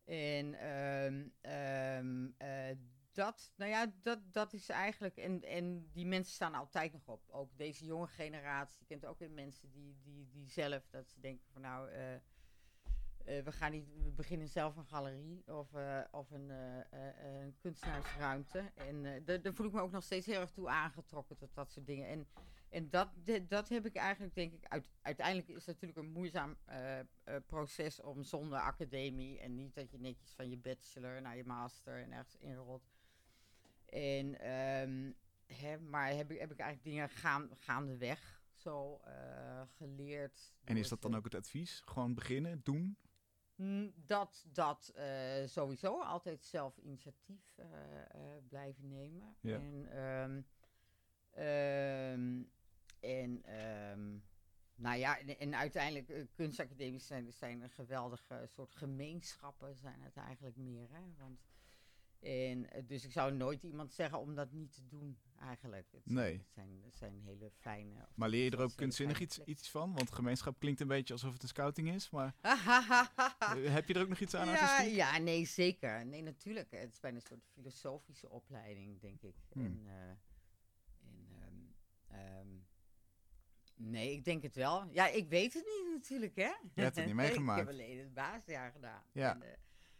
En 0.05 0.67
um, 0.67 1.33
um, 1.51 2.35
uh, 2.41 2.77
dat, 3.11 3.51
nou 3.55 3.71
ja, 3.71 3.93
dat, 4.01 4.19
dat 4.31 4.53
is 4.53 4.69
eigenlijk. 4.69 5.17
En, 5.17 5.43
en 5.43 5.89
die 5.91 6.05
mensen 6.05 6.33
staan 6.33 6.53
altijd 6.53 6.93
nog 6.93 7.07
op. 7.07 7.29
Ook 7.29 7.57
deze 7.57 7.85
jonge 7.85 8.07
generatie. 8.07 8.79
Je 8.79 8.85
kent 8.85 9.05
ook 9.05 9.19
weer 9.19 9.31
mensen 9.31 9.71
die, 9.71 9.97
die, 10.03 10.29
die 10.31 10.49
zelf, 10.49 10.87
dat 10.89 11.09
ze 11.09 11.19
denken 11.19 11.47
van 11.51 11.61
nou. 11.61 11.91
Uh, 11.91 12.13
uh, 12.13 13.43
we 13.43 13.51
gaan 13.51 13.71
niet, 13.71 13.87
we 14.03 14.11
beginnen 14.11 14.47
zelf 14.47 14.75
een 14.75 14.85
galerie 14.85 15.43
of, 15.47 15.67
of 16.11 16.31
een, 16.31 16.49
een 16.49 17.55
kunstenaarsruimte. 17.59 18.71
En 18.75 19.23
daar 19.25 19.53
voel 19.53 19.65
ik 19.65 19.73
me 19.73 19.81
ook 19.81 19.91
nog 19.91 20.03
steeds 20.03 20.25
heel 20.25 20.39
erg 20.41 20.51
toe 20.51 20.69
aangetrokken 20.69 21.37
tot 21.37 21.53
dat 21.53 21.71
soort 21.71 21.85
dingen. 21.85 22.07
En 22.07 22.27
en 22.71 22.89
dat, 22.89 23.09
dat 23.47 23.69
heb 23.69 23.85
ik 23.85 23.95
eigenlijk, 23.95 24.35
denk 24.35 24.53
ik, 24.53 24.65
uit, 24.65 24.89
uiteindelijk 25.01 25.47
is 25.47 25.65
het 25.65 25.65
natuurlijk 25.65 25.99
een 25.99 26.13
moeizaam 26.13 26.57
uh, 26.69 26.99
uh, 26.99 27.03
proces 27.45 28.01
om 28.01 28.23
zonder 28.23 28.59
academie 28.59 29.39
en 29.39 29.55
niet 29.55 29.75
dat 29.75 29.91
je 29.91 29.99
netjes 29.99 30.31
van 30.31 30.49
je 30.49 30.57
bachelor 30.57 31.21
naar 31.21 31.37
je 31.37 31.43
master 31.43 32.01
en 32.01 32.11
ergens 32.11 32.35
inrolt. 32.35 32.91
En, 33.85 34.51
um, 34.51 35.15
hè, 35.45 35.79
maar 35.79 36.07
heb 36.07 36.31
ik, 36.31 36.39
heb 36.39 36.51
ik 36.51 36.59
eigenlijk 36.59 36.83
dingen 36.83 37.09
gaan, 37.09 37.49
gaandeweg 37.53 38.41
zo 38.53 39.01
uh, 39.07 39.61
geleerd. 39.67 40.53
En 40.63 40.77
is 40.77 40.89
dat 40.89 41.01
dan 41.01 41.15
ook 41.15 41.23
het 41.23 41.35
advies? 41.35 41.81
Gewoon 41.85 42.13
beginnen, 42.13 42.61
doen? 42.63 42.97
Dat, 43.95 44.45
dat 44.47 44.93
sowieso 45.45 46.01
altijd 46.01 46.43
zelf 46.43 46.77
initiatief 46.77 47.55
blijven 48.47 48.87
nemen. 48.87 49.35
Ja. 49.39 49.55
En, 49.55 49.97
um, 49.97 50.45
um, 51.43 52.51
en 53.01 53.43
um, 53.91 54.23
nou 54.81 54.97
ja, 54.97 55.19
en, 55.19 55.39
en 55.39 55.55
uiteindelijk, 55.55 56.09
uh, 56.09 56.25
kunstacademies 56.33 57.07
zijn, 57.07 57.33
zijn 57.33 57.61
een 57.61 57.69
geweldige 57.69 58.43
soort 58.45 58.75
gemeenschappen, 58.75 59.75
zijn 59.75 60.01
het 60.01 60.17
eigenlijk 60.17 60.55
meer. 60.55 60.87
Hè? 60.91 61.01
Want, 61.17 61.39
en, 62.19 62.77
uh, 62.77 62.87
dus 62.87 63.03
ik 63.03 63.11
zou 63.11 63.33
nooit 63.33 63.63
iemand 63.63 63.93
zeggen 63.93 64.19
om 64.19 64.35
dat 64.35 64.51
niet 64.51 64.73
te 64.73 64.87
doen, 64.87 65.17
eigenlijk. 65.39 65.87
Het 65.91 66.05
nee. 66.05 66.23
Zijn, 66.23 66.39
het, 66.39 66.51
zijn, 66.51 66.81
het 66.83 66.97
zijn 66.97 67.21
hele 67.23 67.51
fijne... 67.59 68.07
Maar 68.15 68.29
leer 68.29 68.43
je 68.43 68.51
er 68.51 68.61
ook 68.61 68.75
kunstzinnig 68.75 69.19
iets, 69.19 69.39
iets 69.39 69.69
van? 69.69 69.93
Want 69.93 70.11
gemeenschap 70.11 70.59
klinkt 70.59 70.79
een 70.79 70.87
beetje 70.87 71.13
alsof 71.13 71.33
het 71.33 71.43
een 71.43 71.47
scouting 71.47 71.89
is, 71.89 72.09
maar... 72.09 72.35
heb 73.77 73.87
je 73.87 73.93
er 73.93 74.01
ook 74.01 74.09
nog 74.09 74.19
iets 74.19 74.35
aan 74.35 74.47
ja, 74.47 74.81
ja, 74.81 75.17
nee, 75.17 75.45
zeker. 75.45 76.05
Nee, 76.05 76.21
natuurlijk. 76.21 76.71
Het 76.71 76.93
is 76.93 76.99
bijna 76.99 77.17
een 77.17 77.23
soort 77.23 77.45
filosofische 77.53 78.29
opleiding, 78.29 78.99
denk 78.99 79.21
ik. 79.21 79.35
Hmm. 79.51 79.65
En, 79.65 79.81
uh, 79.85 80.09
en 81.01 81.27
um, 81.31 81.75
um, 82.19 82.65
Nee, 83.83 84.11
ik 84.11 84.25
denk 84.25 84.43
het 84.43 84.55
wel. 84.55 84.87
Ja, 84.91 85.07
ik 85.07 85.29
weet 85.29 85.53
het 85.53 85.65
niet 85.65 85.93
natuurlijk, 85.93 86.35
hè? 86.35 86.51
Je 86.73 86.81
hebt 86.81 86.95
het 86.95 87.05
niet 87.05 87.15
meegemaakt. 87.15 87.61
ik 87.61 87.67
heb 87.67 87.75
alleen 87.75 87.99
het 87.99 88.13
baasjaar 88.13 88.71
gedaan. 88.71 89.03
Ja. 89.11 89.33
En, 89.35 89.41
eh, 89.41 89.49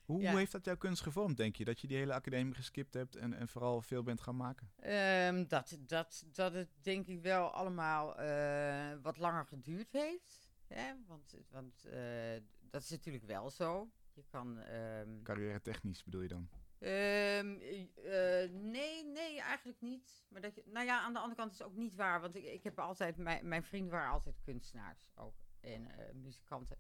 Hoe, 0.05 0.21
Ja. 0.21 0.36
heeft 0.36 0.51
dat 0.51 0.65
jouw 0.65 0.77
kunst 0.77 1.01
gevormd, 1.01 1.38
denk 1.38 1.55
je? 1.55 1.65
Dat 1.65 1.79
je 1.79 1.88
die 1.88 1.97
hele 1.97 2.13
academie 2.13 2.53
geskipt 2.53 2.93
hebt 2.93 3.15
en, 3.15 3.34
en 3.34 3.47
vooral 3.47 3.82
veel 3.82 4.03
bent 4.03 4.21
gaan 4.21 4.36
maken? 4.36 4.71
Ehm, 4.79 5.47
dat, 5.47 5.77
dat, 5.82 6.23
dat 6.32 6.53
het 6.53 6.69
denk 6.82 7.07
ik 7.07 7.21
wel 7.21 7.49
allemaal 7.51 8.17
eh, 8.17 8.97
wat 9.01 9.17
langer 9.17 9.45
geduurd 9.45 9.91
heeft. 9.91 10.49
Hè? 10.67 10.93
Want, 11.07 11.36
want 11.49 11.86
eh, 11.86 12.41
dat 12.69 12.82
is 12.82 12.89
natuurlijk 12.89 13.25
wel 13.25 13.49
zo. 13.49 13.91
Je 14.13 14.23
kan. 14.27 14.59
ehm, 14.59 15.21
Carrière 15.23 15.61
technisch 15.61 16.03
bedoel 16.03 16.21
je 16.21 16.27
dan? 16.27 16.49
Ehm, 16.82 17.59
eh, 17.95 18.49
nee, 18.51 19.05
nee, 19.05 19.41
eigenlijk 19.41 19.82
niet. 19.82 20.25
Maar 20.29 20.41
dat 20.41 20.55
je, 20.55 20.63
nou 20.65 20.86
ja, 20.86 20.99
aan 20.99 21.13
de 21.13 21.19
andere 21.19 21.38
kant 21.38 21.51
is 21.51 21.57
het 21.57 21.67
ook 21.67 21.75
niet 21.75 21.95
waar. 21.95 22.21
Want 22.21 22.36
ik, 22.36 22.43
ik 22.43 22.63
heb 22.63 22.79
altijd. 22.79 23.17
Mijn, 23.17 23.47
mijn 23.47 23.63
vrienden 23.63 23.91
waren 23.91 24.11
altijd 24.11 24.41
kunstenaars 24.41 25.09
ook. 25.15 25.36
En 25.59 25.88
eh, 25.88 26.13
muzikanten. 26.13 26.77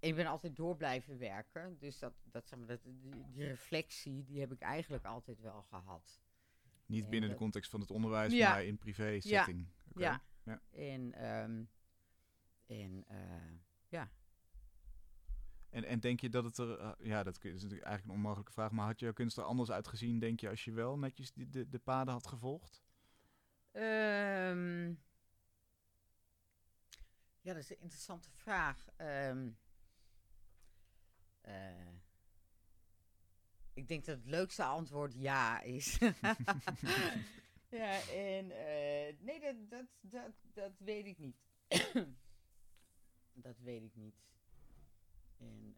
En 0.00 0.08
ik 0.08 0.14
ben 0.14 0.26
altijd 0.26 0.56
door 0.56 0.76
blijven 0.76 1.18
werken. 1.18 1.78
Dus 1.78 1.98
dat, 1.98 2.14
dat, 2.24 2.48
zeg 2.48 2.58
maar, 2.58 2.68
dat, 2.68 2.80
die, 2.84 3.24
die 3.30 3.44
reflectie, 3.44 4.24
die 4.24 4.40
heb 4.40 4.52
ik 4.52 4.60
eigenlijk 4.60 5.04
altijd 5.04 5.40
wel 5.40 5.62
gehad. 5.62 6.20
Niet 6.86 7.04
En 7.04 7.10
binnen 7.10 7.30
de 7.30 7.36
context 7.36 7.70
van 7.70 7.80
het 7.80 7.90
onderwijs, 7.90 8.32
Ja. 8.32 8.50
maar 8.50 8.64
in 8.64 8.78
privé 8.78 9.20
setting. 9.20 9.68
Oké. 9.88 10.00
Ja. 10.00 10.22
Ja. 10.42 10.60
En, 10.70 11.12
ehm, 11.12 11.64
en 12.66 13.04
eh, 13.06 13.16
ja. 13.88 14.10
En, 15.76 15.84
en 15.84 16.00
denk 16.00 16.20
je 16.20 16.28
dat 16.28 16.44
het 16.44 16.58
er, 16.58 16.78
eh, 16.78 16.92
ja, 16.98 17.22
dat 17.22 17.44
is 17.44 17.62
natuurlijk 17.62 17.82
eigenlijk 17.82 18.04
een 18.04 18.14
onmogelijke 18.14 18.52
vraag, 18.52 18.70
maar 18.70 18.86
had 18.86 19.00
jouw 19.00 19.12
kunst 19.12 19.36
er 19.36 19.44
anders 19.44 19.70
uitgezien, 19.70 20.18
denk 20.18 20.40
je, 20.40 20.48
als 20.48 20.64
je 20.64 20.72
wel 20.72 20.98
netjes 20.98 21.32
de, 21.32 21.50
de, 21.50 21.68
de 21.68 21.78
paden 21.78 22.12
had 22.12 22.26
gevolgd? 22.26 22.82
Ehm, 23.72 24.88
ja, 27.40 27.52
dat 27.52 27.56
is 27.56 27.70
een 27.70 27.80
interessante 27.80 28.30
vraag. 28.30 28.86
Ehm, 28.96 29.50
eh, 31.40 31.94
ik 33.72 33.88
denk 33.88 34.04
dat 34.04 34.16
het 34.16 34.26
leukste 34.26 34.64
antwoord 34.64 35.14
ja 35.14 35.60
is. 35.60 35.98
ja, 37.80 38.00
en 38.08 38.50
eh, 38.50 39.14
nee, 39.18 39.40
dat, 39.40 39.54
dat, 39.68 39.86
dat, 40.00 40.32
dat 40.52 40.72
weet 40.78 41.06
ik 41.06 41.18
niet. 41.18 41.36
dat 43.46 43.58
weet 43.58 43.82
ik 43.82 43.94
niet. 43.94 44.26
En, 45.38 45.76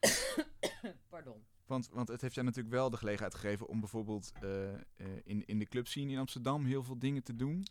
eh, 0.00 0.10
pardon. 1.08 1.44
Want, 1.66 1.88
want 1.88 2.08
het 2.08 2.20
heeft 2.20 2.34
jou 2.34 2.46
natuurlijk 2.46 2.74
wel 2.74 2.90
de 2.90 2.96
gelegenheid 2.96 3.34
gegeven 3.34 3.66
om 3.68 3.80
bijvoorbeeld 3.80 4.32
eh, 4.40 4.72
eh, 4.74 4.80
in, 5.24 5.46
in 5.46 5.58
de 5.58 5.66
clubscene 5.66 6.12
in 6.12 6.18
Amsterdam 6.18 6.64
heel 6.64 6.82
veel 6.82 6.98
dingen 6.98 7.22
te 7.22 7.36
doen. 7.36 7.64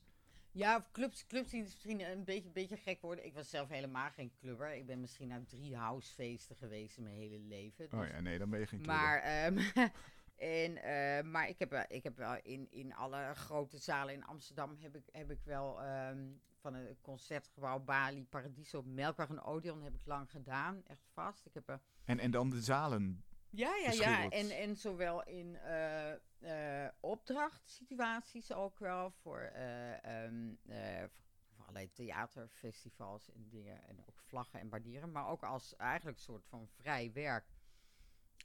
Ja, 0.51 0.87
clubs, 0.91 1.27
clubs 1.27 1.49
zien 1.49 1.63
is 1.63 1.73
misschien 1.73 2.01
een 2.01 2.23
beetje, 2.23 2.49
beetje 2.49 2.77
gek 2.77 3.01
worden. 3.01 3.25
Ik 3.25 3.33
was 3.33 3.49
zelf 3.49 3.69
helemaal 3.69 4.09
geen 4.09 4.31
clubber. 4.39 4.73
Ik 4.73 4.85
ben 4.85 4.99
misschien 4.99 5.27
naar 5.27 5.45
drie 5.45 5.75
housefeesten 5.75 6.55
geweest 6.55 6.97
in 6.97 7.03
mijn 7.03 7.15
hele 7.15 7.39
leven. 7.39 7.87
Oh 7.91 8.07
ja, 8.07 8.19
nee, 8.19 8.37
dan 8.37 8.49
ben 8.49 8.59
je 8.59 8.67
geen 8.67 8.81
clubber. 8.81 9.05
maar, 9.05 9.19
ehm, 9.19 9.57
en, 10.35 10.77
eh, 10.77 11.23
maar 11.23 11.49
ik 11.49 11.59
heb, 11.59 11.69
wel- 11.69 11.85
ik 11.87 12.03
heb 12.03 12.17
wel 12.17 12.37
in, 12.43 12.67
in 12.71 12.93
alle 12.95 13.33
grote 13.35 13.77
zalen 13.77 14.13
in 14.13 14.25
Amsterdam 14.25 14.75
heb 14.79 14.95
ik, 14.95 15.03
heb 15.11 15.31
ik 15.31 15.39
wel 15.43 15.81
ehm, 15.81 16.27
van 16.61 16.73
een 16.73 16.97
concertgebouw 17.01 17.79
Bali, 17.79 18.25
Paradiso, 18.25 18.81
Melkweg 18.81 19.29
en 19.29 19.41
Odeon 19.41 19.81
heb 19.81 19.95
ik 19.95 20.05
lang 20.05 20.31
gedaan. 20.31 20.83
Echt 20.87 21.09
vast. 21.13 21.45
Ik 21.45 21.53
heb 21.53 21.69
er 21.69 21.81
En, 22.05 22.19
en 22.19 22.31
dan 22.31 22.49
de 22.49 22.61
zalen. 22.61 23.23
ja, 23.49 23.75
ja, 23.75 23.91
ja. 23.91 24.29
En, 24.29 24.49
en 24.49 24.75
zowel 24.75 25.23
in 25.23 25.55
eh 25.55 26.11
eh 26.39 26.89
opdrachtsituaties 26.99 28.53
ook 28.53 28.79
wel 28.79 29.11
voor, 29.11 29.39
eh, 29.39 29.91
voor, 29.91 31.09
voor 31.49 31.63
allerlei 31.63 31.91
theaterfestivals 31.91 33.31
en 33.31 33.49
dingen. 33.49 33.87
En 33.87 33.99
ook 33.99 34.19
vlaggen 34.19 34.59
en 34.59 34.69
bardieren. 34.69 35.11
Maar 35.11 35.27
ook 35.27 35.43
als 35.43 35.75
eigenlijk 35.75 36.17
een 36.17 36.23
soort 36.23 36.45
van 36.45 36.67
vrij 36.67 37.11
werk. 37.13 37.45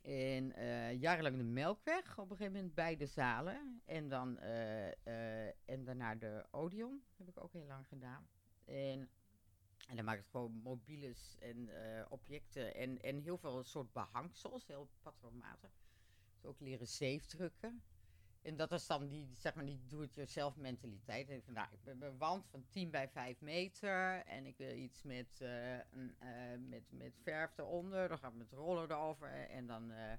En 0.07 0.53
eh, 0.53 1.01
jarenlang 1.01 1.37
de 1.37 1.43
Melkweg, 1.43 2.19
op 2.19 2.31
een 2.31 2.37
gegeven 2.37 2.53
moment 2.53 2.75
bij 2.75 2.97
de 2.97 3.07
zalen. 3.07 3.83
En, 3.85 4.09
dan, 4.09 4.39
eh, 4.39 4.89
eh, 4.89 5.55
en 5.65 5.85
daarna 5.85 6.15
de 6.15 6.47
Odeon, 6.51 7.03
heb 7.17 7.29
ik 7.29 7.43
ook 7.43 7.53
heel 7.53 7.67
lang 7.67 7.87
gedaan. 7.89 8.29
En, 8.65 9.09
en 9.89 9.97
dan 9.97 10.05
maak 10.05 10.19
ik 10.19 10.27
gewoon 10.27 10.53
mobiles 10.53 11.37
en 11.39 11.71
objecten 12.09 12.75
en, 12.75 13.03
en 13.03 13.21
heel 13.21 13.39
veel 13.39 13.63
soort 13.63 13.93
behangsels, 13.93 14.67
heel 14.67 14.89
patroonmatig. 15.03 15.71
Dus 16.35 16.45
ook 16.45 16.61
leren 16.61 16.89
zeefdrukken. 16.89 17.83
En 18.47 18.57
dat 18.57 18.73
is 18.73 18.87
dan 18.87 19.09
die, 19.09 19.29
zeg 19.33 19.55
maar, 19.55 19.65
die 19.65 19.81
do-it-yourself 19.87 20.57
mentaliteit. 20.57 21.29
En 21.29 21.43
nou, 21.47 21.69
ik 21.73 21.83
ben 21.85 22.03
een 22.03 22.19
wand 22.19 22.47
van 22.49 22.65
10 22.71 22.91
bij 22.91 23.09
5 23.09 23.41
meter 23.41 24.25
en 24.25 24.47
ik 24.47 24.57
wil 24.57 24.77
iets 24.77 25.03
met, 25.03 25.41
eh, 25.41 25.73
een, 25.73 26.15
eh, 26.19 26.29
met, 26.59 26.83
met 26.91 27.13
verf 27.23 27.59
eronder. 27.59 28.09
Dan 28.09 28.19
ga 28.19 28.29
ik 28.29 28.35
met 28.35 28.53
rollen 28.53 28.91
erover 28.91 29.49
en 29.49 29.67
dan, 29.67 29.91
eh, 29.91 30.13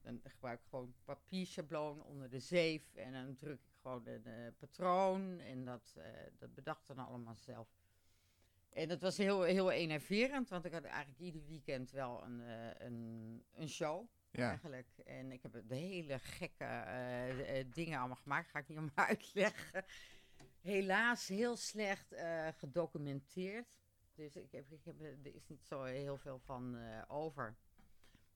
dan 0.00 0.20
gebruik 0.24 0.60
ik 0.60 0.66
gewoon 0.68 0.94
papierschabloon 1.04 2.02
onder 2.02 2.30
de 2.30 2.40
zeef. 2.40 2.94
En 2.94 3.12
dan 3.12 3.36
druk 3.36 3.60
ik 3.60 3.78
gewoon 3.82 4.06
een 4.06 4.54
patroon 4.58 5.40
en 5.40 5.64
dat, 5.64 5.96
dat 6.38 6.54
bedacht 6.54 6.86
dan 6.86 6.98
allemaal 6.98 7.36
zelf. 7.36 7.68
En 8.70 8.88
dat 8.88 9.00
was 9.00 9.16
heel, 9.16 9.42
heel 9.42 9.70
enerverend, 9.70 10.48
want 10.48 10.64
ik 10.64 10.72
had 10.72 10.84
eigenlijk 10.84 11.18
ieder 11.20 11.46
weekend 11.46 11.90
wel 11.90 12.24
een, 12.24 12.40
een, 12.86 13.44
een 13.52 13.68
show 13.68 14.08
Ja, 14.32 14.48
eigenlijk. 14.48 14.98
En 15.04 15.32
ik 15.32 15.42
heb 15.42 15.62
de 15.68 15.74
hele 15.74 16.18
gekke 16.18 16.64
eh, 16.64 17.58
eh, 17.58 17.66
dingen 17.72 17.98
allemaal 17.98 18.16
gemaakt. 18.16 18.48
Ga 18.48 18.58
ik 18.58 18.68
niet 18.68 18.78
allemaal 18.78 19.06
uitleggen. 19.08 19.84
Helaas 20.60 21.28
heel 21.28 21.56
slecht 21.56 22.12
eh, 22.12 22.48
gedocumenteerd. 22.56 23.80
Dus 24.14 24.36
ik 24.36 24.52
heb, 24.52 24.72
ik 24.72 24.84
heb, 24.84 25.00
er 25.00 25.34
is 25.34 25.48
niet 25.48 25.64
zo 25.64 25.82
heel 25.82 26.18
veel 26.18 26.38
van 26.38 26.76
over. 27.08 27.56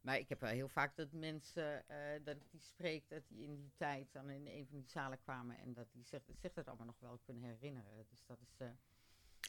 Maar 0.00 0.18
ik 0.18 0.28
heb 0.28 0.40
wel 0.40 0.50
heel 0.50 0.68
vaak 0.68 0.96
dat 0.96 1.12
mensen, 1.12 1.84
dat 2.24 2.36
ik 2.36 2.50
die 2.50 2.60
spreek, 2.60 3.08
dat 3.08 3.22
die 3.28 3.42
in 3.42 3.54
die 3.54 3.72
tijd 3.76 4.12
dan 4.12 4.30
in 4.30 4.46
een 4.46 4.66
van 4.66 4.76
die 4.76 4.88
zalen 4.88 5.20
kwamen 5.20 5.58
en 5.58 5.72
dat 5.72 5.92
die 5.92 6.04
zich, 6.04 6.22
zich 6.40 6.52
dat 6.52 6.66
allemaal 6.66 6.86
nog 6.86 7.00
wel 7.00 7.18
kunnen 7.18 7.42
herinneren. 7.42 8.06
Dus 8.08 8.24
dat 8.26 8.38
is. 8.40 8.66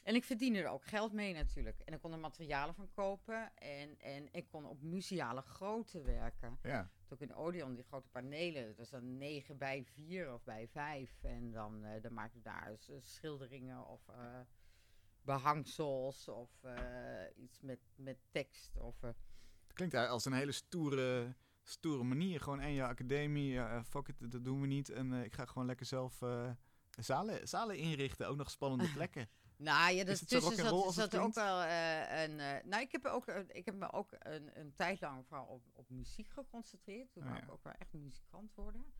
Eh, 0.02 0.08
en 0.10 0.14
ik 0.14 0.24
verdiende 0.24 0.58
er 0.62 0.68
ook 0.68 0.84
geld 0.84 1.12
mee 1.12 1.34
natuurlijk. 1.34 1.80
En 1.80 1.92
ik 1.94 2.00
kon 2.00 2.12
er 2.12 2.18
materialen 2.18 2.74
van 2.74 2.90
kopen. 2.92 3.56
En, 3.56 3.98
en 4.00 4.28
ik 4.32 4.48
kon 4.48 4.64
op 4.66 4.82
museale 4.82 5.42
grootte 5.42 6.02
werken. 6.02 6.58
ja. 6.62 6.90
Ook 7.10 7.20
in 7.20 7.34
Odeon, 7.34 7.74
die 7.74 7.84
grote 7.84 8.08
panelen. 8.08 8.66
Dat 8.76 8.84
is 8.84 8.90
dan 8.90 9.16
9 9.18 9.58
bij 9.58 9.84
4 9.84 10.32
of 10.32 10.44
bij 10.44 10.68
5. 10.68 11.22
En 11.22 11.52
dan, 11.52 11.84
eh, 11.84 12.02
dan 12.02 12.12
maak 12.14 12.34
ik 12.34 12.44
daar 12.44 12.72
s- 12.78 12.90
schilderingen 13.00 13.86
of 13.86 14.08
eh, 14.08 14.40
behangsels 15.22 16.28
of 16.28 16.50
eh, 16.62 16.74
iets 17.36 17.60
met, 17.60 17.78
met 17.96 18.18
tekst. 18.30 18.76
Of, 18.78 19.02
eh, 19.02 19.10
Het 19.66 19.72
klinkt 19.72 19.94
als 19.94 20.24
een 20.24 20.32
hele 20.32 20.52
stoere, 20.52 21.34
stoere 21.62 22.02
manier. 22.04 22.40
Gewoon 22.40 22.60
één 22.60 22.74
jaar 22.74 22.88
academie, 22.88 23.58
eh, 23.58 23.82
fuck 23.84 24.08
it, 24.08 24.30
dat 24.32 24.44
doen 24.44 24.60
we 24.60 24.66
niet. 24.66 24.88
En 24.90 25.12
eh, 25.12 25.24
ik 25.24 25.32
ga 25.34 25.44
gewoon 25.44 25.66
lekker 25.66 25.86
zelf 25.86 26.22
eh, 26.22 26.50
zalen, 26.90 27.48
zalen 27.48 27.76
inrichten. 27.76 28.28
Ook 28.28 28.36
nog 28.36 28.50
spannende 28.50 28.92
plekken. 28.98 29.28
Nou 29.58 29.92
ja, 29.94 30.04
Is 30.04 30.20
dat 30.20 30.28
tussen 30.28 30.56
zat, 30.56 30.94
zat 30.94 31.16
ook 31.16 31.34
wel 31.34 31.60
eh, 31.62 32.22
een. 32.22 32.40
eh, 32.40 32.64
nou, 32.64 32.82
ik 32.82 32.92
heb, 32.92 33.04
ook, 33.04 33.26
eh, 33.26 33.42
ik 33.48 33.64
heb 33.64 33.74
me 33.74 33.92
ook 33.92 34.10
een, 34.18 34.58
een 34.58 34.74
tijd 34.74 35.00
lang 35.00 35.26
vooral 35.26 35.46
op, 35.46 35.62
op 35.72 35.88
muziek 35.90 36.28
geconcentreerd. 36.28 37.12
Toen 37.12 37.22
Oh, 37.22 37.28
wou 37.28 37.40
ja. 37.40 37.46
ik 37.46 37.52
ook 37.52 37.62
wel 37.64 37.72
echt 37.72 37.92
muzikant 37.92 38.54
worden. 38.54 38.92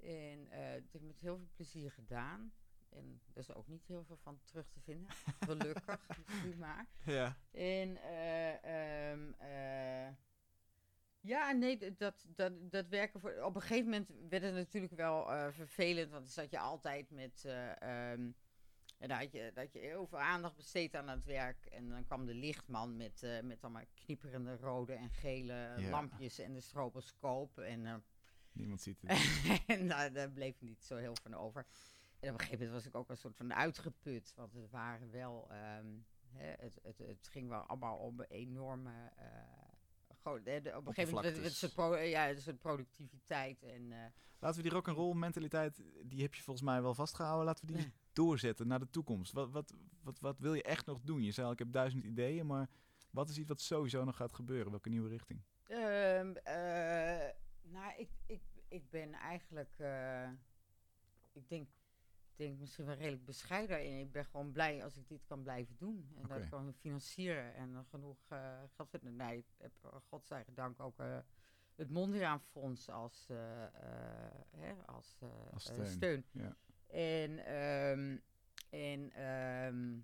En 0.00 0.44
dat 0.82 0.92
heb 0.92 0.94
ik 0.94 1.02
met 1.02 1.18
heel 1.20 1.36
veel 1.36 1.48
plezier 1.54 1.90
gedaan. 1.90 2.52
En 2.88 3.20
er 3.32 3.38
is 3.40 3.54
ook 3.54 3.66
niet 3.68 3.86
heel 3.86 4.04
veel 4.04 4.16
van 4.22 4.40
terug 4.44 4.68
te 4.68 4.80
vinden. 4.80 5.10
Gelukkig, 5.46 5.98
nu 6.44 6.56
maar. 6.56 6.86
ja. 7.04 7.36
En 7.50 7.96
eh, 9.38 10.08
ja, 11.20 11.52
nee, 11.52 11.94
dat, 11.96 12.26
dat, 12.28 12.52
dat 12.70 12.88
werken 12.88 13.20
voor. 13.20 13.32
Op 13.42 13.54
een 13.54 13.60
gegeven 13.60 13.84
moment 13.84 14.10
werd 14.28 14.42
het 14.42 14.54
natuurlijk 14.54 14.94
wel 14.94 15.52
vervelend, 15.52 16.10
want 16.10 16.22
dan 16.24 16.32
zat 16.32 16.50
je 16.50 16.58
altijd 16.58 17.10
met. 17.10 17.44
eh, 17.44 18.10
ehm, 18.12 18.30
en 19.02 19.08
dan 19.08 19.18
had 19.18 19.32
je, 19.32 19.50
dat 19.54 19.72
je 19.72 19.78
heel 19.78 20.06
veel 20.06 20.18
aandacht 20.20 20.56
besteed 20.56 20.94
aan 20.94 21.08
het 21.08 21.24
werk. 21.24 21.66
En 21.66 21.88
dan 21.88 22.04
kwam 22.04 22.26
de 22.26 22.34
lichtman 22.34 22.96
met, 22.96 23.22
eh, 23.22 23.40
met 23.40 23.62
allemaal 23.62 23.82
knieperende 23.94 24.56
rode 24.56 24.92
en 24.92 25.10
gele 25.10 25.74
Ja. 25.78 25.90
lampjes 25.90 26.38
en 26.38 26.52
de 26.52 26.60
stroboscoop. 26.60 27.58
En, 27.58 27.86
eh, 27.86 27.94
Niemand 28.52 28.80
ziet 28.80 28.98
het. 29.06 29.18
en 29.78 29.88
daar, 29.88 30.12
daar 30.12 30.30
bleef 30.30 30.60
niet 30.60 30.84
zo 30.84 30.96
heel 30.96 31.16
van 31.22 31.34
over. 31.34 31.66
En 32.20 32.28
op 32.28 32.34
een 32.34 32.40
gegeven 32.40 32.64
moment 32.64 32.72
was 32.82 32.86
ik 32.86 32.94
ook 32.94 33.08
een 33.10 33.16
soort 33.16 33.36
van 33.36 33.54
uitgeput. 33.54 34.32
Want 34.36 34.52
het 34.52 34.70
waren 34.70 35.10
wel. 35.10 35.50
ehm, 35.50 35.86
hè, 36.32 36.46
het, 36.58 36.78
het, 36.82 36.98
het 36.98 37.28
ging 37.28 37.48
wel 37.48 37.60
allemaal 37.60 37.96
om 37.98 38.20
enorme. 38.22 39.12
eh, 39.16 39.26
gewoon, 40.22 40.40
hè, 40.44 40.60
de- 40.60 40.76
op 40.76 40.86
een 40.86 40.94
gegeven 40.94 41.14
moment 41.14 41.60
het 41.60 41.74
pro- 41.74 41.96
ja, 41.96 42.30
een 42.30 42.40
soort 42.40 42.58
productiviteit. 42.58 43.62
En, 43.62 43.92
Laten 44.38 44.56
we 44.56 44.62
die 44.62 44.72
rock 44.72 44.88
and 44.88 44.96
roll 44.96 45.14
mentaliteit, 45.14 45.82
die 46.04 46.22
heb 46.22 46.34
je 46.34 46.42
volgens 46.42 46.66
mij 46.66 46.82
wel 46.82 46.94
vastgehouden. 46.94 47.44
Laten 47.46 47.66
we 47.66 47.72
die 47.72 47.82
doorzetten 48.12 48.66
naar 48.66 48.78
de 48.78 48.90
toekomst. 48.90 49.32
Wat, 49.32 49.50
wat, 49.50 49.74
wat, 50.02 50.20
wat 50.20 50.38
wil 50.38 50.54
je 50.54 50.62
echt 50.62 50.86
nog 50.86 51.00
doen? 51.00 51.22
Je 51.22 51.32
zei 51.32 51.46
al, 51.46 51.52
ik 51.52 51.58
heb 51.58 51.72
duizend 51.72 52.04
ideeën, 52.04 52.46
maar 52.46 52.68
wat 53.10 53.28
is 53.28 53.38
iets 53.38 53.48
wat 53.48 53.60
sowieso 53.60 54.04
nog 54.04 54.16
gaat 54.16 54.32
gebeuren? 54.32 54.70
Welke 54.70 54.88
nieuwe 54.88 55.08
richting? 55.08 55.40
Ehm, 55.66 56.34
eh, 56.36 57.30
nou, 57.62 57.92
ik, 57.96 58.10
ik, 58.26 58.42
ik 58.68 58.90
ben 58.90 59.12
eigenlijk. 59.12 59.74
eh, 59.78 60.28
ik 61.32 61.48
denk. 61.48 61.68
denk 62.36 62.58
misschien 62.58 62.84
wel 62.84 62.94
redelijk 62.94 63.24
bescheiden 63.24 63.84
in. 63.84 63.98
Ik 64.00 64.12
ben 64.12 64.24
gewoon 64.24 64.52
blij 64.52 64.84
als 64.84 64.96
ik 64.96 65.08
dit 65.08 65.24
kan 65.24 65.42
blijven 65.42 65.76
doen. 65.76 66.12
En 66.16 66.28
dat 66.28 66.42
ik 66.42 66.50
kan 66.50 66.72
financieren 66.74 67.54
en 67.54 67.84
genoeg 67.90 68.18
eh, 68.28 68.60
geld 68.76 68.90
vinden. 68.90 69.16
Nee, 69.16 69.38
ik 69.38 69.46
heb 69.58 69.72
godzijdank 70.08 70.80
ook 70.80 70.98
eh, 70.98 71.18
het 71.74 71.90
Mondriaan 71.90 72.40
Fonds 72.40 72.88
als, 72.88 73.26
hè, 74.50 74.74
als, 74.86 75.18
Als 75.52 75.64
steun. 75.64 75.86
steun. 75.86 76.24
Ja. 76.30 76.56
En, 76.92 77.46
ehm, 77.46 78.16
en 78.70 79.12
ehm, 79.12 79.98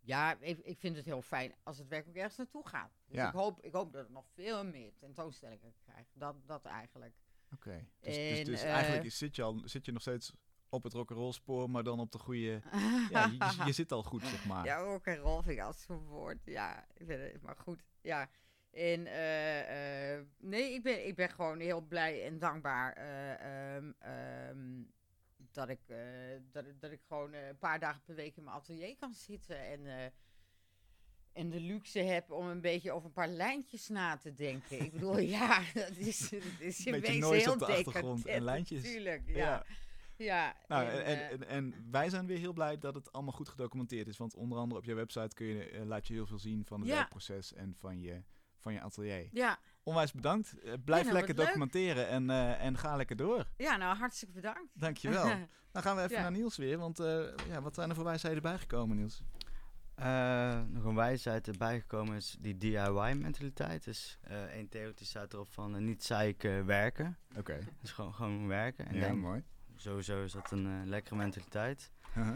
ja, 0.00 0.36
ik, 0.40 0.58
ik 0.58 0.78
vind 0.78 0.96
het 0.96 1.04
heel 1.04 1.22
fijn 1.22 1.54
als 1.62 1.78
het 1.78 1.88
werk 1.88 2.08
ook 2.08 2.14
ergens 2.14 2.36
naartoe 2.36 2.68
gaat. 2.68 2.92
Dus 3.06 3.16
Ja. 3.16 3.28
ik, 3.28 3.34
hoop, 3.34 3.60
ik 3.60 3.72
hoop 3.72 3.92
dat 3.92 4.04
ik 4.04 4.10
nog 4.10 4.26
veel 4.34 4.64
meer 4.64 4.92
tentoonstellingen 4.98 5.74
krijg. 5.84 6.06
Dat, 6.12 6.36
dat 6.46 6.64
eigenlijk. 6.64 7.14
Oké. 7.54 7.86
Dus, 8.00 8.14
dus, 8.14 8.38
En, 8.38 8.44
dus 8.44 8.62
eh, 8.62 8.72
eigenlijk 8.72 9.12
zit 9.12 9.36
je, 9.36 9.42
al, 9.42 9.62
zit 9.64 9.84
je 9.84 9.92
nog 9.92 10.02
steeds 10.02 10.32
op 10.68 10.82
het 10.82 10.92
rock'n'roll 10.92 11.32
spoor, 11.32 11.70
maar 11.70 11.82
dan 11.82 12.00
op 12.00 12.12
de 12.12 12.18
goede... 12.18 12.62
ja, 13.10 13.32
je, 13.64 13.72
zit 13.72 13.92
al 13.92 14.02
goed, 14.02 14.22
zeg 14.24 14.46
maar. 14.46 14.64
Ja, 14.64 14.98
rol 15.16 15.42
vind 15.42 15.58
ik 15.58 15.64
als 15.64 15.82
zo'n 15.82 16.06
woord. 16.06 16.38
Ja, 16.44 16.86
ik 16.94 17.06
vind 17.06 17.32
het, 17.32 17.42
maar 17.42 17.56
goed. 17.56 17.82
Ja. 18.00 18.28
En 18.70 19.06
eh, 19.06 20.20
nee, 20.38 20.72
ik 20.72 20.82
ben, 20.82 21.06
ik 21.06 21.14
ben 21.14 21.30
gewoon 21.30 21.58
heel 21.58 21.80
blij 21.80 22.24
en 22.26 22.38
dankbaar 22.38 22.92
ehm, 22.92 23.92
dat, 25.56 25.68
ik, 25.68 25.80
eh, 25.86 25.98
dat, 26.52 26.66
ik- 26.66 26.80
dat 26.80 26.90
ik 26.90 27.00
gewoon 27.08 27.32
eh, 27.32 27.46
een 27.48 27.58
paar 27.58 27.78
dagen 27.80 28.02
per 28.04 28.14
week 28.14 28.36
in 28.36 28.44
mijn 28.44 28.56
atelier 28.56 28.96
kan 28.96 29.14
zitten. 29.14 29.58
En, 29.66 29.86
eh, 29.86 30.10
en 31.32 31.50
de 31.50 31.60
luxe 31.60 31.98
heb 31.98 32.30
om 32.30 32.46
een 32.46 32.60
beetje 32.60 32.92
over 32.92 33.06
een 33.06 33.12
paar 33.12 33.28
lijntjes 33.28 33.88
na 33.88 34.16
te 34.16 34.34
denken. 34.34 34.80
Ik 34.84 34.92
bedoel, 34.92 35.18
ja, 35.38 35.62
dat 35.74 35.96
is, 35.96 36.28
dat 36.28 36.42
is 36.58 36.86
in 36.86 36.92
Beetje 36.92 37.34
heel 37.34 37.52
op 37.52 37.58
de 37.58 37.66
achtergrond 37.66 38.26
en 38.26 38.42
lijntjes. 38.42 38.82
Natuurlijk, 38.82 39.22
Ja. 39.26 39.34
ja. 39.36 39.64
ja. 40.16 40.56
Nou, 40.68 40.88
en, 40.88 41.04
en, 41.04 41.30
en, 41.30 41.46
en 41.48 41.88
wij 41.90 42.10
zijn 42.10 42.26
weer 42.26 42.38
heel 42.38 42.52
blij 42.52 42.78
dat 42.78 42.94
het 42.94 43.12
allemaal 43.12 43.32
goed 43.32 43.48
gedocumenteerd 43.48 44.08
is. 44.08 44.16
Want 44.16 44.34
onder 44.34 44.58
andere 44.58 44.80
op 44.80 44.86
je 44.86 44.94
website 44.94 45.34
kun 45.34 45.46
je, 45.46 45.82
laat 45.86 46.06
je 46.06 46.12
heel 46.14 46.26
veel 46.26 46.38
zien 46.38 46.64
van 46.66 46.80
het 46.80 46.88
Ja. 46.88 46.94
werkproces 46.94 47.52
en 47.52 47.74
van 47.78 48.00
je, 48.00 48.22
van 48.58 48.72
je 48.72 48.80
atelier. 48.80 49.28
ja, 49.32 49.58
Onwijs 49.86 50.12
bedankt. 50.12 50.58
Eh, 50.60 50.72
blijf 50.84 51.02
nou, 51.02 51.14
lekker 51.16 51.34
leuk. 51.34 51.46
documenteren 51.46 52.08
en, 52.08 52.30
eh, 52.30 52.64
en 52.64 52.78
ga 52.78 52.96
lekker 52.96 53.16
door. 53.16 53.46
ja, 53.56 53.76
nou 53.76 53.96
hartstikke 53.96 54.34
bedankt. 54.34 54.70
Dankjewel. 54.74 55.24
Dan 55.72 55.82
gaan 55.82 55.96
we 55.96 56.02
even 56.02 56.16
Ja. 56.16 56.22
naar 56.22 56.30
Niels 56.30 56.56
weer. 56.56 56.78
Want 56.78 57.00
eh, 57.00 57.22
ja, 57.48 57.62
wat 57.62 57.74
zijn 57.74 57.88
er 57.88 57.94
voor 57.94 58.04
wijsheden 58.04 58.42
bijgekomen, 58.42 58.96
Niels? 58.96 59.22
Eh, 59.94 60.60
nog 60.68 60.84
een 60.84 60.94
wijsheid 60.94 61.48
erbij 61.48 61.80
gekomen 61.80 62.16
is 62.16 62.36
die 62.40 62.56
DIY-mentaliteit. 62.58 63.84
Dus 63.84 64.18
eh 64.22 64.42
één 64.44 64.68
theorie 64.68 64.94
staat 65.04 65.32
erop 65.32 65.48
van 65.52 65.84
niet 65.84 66.04
zeiken, 66.04 66.66
werken. 66.66 67.18
Oké. 67.36 67.58
Dus 67.80 67.92
gewoon, 67.92 68.14
gewoon 68.14 68.46
werken. 68.46 68.86
En 68.86 68.94
Ja, 68.94 69.00
denk, 69.00 69.16
mooi. 69.20 69.42
sowieso 69.76 70.22
is 70.22 70.32
dat 70.32 70.50
een 70.50 70.88
lekkere 70.88 71.16
mentaliteit. 71.16 71.92
Uh-huh. 72.16 72.34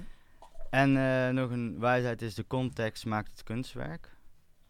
En 0.71 0.97
eh, 0.97 1.29
nog 1.29 1.51
een 1.51 1.79
wijsheid 1.81 2.23
is 2.23 2.35
de 2.35 2.47
context 2.47 3.07
maakt 3.07 3.31
het 3.31 3.43
kunstwerk. 3.43 4.17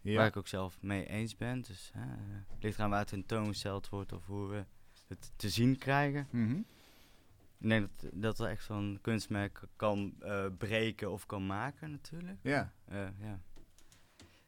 Waar 0.02 0.26
ik 0.26 0.36
ook 0.36 0.48
zelf 0.48 0.78
mee 0.82 1.06
eens 1.08 1.36
ben. 1.36 1.60
Dus 1.62 1.90
eh, 1.94 2.02
het 2.48 2.62
ligt 2.62 2.78
eraan 2.78 2.90
waar 2.90 2.98
het 2.98 3.08
tentoongesteld 3.08 3.88
wordt 3.88 4.12
of 4.12 4.26
hoe 4.26 4.48
we 4.48 4.64
het 5.08 5.32
te 5.36 5.48
zien 5.48 5.78
krijgen. 5.78 6.28
Mhm. 6.30 6.56
Ik 7.58 7.68
denk 7.68 7.88
dat, 8.00 8.10
dat 8.14 8.38
er 8.38 8.46
echt 8.46 8.64
zo'n 8.64 8.98
kunstmerk 9.00 9.62
kan 9.76 10.14
eh, 10.20 10.46
breken 10.58 11.10
of 11.10 11.26
kan 11.26 11.46
maken 11.46 11.90
natuurlijk. 11.90 12.38
Ja. 12.42 12.72
Eh, 12.84 12.98
ja. 13.20 13.40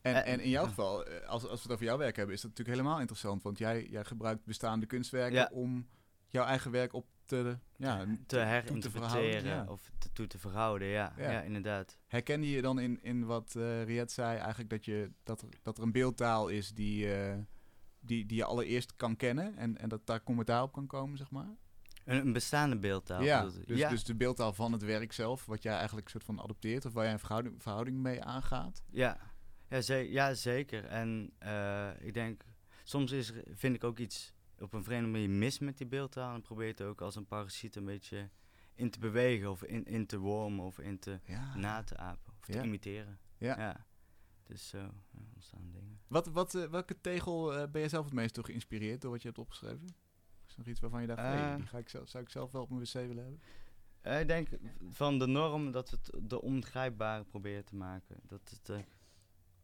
En, 0.03 0.15
Eh, 0.25 0.33
en 0.33 0.41
in 0.41 0.51
jouw 0.51 0.65
geval, 0.67 1.05
eh, 1.07 1.29
als, 1.29 1.43
als 1.47 1.57
we 1.57 1.63
het 1.63 1.73
over 1.73 1.85
jouw 1.85 1.99
werk 1.99 2.17
hebben, 2.17 2.35
is 2.35 2.41
dat 2.41 2.51
natuurlijk 2.51 2.79
helemaal 2.79 3.01
interessant. 3.01 3.43
Want 3.43 3.59
jij, 3.59 3.87
jij 3.89 4.05
gebruikt 4.05 4.45
bestaande 4.45 4.87
kunstwerken 4.87 5.39
Ja. 5.39 5.51
om 5.53 5.89
jouw 6.29 6.45
eigen 6.45 6.71
werk 6.71 6.93
op 6.93 7.07
te, 7.41 7.59
ja, 7.77 8.07
te 8.27 8.39
herinterpreteren 8.39 9.45
ja. 9.45 9.65
of 9.69 9.91
te, 9.99 10.13
toe 10.13 10.27
te 10.27 10.39
verhouden, 10.39 10.89
ja. 10.89 11.13
Ja. 11.17 11.31
ja. 11.31 11.41
inderdaad. 11.41 11.99
Herken 12.07 12.43
je 12.43 12.63
dan 12.63 12.79
in, 12.79 13.03
in 13.03 13.25
wat 13.25 13.55
eh 13.57 13.85
Riet 13.85 14.13
zei, 14.13 14.39
eigenlijk 14.39 14.71
dat, 14.71 14.85
je, 14.85 15.11
dat, 15.23 15.43
er, 15.43 15.49
dat 15.63 15.77
er 15.77 15.83
een 15.83 15.93
beeldtaal 15.93 16.49
is 16.49 16.73
die, 16.75 17.15
eh, 17.15 17.39
die, 18.01 18.27
die 18.27 18.37
je 18.37 18.45
allereerst 18.45 18.97
kan 18.97 19.17
kennen 19.17 19.57
en, 19.57 19.79
en 19.79 19.89
dat 19.89 20.07
daar 20.07 20.23
commentaar 20.23 20.63
op 20.63 20.73
kan 20.73 20.87
komen, 20.87 21.19
zeg 21.19 21.31
maar? 21.31 21.49
Een, 22.05 22.27
een 22.27 22.33
bestaande 22.33 22.79
beeldtaal. 22.79 23.23
ja, 23.23 23.43
dus, 23.67 23.79
ja. 23.79 23.89
dus 23.89 24.05
de 24.05 24.15
beeldtaal 24.15 24.53
van 24.53 24.73
het 24.73 24.83
werk 24.83 25.13
zelf, 25.13 25.47
wat 25.47 25.63
jij 25.63 25.77
eigenlijk 25.77 26.09
soort 26.09 26.25
van 26.25 26.41
adopteert 26.41 26.85
of 26.85 26.93
waar 26.93 27.05
jij 27.05 27.13
een 27.13 27.19
verhouding, 27.19 27.63
verhouding 27.63 27.97
mee 27.97 28.23
aangaat. 28.23 28.83
Ja, 28.91 29.19
ja, 29.69 29.81
ze- 29.81 30.11
ja 30.11 30.35
zeker. 30.35 30.85
En 30.85 31.33
eh, 31.39 31.91
ik 32.01 32.15
denk, 32.15 32.45
soms 32.85 33.13
is, 33.13 33.33
vind 33.55 33.75
ik 33.75 33.85
ook 33.85 33.99
iets 33.99 34.33
op 34.63 34.73
een 34.73 34.85
vreemde 34.85 35.09
manier 35.09 35.31
mis 35.31 35.59
met 35.59 35.79
die 35.79 35.87
beeldtaal. 35.87 36.35
En 36.35 36.43
probeer 36.43 36.69
het 36.69 36.83
ook 36.83 37.01
als 37.01 37.17
een 37.17 37.27
parasiet 37.27 37.77
een 37.77 37.85
beetje 37.85 38.31
in 38.75 38.91
te 38.91 38.99
bewegen 38.99 39.51
of 39.51 39.63
in, 39.65 39.85
in 39.85 40.07
te 40.07 40.19
wormen 40.19 40.65
of 40.65 40.79
in 40.79 40.99
te 40.99 41.21
Ja. 41.25 41.57
na 41.57 41.83
te 41.83 41.97
apen 41.97 42.33
of 42.41 42.47
Ja. 42.47 42.53
te 42.61 42.67
imiteren. 42.67 43.19
Ja. 43.39 43.87
Dus 44.47 44.69
zo 44.69 44.79
ja, 44.79 45.21
ontstaan 45.35 45.71
dingen. 45.73 46.01
Wat, 46.07 46.27
wat, 46.27 46.55
eh, 46.55 46.65
welke 46.65 47.01
tegel 47.01 47.55
eh, 47.55 47.71
ben 47.71 47.81
jij 47.81 47.89
zelf 47.89 48.05
het 48.05 48.15
meest 48.15 48.35
door 48.35 48.45
geïnspireerd 48.45 49.01
door 49.01 49.11
wat 49.11 49.21
je 49.23 49.29
hebt 49.29 49.41
opgeschreven? 49.41 49.85
Is 50.47 50.53
er 50.53 50.59
nog 50.59 50.67
iets 50.67 50.81
waarvan 50.81 51.01
je 51.01 51.07
dacht, 51.07 51.21
hey, 51.21 51.51
Eh. 51.51 51.57
die 51.57 51.67
ga 51.67 51.79
ik 51.79 51.89
zelf, 51.89 52.09
zou 52.09 52.25
ik 52.25 52.31
zelf 52.31 52.53
wel 52.53 52.63
op 52.63 52.69
mijn 52.71 52.81
wc 52.81 52.93
willen 52.93 53.17
hebben? 54.03 54.21
Ik 54.21 54.29
denk 54.29 54.49
van 54.91 55.19
de 55.19 55.27
norm 55.27 55.71
dat 55.73 55.91
we 55.91 55.97
het 56.03 56.31
de 56.31 56.41
ongrijpbare 56.43 57.25
proberen 57.25 57.65
te 57.65 57.77
maken. 57.77 58.17
Dat 58.23 58.41
het, 58.51 58.85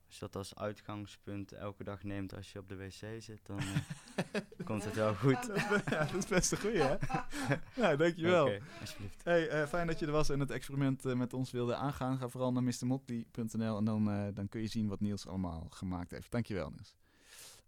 als 0.08 0.18
je 0.18 0.20
dat 0.20 0.36
als 0.36 0.54
uitgangspunt 0.54 1.52
elke 1.52 1.84
dag 1.84 2.02
neemt 2.02 2.34
als 2.34 2.52
je 2.52 2.58
op 2.58 2.68
de 2.68 2.76
wc 2.76 3.22
zit, 3.22 3.46
dan 3.46 3.58
eh, 3.58 4.40
komt 4.64 4.84
het 4.84 4.94
wel 4.94 5.14
goed. 5.14 5.50
ja, 5.90 6.04
dat 6.04 6.14
is 6.14 6.26
best 6.26 6.52
een 6.52 6.58
goeie, 6.58 6.82
hè? 6.82 6.96
nou, 7.82 7.96
dankjewel. 7.96 8.46
Oké, 8.46 8.60
alsjeblieft. 8.80 9.24
Hey, 9.24 9.48
eh, 9.48 9.66
fijn 9.66 9.86
dat 9.86 9.98
je 9.98 10.06
er 10.06 10.12
was 10.12 10.28
en 10.28 10.40
het 10.40 10.50
experiment 10.50 11.04
eh, 11.04 11.14
met 11.14 11.32
ons 11.32 11.50
wilde 11.50 11.74
aangaan. 11.74 12.18
Ga 12.18 12.28
vooral 12.28 12.52
naar 12.52 12.62
mrmotley.nl 12.62 13.76
en 13.76 13.84
dan, 13.84 14.10
eh, 14.10 14.26
dan 14.34 14.48
kun 14.48 14.60
je 14.60 14.66
zien 14.66 14.88
wat 14.88 15.00
Niels 15.00 15.26
allemaal 15.26 15.66
gemaakt 15.70 16.10
heeft. 16.10 16.30
Dankjewel, 16.30 16.70
Niels. 16.70 16.96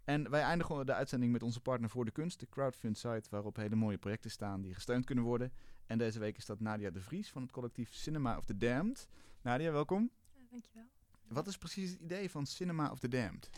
En 0.04 0.30
wij 0.30 0.42
eindigen 0.42 0.86
de 0.86 0.94
uitzending 0.94 1.32
met 1.32 1.42
onze 1.42 1.60
partner 1.60 1.90
voor 1.90 2.04
de 2.04 2.10
kunst, 2.10 2.40
de 2.40 2.48
crowdfund 2.48 2.98
site, 2.98 3.30
waarop 3.30 3.56
hele 3.56 3.76
mooie 3.76 3.98
projecten 3.98 4.30
staan 4.30 4.60
die 4.60 4.74
gesteund 4.74 5.04
kunnen 5.04 5.24
worden. 5.24 5.52
En 5.86 5.98
deze 5.98 6.18
week 6.18 6.36
is 6.36 6.46
dat 6.46 6.60
Nadia 6.60 6.90
de 6.90 7.00
Vries 7.00 7.30
van 7.30 7.42
het 7.42 7.50
collectief 7.50 7.94
Cinema 7.94 8.36
of 8.36 8.44
the 8.44 8.56
Damned. 8.56 9.08
Nadia, 9.42 9.72
welkom. 9.72 10.10
Ja, 10.34 10.42
dankjewel. 10.50 10.88
Wat 11.32 11.46
is 11.46 11.58
precies 11.58 11.90
het 11.90 12.00
idee 12.00 12.30
van 12.30 12.46
Cinema 12.46 12.90
of 12.90 12.98
the 12.98 13.08
Damned? 13.08 13.50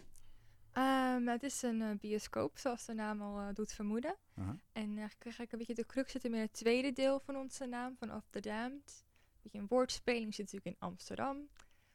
Ehm, 0.73 1.27
het 1.27 1.43
is 1.43 1.63
een 1.63 1.83
eh, 1.83 1.91
bioscoop, 1.99 2.59
zoals 2.59 2.85
de 2.85 2.95
naam 2.95 3.23
al 3.23 3.39
eh, 3.39 3.55
doet 3.55 3.73
vermoeden. 3.73 4.17
Aha. 4.35 4.57
En 4.73 4.89
eigenlijk 4.89 5.23
eigenlijk 5.23 5.53
een 5.53 5.59
beetje 5.59 5.75
de 5.75 5.87
crux 5.87 6.13
zit 6.13 6.23
hem 6.23 6.35
in 6.35 6.41
het 6.41 6.53
tweede 6.53 6.93
deel 6.93 7.21
van 7.21 7.37
onze 7.37 7.67
naam, 7.67 7.97
van 7.97 8.15
Of 8.15 8.29
the 8.31 8.41
Damned. 8.41 9.05
Een 9.05 9.41
beetje 9.43 9.59
een 9.59 9.67
woordspeling, 9.69 10.35
zit 10.35 10.53
natuurlijk 10.53 10.77
in 10.77 10.89
Amsterdam. 10.89 11.49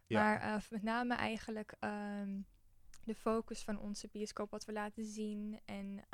Ja. 0.07 0.23
Maar 0.23 0.41
eh, 0.41 0.61
met 0.69 0.84
name 0.84 1.15
eigenlijk 1.15 1.75
ehm, 1.80 2.41
de 3.03 3.15
focus 3.15 3.63
van 3.63 3.80
onze 3.80 4.07
bioscoop, 4.11 4.51
wat 4.51 4.65
we 4.65 4.71
laten 4.71 5.05
zien. 5.05 5.59
En 5.65 6.05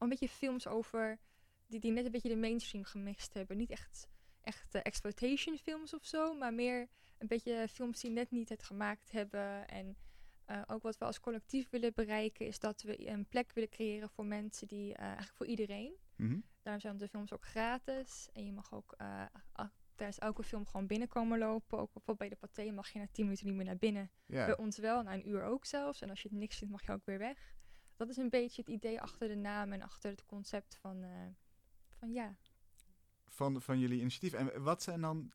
al 0.00 0.06
een 0.06 0.08
beetje 0.08 0.28
films 0.28 0.66
over, 0.66 1.18
die, 1.66 1.80
die 1.80 1.92
net 1.92 2.04
een 2.04 2.10
beetje 2.10 2.28
de 2.28 2.36
mainstream 2.36 2.84
gemist 2.84 3.34
hebben. 3.34 3.56
Niet 3.56 3.70
echt, 3.70 4.08
echt 4.40 4.74
eh, 4.74 4.80
exploitation 4.84 5.58
films 5.58 5.94
of 5.94 6.04
zo, 6.04 6.34
maar 6.34 6.54
meer 6.54 6.88
een 7.20 7.26
beetje 7.26 7.68
films 7.68 8.00
die 8.00 8.10
net 8.10 8.30
niet 8.30 8.48
het 8.48 8.62
gemaakt 8.62 9.10
hebben. 9.10 9.68
En 9.68 9.96
eh, 10.44 10.62
ook 10.66 10.82
wat 10.82 10.98
we 10.98 11.04
als 11.04 11.20
collectief 11.20 11.70
willen 11.70 11.92
bereiken, 11.94 12.46
is 12.46 12.58
dat 12.58 12.82
we 12.82 13.08
een 13.08 13.26
plek 13.28 13.52
willen 13.52 13.70
creëren 13.70 14.10
voor 14.10 14.24
mensen 14.24 14.68
die, 14.68 14.94
eh, 14.94 15.04
eigenlijk 15.04 15.36
voor 15.36 15.46
iedereen. 15.46 15.96
Mhm. 16.16 16.40
Daarom 16.62 16.82
zijn 16.82 16.96
de 16.96 17.08
films 17.08 17.32
ook 17.32 17.44
gratis. 17.44 18.28
En 18.32 18.46
je 18.46 18.52
mag 18.52 18.72
ook 18.72 18.94
eh, 18.96 19.24
tijdens 19.94 20.18
elke 20.18 20.42
film 20.42 20.66
gewoon 20.66 20.86
binnenkomen 20.86 21.38
lopen. 21.38 21.78
Ook 21.78 21.92
bijvoorbeeld 21.92 22.18
bij 22.18 22.28
de 22.28 22.46
pathé 22.46 22.70
mag 22.70 22.90
je 22.90 22.98
na 22.98 23.06
10 23.12 23.24
minuten 23.24 23.46
niet 23.46 23.56
meer 23.56 23.64
naar 23.64 23.76
binnen. 23.76 24.10
Bij 24.26 24.56
ons 24.56 24.78
wel, 24.78 25.02
na 25.02 25.14
een 25.14 25.28
uur 25.28 25.42
ook 25.42 25.64
zelfs. 25.64 26.00
En 26.00 26.10
als 26.10 26.22
je 26.22 26.28
het 26.28 26.38
niks 26.38 26.56
vindt, 26.56 26.72
mag 26.72 26.86
je 26.86 26.92
ook 26.92 27.04
weer 27.04 27.18
weg. 27.18 27.54
Dat 27.96 28.08
is 28.08 28.16
een 28.16 28.30
beetje 28.30 28.62
het 28.62 28.70
idee 28.70 29.00
achter 29.00 29.28
de 29.28 29.34
naam 29.34 29.72
en 29.72 29.82
achter 29.82 30.10
het 30.10 30.26
concept 30.26 30.76
van, 30.76 31.04
van 31.98 32.12
ja. 32.12 32.36
Van, 33.32 33.62
van 33.62 33.78
jullie 33.78 34.00
initiatief. 34.00 34.32
En 34.32 34.62
wat 34.62 34.82
zijn 34.82 35.00
dan, 35.00 35.30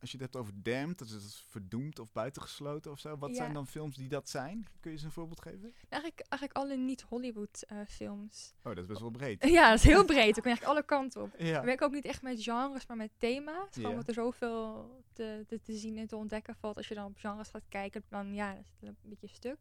als 0.00 0.10
je 0.10 0.16
het 0.16 0.20
hebt 0.20 0.36
over 0.36 0.52
damned, 0.62 0.98
dat 0.98 1.08
is 1.08 1.44
verdoemd 1.48 1.98
of 1.98 2.12
buitengesloten 2.12 2.90
of 2.90 2.98
zo. 2.98 3.16
Wat 3.16 3.28
Ja. 3.30 3.34
zijn 3.36 3.52
dan 3.52 3.66
films 3.66 3.96
die 3.96 4.08
dat 4.08 4.28
zijn? 4.28 4.66
Kun 4.80 4.90
je 4.90 4.96
eens 4.96 5.02
een 5.06 5.10
voorbeeld 5.12 5.40
geven? 5.40 5.74
Eigenlijk, 5.88 6.26
eigenlijk 6.28 6.52
alle 6.52 6.76
niet-Hollywood 6.76 7.62
eh, 7.68 7.78
films. 7.88 8.54
Oh, 8.58 8.62
dat 8.64 8.78
is 8.78 8.86
best 8.86 9.00
wel 9.00 9.10
breed. 9.10 9.44
ja, 9.58 9.68
dat 9.70 9.78
is 9.78 9.84
heel 9.84 10.04
breed. 10.14 10.34
We 10.34 10.40
kunnen 10.42 10.44
eigenlijk 10.60 10.72
alle 10.78 10.82
kanten 11.00 11.22
op. 11.22 11.34
Ja. 11.38 11.60
We 11.60 11.66
werken 11.66 11.86
ook 11.86 11.92
niet 11.92 12.04
echt 12.04 12.22
met 12.22 12.42
genres, 12.42 12.86
maar 12.86 12.96
met 12.96 13.10
thema's. 13.18 13.68
Gewoon 13.74 13.90
Ja. 13.96 14.02
er 14.06 14.14
zoveel 14.14 14.90
te, 15.12 15.44
te, 15.46 15.60
te 15.60 15.72
zien 15.76 15.98
en 15.98 16.06
te 16.06 16.16
ontdekken 16.16 16.54
valt. 16.56 16.76
Als 16.76 16.88
je 16.88 16.94
dan 16.94 17.06
op 17.06 17.16
genres 17.16 17.48
gaat 17.48 17.68
kijken, 17.68 18.02
dan 18.08 18.34
ja, 18.34 18.54
dat 18.54 18.64
is 18.64 18.72
een 18.80 18.96
beetje 19.02 19.28
stuk. 19.28 19.58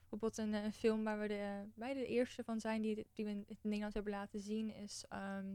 Bijvoorbeeld 0.00 0.38
een, 0.38 0.54
eh, 0.54 0.64
een 0.64 0.72
film 0.72 1.04
waar 1.04 1.18
we 1.20 1.28
de, 1.28 1.62
wij 1.74 1.94
de 1.94 2.06
eerste 2.06 2.44
van 2.44 2.60
zijn 2.60 2.82
die, 2.82 3.06
die 3.12 3.24
we 3.24 3.30
in 3.30 3.44
het 3.48 3.58
Nederlands 3.62 3.94
hebben 3.94 4.12
laten 4.12 4.40
zien 4.40 4.74
is 4.74 5.04
ehm, 5.08 5.46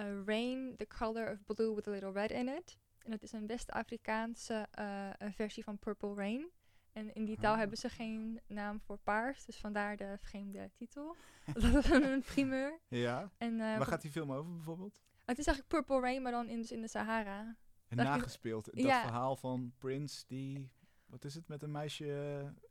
eh, 0.00 0.24
Rain, 0.26 0.74
The 0.76 0.86
Color 0.98 1.30
of 1.30 1.44
Blue 1.56 1.74
with 1.74 1.86
a 1.88 1.90
Little 1.90 2.12
Red 2.12 2.30
in 2.30 2.48
It. 2.48 2.78
En 3.02 3.10
dat 3.10 3.22
is 3.22 3.32
een 3.32 3.46
West-Afrikaanse 3.46 4.66
eh, 4.70 5.08
een 5.18 5.32
versie 5.32 5.64
van 5.64 5.78
Purple 5.78 6.14
Rain. 6.14 6.50
En 6.92 7.12
in 7.14 7.24
die 7.24 7.36
taal 7.38 7.52
Ah. 7.52 7.58
hebben 7.58 7.78
ze 7.78 7.88
geen 7.88 8.40
naam 8.46 8.80
voor 8.80 8.98
paars, 8.98 9.44
dus 9.44 9.56
vandaar 9.56 9.96
de 9.96 10.16
vreemde 10.20 10.70
titel. 10.74 11.16
dat 11.54 11.84
is 11.84 11.90
een 11.90 12.22
primeur. 12.22 12.78
Ja. 12.88 13.30
En, 13.38 13.52
eh, 13.60 13.76
Waar 13.78 13.86
gaat 13.86 14.02
die 14.02 14.10
film 14.10 14.32
over 14.32 14.52
bijvoorbeeld? 14.54 15.00
Het 15.24 15.38
is 15.38 15.46
eigenlijk 15.46 15.68
Purple 15.76 16.00
Rain, 16.00 16.22
maar 16.22 16.32
dan 16.32 16.48
in, 16.48 16.58
dus 16.60 16.72
in 16.72 16.80
de 16.80 16.88
Sahara. 16.88 17.40
En 17.88 17.96
Dat 17.96 18.06
ik- 18.06 18.12
nagespeeld. 18.12 18.64
Dat 18.64 18.74
ja. 18.84 19.00
verhaal 19.02 19.36
van 19.36 19.72
Prince 19.78 20.24
die... 20.26 20.70
Wat 21.06 21.24
is 21.24 21.34
het? 21.34 21.48
Met 21.48 21.62
een 21.62 21.70
meisje 21.70 22.04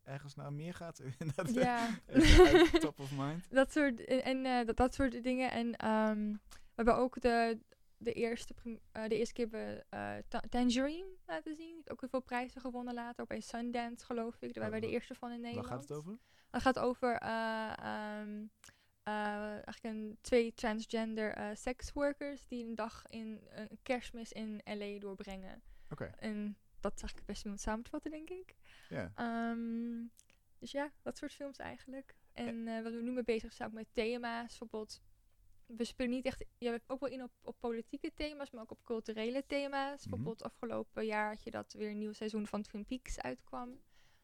eh, 0.04 0.14
ergens 0.14 0.36
naar 0.36 0.46
een 0.46 0.56
meer 0.56 0.74
gaat? 0.74 1.02
dat, 1.36 1.54
Ja. 1.54 1.90
top 2.80 3.00
of 3.00 3.12
mind. 3.18 3.48
dat 3.60 3.72
soort, 3.72 4.06
en, 4.06 4.24
en, 4.24 4.46
eh, 4.46 4.66
dat, 4.66 4.78
dat 4.78 4.94
soort 4.94 5.24
dingen. 5.24 5.52
En 5.52 5.76
ehm, 5.76 6.34
hebben 6.86 7.04
ook 7.04 7.22
de, 7.22 7.60
de, 7.98 8.14
eerste, 8.14 8.54
eh, 8.92 9.04
de 9.08 9.18
eerste 9.18 9.34
keer 9.34 9.48
hebben, 9.52 9.86
eh, 9.90 10.16
Ta- 10.28 10.44
Tangerine 10.50 11.18
laten 11.26 11.56
zien. 11.56 11.82
Ook 11.86 12.00
heel 12.00 12.10
veel 12.10 12.22
prijzen 12.22 12.62
gewonnen 12.62 12.94
later. 12.94 13.24
Op 13.24 13.32
een 13.32 13.42
Sundance, 13.42 14.06
geloof 14.06 14.34
ik. 14.36 14.54
Daar 14.54 14.64
waren 14.64 14.80
wij 14.80 14.90
de 14.90 14.96
eerste 14.96 15.16
van 15.16 15.32
in 15.32 15.42
Waar 15.42 15.52
Nederland. 15.52 15.68
gaat 15.74 15.90
het 15.90 15.98
over? 15.98 16.18
Het 16.52 16.62
gaat 16.62 16.80
over 16.80 17.16
eh, 17.16 17.74
ehm, 17.78 18.46
eh, 19.04 19.14
eigenlijk 19.52 19.84
een, 19.84 20.18
twee 20.22 20.54
transgender 20.54 21.58
seksworkers 21.58 22.48
die 22.48 22.66
een 22.66 22.76
dag 22.76 23.04
in 23.08 23.48
een 23.50 23.80
kerstmis 23.84 24.32
in 24.32 24.62
LA 24.64 25.00
doorbrengen. 25.00 25.62
Oké, 25.90 26.04
En 26.06 26.58
dat 26.80 26.94
is 26.96 27.00
eigenlijk 27.02 27.26
best 27.26 27.44
het 27.44 27.62
samen 27.62 27.84
te 27.84 27.90
vatten, 27.90 28.12
denk 28.12 28.30
ik. 28.30 28.56
ja. 28.90 29.12
Ehm, 29.16 30.04
dus 30.60 30.72
ja, 30.72 30.92
dat 31.02 31.18
soort 31.18 31.34
films 31.34 31.58
eigenlijk. 31.58 32.16
En 32.34 32.68
eh, 32.68 32.84
wat 32.84 32.94
we 32.94 33.02
nu 33.02 33.12
mee 33.12 33.24
bezig 33.24 33.54
zijn 33.54 33.74
met 33.74 33.88
thema's. 33.92 34.48
Bijvoorbeeld, 34.48 35.02
we 35.78 35.84
spelen 35.84 36.12
niet 36.12 36.26
echt... 36.26 36.46
Je 36.58 36.70
hebt 36.70 36.90
ook 36.90 37.00
wel 37.00 37.10
in 37.10 37.24
op, 37.24 37.32
op 37.42 37.56
politieke 37.60 38.14
thema's, 38.14 38.52
maar 38.52 38.62
ook 38.62 38.72
op 38.72 38.84
culturele 38.84 39.46
thema's. 39.48 40.00
Mhm. 40.00 40.10
Bijvoorbeeld 40.10 40.44
afgelopen 40.44 41.06
jaar 41.06 41.30
had 41.30 41.44
je 41.44 41.52
dat 41.52 41.74
weer 41.74 41.90
een 41.90 41.98
nieuw 41.98 42.14
seizoen 42.14 42.48
van 42.48 42.62
Twin 42.62 42.86
Peaks 42.86 43.20
uitkwam. 43.20 43.68
Toen 43.68 43.80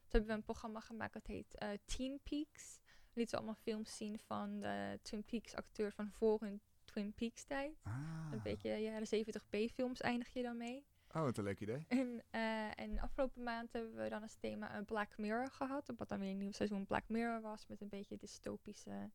hebben 0.08 0.28
we 0.28 0.36
een 0.36 0.42
programma 0.42 0.80
gemaakt 0.80 1.12
dat 1.12 1.26
heet 1.26 1.54
eh, 1.54 1.68
Teen 1.84 2.20
Peaks. 2.22 2.80
We 2.84 3.22
lieten 3.22 3.38
we 3.38 3.44
allemaal 3.44 3.62
films 3.62 3.96
zien 3.96 4.18
van 4.18 4.60
de 4.60 4.98
Twin 5.02 5.24
Peaks 5.24 5.54
acteurs 5.54 5.94
van 5.94 6.10
voor 6.10 6.40
hun 6.40 6.60
Twin 6.84 7.12
Peaks 7.14 7.44
tijd. 7.44 7.80
Ah. 7.82 8.28
Een 8.32 8.42
beetje 8.42 8.70
ja, 8.70 8.98
de 8.98 9.04
70 9.04 9.48
B-films 9.48 10.00
eindig 10.00 10.32
je 10.32 10.42
dan 10.42 10.56
mee. 10.56 10.84
Oh, 11.08 11.22
wat 11.22 11.38
een 11.38 11.44
leuk 11.44 11.60
idee. 11.60 11.84
En, 11.88 12.22
eh, 12.30 12.80
en 12.80 12.98
afgelopen 12.98 13.42
maand 13.42 13.72
hebben 13.72 13.94
we 13.94 14.08
dan 14.08 14.22
als 14.22 14.36
thema 14.40 14.76
een 14.76 14.84
Black 14.84 15.18
Mirror 15.18 15.50
gehad. 15.50 15.92
Wat 15.96 16.08
dan 16.08 16.18
weer 16.18 16.30
een 16.30 16.38
nieuw 16.38 16.52
seizoen 16.52 16.86
Black 16.86 17.08
Mirror 17.08 17.40
was. 17.40 17.66
Met 17.66 17.80
een 17.80 17.88
beetje 17.88 18.16
dystopische 18.16 19.10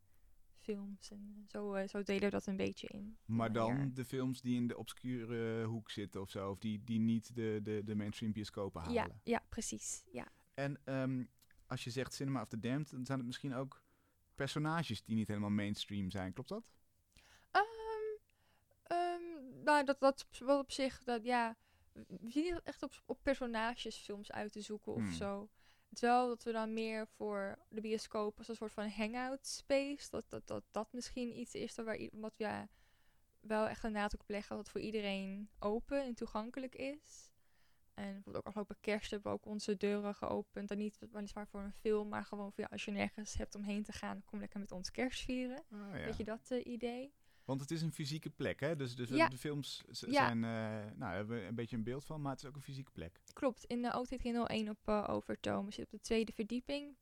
films. 0.61 1.11
En 1.11 1.45
zo, 1.47 1.73
eh, 1.73 1.87
zo 1.87 2.03
deden 2.03 2.23
we 2.23 2.29
dat 2.29 2.45
een 2.45 2.55
beetje 2.55 2.87
in. 2.87 3.17
Maar 3.25 3.51
dan 3.51 3.91
de 3.93 4.05
films 4.05 4.41
die 4.41 4.55
in 4.55 4.67
de 4.67 4.77
obscure 4.77 5.63
hoek 5.63 5.89
zitten 5.91 6.21
of 6.21 6.29
zo. 6.29 6.49
Of 6.49 6.57
die, 6.57 6.83
die 6.83 6.99
niet 6.99 7.35
de, 7.35 7.59
de, 7.63 7.81
de 7.85 7.95
mainstream 7.95 8.31
bioscopen 8.31 8.81
halen. 8.81 8.95
Ja, 8.95 9.09
ja, 9.23 9.41
precies. 9.49 10.03
Ja. 10.11 10.27
En 10.53 10.79
ehm, 10.83 11.23
als 11.65 11.83
je 11.83 11.89
zegt 11.89 12.13
Cinema 12.13 12.41
of 12.41 12.47
the 12.47 12.59
Damned, 12.59 12.91
dan 12.91 13.05
zijn 13.05 13.17
het 13.17 13.27
misschien 13.27 13.53
ook 13.53 13.83
personages 14.35 15.03
die 15.03 15.15
niet 15.15 15.27
helemaal 15.27 15.49
mainstream 15.49 16.09
zijn. 16.11 16.33
Klopt 16.33 16.49
dat? 16.49 16.63
Ehm, 17.51 17.63
ehm, 18.83 19.63
nou, 19.63 19.85
dat, 19.85 19.99
dat 19.99 20.27
wel 20.39 20.59
op 20.59 20.71
zich, 20.71 21.03
dat, 21.03 21.23
ja, 21.23 21.57
we 21.93 22.29
zien 22.29 22.59
echt 22.63 22.83
op, 22.83 23.01
op 23.05 23.19
personagesfilms 23.23 24.31
uit 24.31 24.51
te 24.51 24.61
zoeken 24.61 24.93
of 24.93 25.01
Hmm. 25.01 25.11
zo. 25.11 25.49
Wel 25.99 26.27
dat 26.27 26.43
we 26.43 26.51
dan 26.51 26.73
meer 26.73 27.07
voor 27.07 27.57
de 27.69 27.81
bioscoop 27.81 28.37
als 28.37 28.47
een 28.47 28.55
soort 28.55 28.71
van 28.71 28.89
hangout 28.89 29.47
space, 29.47 30.09
dat 30.09 30.29
dat, 30.29 30.47
dat, 30.47 30.63
dat 30.71 30.93
misschien 30.93 31.39
iets 31.39 31.53
is 31.53 31.75
dat 31.75 31.85
waar, 31.85 32.09
wat 32.11 32.37
we 32.37 32.43
ja, 32.43 32.67
wel 33.39 33.67
echt 33.67 33.83
een 33.83 33.91
nadruk 33.91 34.21
op 34.21 34.29
leggen 34.29 34.55
dat 34.55 34.59
het 34.59 34.69
voor 34.69 34.81
iedereen 34.81 35.49
open 35.59 36.03
en 36.03 36.13
toegankelijk 36.13 36.75
is. 36.75 37.31
En 37.93 38.13
bijvoorbeeld 38.13 38.35
ook 38.35 38.45
afgelopen 38.45 38.77
kerst 38.81 39.11
hebben 39.11 39.31
we 39.31 39.37
ook 39.37 39.45
onze 39.45 39.77
deuren 39.77 40.15
geopend. 40.15 40.71
En 40.71 40.77
niet 40.77 40.99
weliswaar 41.11 41.47
voor 41.47 41.61
een 41.61 41.73
film, 41.73 42.09
maar 42.09 42.25
gewoon 42.25 42.51
voor 42.53 42.63
ja, 42.63 42.69
als 42.71 42.85
je 42.85 42.91
nergens 42.91 43.33
hebt 43.33 43.55
om 43.55 43.63
heen 43.63 43.83
te 43.83 43.91
gaan, 43.91 44.23
kom 44.25 44.39
lekker 44.39 44.59
met 44.59 44.71
ons 44.71 44.91
kerst 44.91 45.21
vieren. 45.21 45.63
Ah, 45.71 45.79
ja. 45.79 46.05
Weet 46.05 46.17
je 46.17 46.23
dat 46.23 46.51
eh, 46.51 46.65
idee? 46.65 47.13
Want 47.45 47.61
het 47.61 47.71
is 47.71 47.81
een 47.81 47.91
fysieke 47.93 48.29
plek, 48.29 48.59
hè? 48.59 48.75
Dus, 48.75 48.95
dus 48.95 49.09
Ja. 49.09 49.27
de 49.27 49.37
films 49.37 49.83
z- 49.89 50.01
Ja. 50.01 50.11
zijn, 50.27 50.43
eh, 50.43 50.49
nou, 50.51 50.97
daar 50.97 51.15
hebben 51.15 51.39
we 51.41 51.45
een 51.45 51.55
beetje 51.55 51.75
een 51.75 51.83
beeld 51.83 52.05
van, 52.05 52.21
maar 52.21 52.31
het 52.31 52.41
is 52.43 52.47
ook 52.47 52.55
een 52.55 52.61
fysieke 52.61 52.91
plek. 52.91 53.19
Klopt, 53.33 53.63
in 53.65 53.81
de 53.81 53.97
OT 53.99 54.11
1 54.49 54.69
op 54.69 54.77
uh, 54.85 55.05
Overtoom. 55.09 55.65
We 55.65 55.71
zitten 55.73 55.93
op 55.93 55.99
de 55.99 56.05
tweede 56.07 56.31
verdieping. 56.31 56.95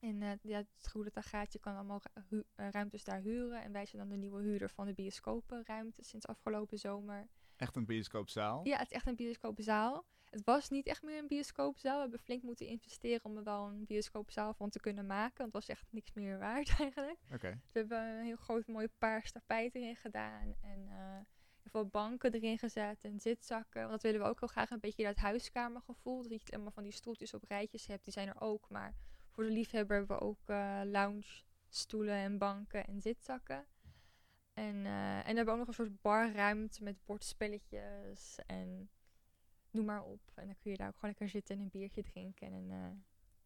En 0.00 0.22
eh, 0.22 0.30
ja, 0.42 0.58
het 0.58 1.24
gaat, 1.26 1.52
je 1.52 1.58
kan 1.58 1.74
allemaal 1.74 2.00
ru- 2.30 2.42
ruimtes 2.56 3.04
daar 3.04 3.20
huren. 3.20 3.62
En 3.62 3.72
wij 3.72 3.86
zijn 3.86 4.02
dan 4.02 4.10
de 4.10 4.16
nieuwe 4.16 4.42
huurder 4.42 4.70
van 4.70 4.86
de 4.86 4.92
bioscopenruimte 4.94 6.02
sinds 6.04 6.26
afgelopen 6.26 6.78
zomer. 6.78 7.28
Echt 7.56 7.76
een 7.76 7.86
bioscoopzaal. 7.86 8.66
Ja, 8.66 8.76
het 8.78 8.90
is 8.90 8.96
echt 8.96 9.06
een 9.06 9.16
bioscoopzaal. 9.16 10.04
Het 10.32 10.44
was 10.44 10.68
niet 10.68 10.86
echt 10.86 11.02
meer 11.02 11.18
een 11.18 11.26
bioscoopzaal. 11.26 11.94
We 11.94 12.00
hebben 12.00 12.18
flink 12.18 12.42
moeten 12.42 12.66
investeren 12.66 13.24
om 13.24 13.36
er 13.36 13.44
wel 13.44 13.66
een 13.66 13.84
bioscoopzaal 13.84 14.54
van 14.54 14.70
te 14.70 14.80
kunnen 14.80 15.06
maken. 15.06 15.38
Want 15.38 15.52
het 15.52 15.66
was 15.66 15.76
echt 15.76 15.86
niks 15.90 16.12
meer 16.12 16.38
waard 16.38 16.68
eigenlijk. 16.78 17.18
We 17.72 17.78
hebben 17.78 17.98
een 17.98 18.24
heel 18.24 18.36
groot 18.36 18.66
mooi 18.66 18.88
paars 18.98 19.32
tapijt 19.32 19.74
erin 19.74 19.96
gedaan. 19.96 20.54
En 20.60 20.88
heel 21.62 21.70
veel 21.70 21.86
banken 21.86 22.32
erin 22.32 22.58
gezet 22.58 23.04
en 23.04 23.20
zitzakken. 23.20 23.80
Want 23.80 23.92
dat 23.92 24.02
willen 24.02 24.20
we 24.20 24.26
ook 24.26 24.40
heel 24.40 24.48
graag 24.48 24.70
een 24.70 24.80
beetje 24.80 25.04
dat 25.04 25.16
huiskamergevoel. 25.16 26.16
Dat 26.16 26.30
je 26.30 26.30
niet 26.30 26.52
allemaal 26.52 26.72
van 26.72 26.82
die 26.82 26.92
stoeltjes 26.92 27.34
op 27.34 27.44
rijtjes 27.44 27.86
hebt. 27.86 28.04
Die 28.04 28.12
zijn 28.12 28.28
er 28.28 28.40
ook. 28.40 28.68
Maar 28.68 28.94
voor 29.30 29.44
de 29.44 29.50
liefhebber 29.50 29.96
hebben 29.96 30.16
we 30.18 30.24
ook 30.24 30.48
eh, 30.48 30.80
lounge 30.84 31.42
stoelen 31.68 32.14
en 32.14 32.38
banken 32.38 32.86
en 32.86 33.00
zitzakken. 33.00 33.66
En, 34.52 34.86
eh, 34.86 35.16
en 35.16 35.24
dan 35.24 35.36
hebben 35.36 35.44
we 35.44 35.50
ook 35.50 35.58
nog 35.58 35.68
een 35.68 35.74
soort 35.74 36.00
barruimte 36.00 36.82
met 36.82 37.04
bordspelletjes 37.04 38.38
en 38.46 38.90
noem 39.72 39.84
maar 39.84 40.04
op. 40.04 40.20
En 40.34 40.46
dan 40.46 40.56
kun 40.58 40.70
je 40.70 40.76
daar 40.76 40.88
ook 40.88 40.94
gewoon 40.94 41.10
lekker 41.10 41.28
zitten 41.28 41.56
en 41.56 41.62
een 41.62 41.68
biertje 41.68 42.02
drinken 42.02 42.46
en 42.46 42.52
een 42.52 42.70
eh, 42.70 42.86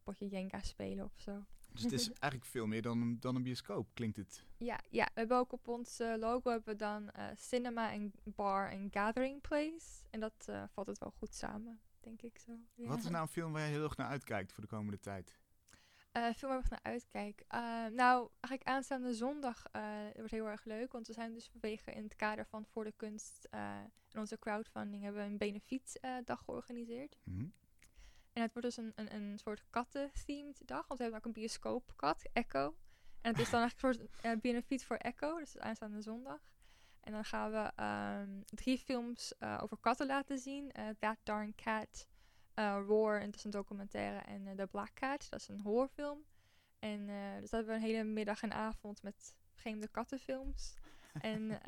potje 0.02 0.28
Jenga 0.28 0.60
spelen 0.62 1.04
of 1.04 1.12
zo. 1.16 1.44
Dus 1.72 1.82
het 1.82 1.92
is 1.92 2.06
eigenlijk 2.12 2.44
veel 2.44 2.66
meer 2.66 2.82
dan, 2.82 3.00
een- 3.00 3.20
dan 3.20 3.34
een 3.36 3.42
bioscoop, 3.42 3.88
klinkt 3.94 4.16
het. 4.16 4.44
Ja, 4.56 4.80
ja, 4.90 5.04
we 5.04 5.20
hebben 5.20 5.36
ook 5.38 5.52
op 5.52 5.68
ons 5.68 6.00
eh, 6.00 6.14
logo 6.18 6.50
hebben 6.50 6.72
we 6.72 6.78
dan 6.78 7.10
eh, 7.10 7.26
cinema 7.36 7.92
en 7.92 8.12
bar 8.24 8.70
en 8.70 8.88
gathering 8.90 9.40
place. 9.40 10.04
En 10.10 10.20
dat 10.20 10.48
valt 10.72 10.86
het 10.86 10.98
wel 10.98 11.10
goed 11.10 11.34
samen, 11.34 11.80
denk 12.00 12.22
ik 12.22 12.38
zo. 12.38 12.52
Ja. 12.74 12.86
Wat 12.88 12.98
is 12.98 13.08
nou 13.08 13.22
een 13.22 13.28
film 13.28 13.52
waar 13.52 13.62
je 13.62 13.68
heel 13.72 13.82
erg 13.84 13.96
naar 13.96 14.08
uitkijkt 14.08 14.52
voor 14.52 14.62
de 14.62 14.68
komende 14.68 14.98
tijd? 15.00 15.38
Eh, 16.16 16.32
film 16.36 16.52
waar 16.52 16.64
ik 16.64 16.70
naar 16.70 16.82
uitkijk. 16.82 17.44
Eh, 17.48 17.60
nou, 17.86 18.28
eigenlijk 18.40 18.64
aanstaande 18.64 19.14
zondag 19.14 19.62
het 19.72 20.16
wordt 20.16 20.30
heel 20.30 20.46
erg 20.46 20.64
leuk. 20.64 20.92
Want 20.92 21.06
we 21.06 21.12
zijn 21.12 21.34
dus 21.34 21.48
vanwege 21.48 21.92
in 21.92 22.02
het 22.02 22.16
kader 22.16 22.46
van 22.46 22.66
Voor 22.66 22.84
de 22.84 22.92
Kunst 22.96 23.46
eh, 23.50 23.60
en 24.10 24.20
onze 24.20 24.38
crowdfunding 24.38 25.02
hebben 25.02 25.22
we 25.22 25.28
een 25.28 25.38
benefietdag 25.38 26.42
georganiseerd. 26.44 27.16
Mhm. 27.22 27.46
En 28.32 28.42
het 28.42 28.52
wordt 28.52 28.68
dus 28.68 28.76
een, 28.76 28.92
een, 28.94 29.14
een 29.14 29.38
soort 29.38 29.62
katten-themed 29.70 30.62
dag. 30.64 30.86
Want 30.86 30.98
we 30.98 31.02
hebben 31.02 31.20
ook 31.20 31.26
een 31.26 31.40
bioscoopkat, 31.40 32.28
Echo. 32.32 32.76
En 33.20 33.30
het 33.30 33.40
is 33.40 33.50
dan 33.50 33.60
eigenlijk 33.60 33.98
een 33.98 34.08
soort 34.22 34.40
benefiet 34.40 34.84
voor 34.84 34.96
Echo. 34.96 35.38
Dus 35.38 35.58
aanstaande 35.58 36.00
zondag. 36.00 36.40
En 37.00 37.12
dan 37.12 37.24
gaan 37.24 37.50
we 37.50 37.72
ehm, 37.74 38.40
drie 38.44 38.78
films 38.78 39.40
over 39.60 39.76
katten 39.76 40.06
laten 40.06 40.38
zien. 40.38 40.72
That 40.98 41.16
Darn 41.22 41.54
Cat, 41.54 42.06
Roar, 42.64 43.20
en 43.20 43.26
dat 43.26 43.34
is 43.34 43.44
een 43.44 43.50
documentaire. 43.50 44.18
En 44.18 44.46
eh, 44.46 44.54
The 44.56 44.66
Black 44.66 44.94
Cat, 44.94 45.26
dat 45.30 45.40
is 45.40 45.48
een 45.48 45.60
horrorfilm. 45.60 46.24
En 46.78 47.08
eh, 47.08 47.32
dus 47.40 47.50
dat 47.50 47.50
hebben 47.50 47.68
we 47.68 47.80
een 47.80 47.92
hele 47.94 48.04
middag 48.04 48.42
en 48.42 48.52
avond 48.52 49.02
met 49.02 49.36
vreemde 49.54 49.88
kattenfilms. 49.88 50.74
en 51.20 51.50
eh, 51.50 51.58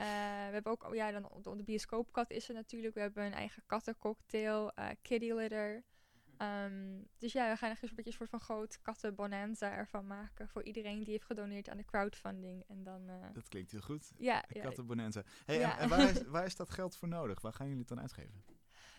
we 0.46 0.52
hebben 0.52 0.72
ook, 0.72 0.84
oh 0.84 0.94
ja, 0.94 1.10
dan 1.12 1.28
de, 1.42 1.56
de 1.56 1.62
bioscoopkat 1.62 2.30
is 2.30 2.48
er 2.48 2.54
natuurlijk. 2.54 2.94
We 2.94 3.00
hebben 3.00 3.24
een 3.24 3.32
eigen 3.32 3.62
kattencocktail, 3.66 4.72
eh 4.74 4.88
kitty 5.02 5.32
litter. 5.32 5.84
Ehm, 6.36 7.02
dus 7.18 7.32
ja, 7.32 7.50
we 7.50 7.56
gaan 7.56 7.70
echt 7.70 7.82
een 7.82 7.88
beetje 7.94 8.10
een 8.10 8.16
soort 8.16 8.30
van 8.30 8.40
groot 8.40 8.78
kattenbonanza 8.82 9.72
ervan 9.72 10.06
maken. 10.06 10.48
Voor 10.48 10.62
iedereen 10.62 10.98
die 10.98 11.10
heeft 11.12 11.24
gedoneerd 11.24 11.68
aan 11.68 11.76
de 11.76 11.84
crowdfunding. 11.84 12.64
En 12.68 12.82
dan, 12.82 13.08
eh, 13.08 13.14
Dat 13.32 13.48
klinkt 13.48 13.70
heel 13.70 13.80
goed. 13.80 14.12
ja, 14.16 14.44
Ik 14.48 14.56
ja, 14.56 14.62
had 14.62 14.76
de 14.76 14.82
bonanza. 14.82 15.22
Hey, 15.44 15.58
Ja. 15.58 15.72
en, 15.76 15.78
en 15.78 15.88
waar, 15.88 16.10
is, 16.10 16.22
waar 16.36 16.44
is 16.44 16.56
dat 16.56 16.70
geld 16.70 16.96
voor 16.96 17.08
nodig? 17.08 17.40
Waar 17.40 17.52
gaan 17.52 17.66
jullie 17.66 17.80
het 17.80 17.88
dan 17.88 18.00
uitgeven? 18.00 18.44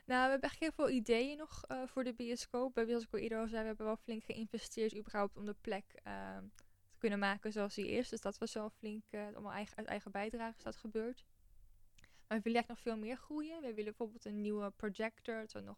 Nou, 0.09 0.23
we 0.23 0.29
hebben 0.29 0.49
echt 0.49 0.59
heel 0.59 0.71
veel 0.71 0.89
ideeën 0.89 1.37
nog 1.37 1.63
eh, 1.67 1.83
voor 1.85 2.03
de 2.03 2.13
bioscoop. 2.13 2.75
Hebben, 2.75 2.93
zoals 2.93 3.05
ik 3.07 3.13
al 3.13 3.19
eerder 3.19 3.39
al 3.39 3.47
zei, 3.47 3.61
we 3.61 3.67
hebben 3.67 3.85
wel 3.85 3.97
flink 3.97 4.23
geïnvesteerd 4.23 4.97
überhaupt 4.97 5.37
om 5.37 5.45
de 5.45 5.55
plek 5.61 5.99
ehm, 6.03 6.43
te 6.89 6.97
kunnen 6.97 7.19
maken 7.19 7.51
zoals 7.51 7.75
die 7.75 7.87
is. 7.87 8.09
Dus 8.09 8.21
dat 8.21 8.37
was 8.37 8.53
wel 8.53 8.69
flink, 8.69 9.03
eh 9.09 9.25
allemaal 9.25 9.51
eigen, 9.51 9.77
uit 9.77 9.87
eigen 9.87 10.11
bijdrage 10.11 10.57
is 10.57 10.63
dat 10.63 10.75
gebeurd. 10.75 11.25
Maar 12.27 12.37
we 12.37 12.43
willen 12.43 12.59
echt 12.59 12.67
nog 12.67 12.79
veel 12.79 12.97
meer 12.97 13.17
groeien. 13.17 13.61
We 13.61 13.67
willen 13.67 13.83
bijvoorbeeld 13.83 14.25
een 14.25 14.41
nieuwe 14.41 14.71
projector, 14.71 15.39
dat 15.39 15.51
we 15.51 15.59
nog 15.59 15.77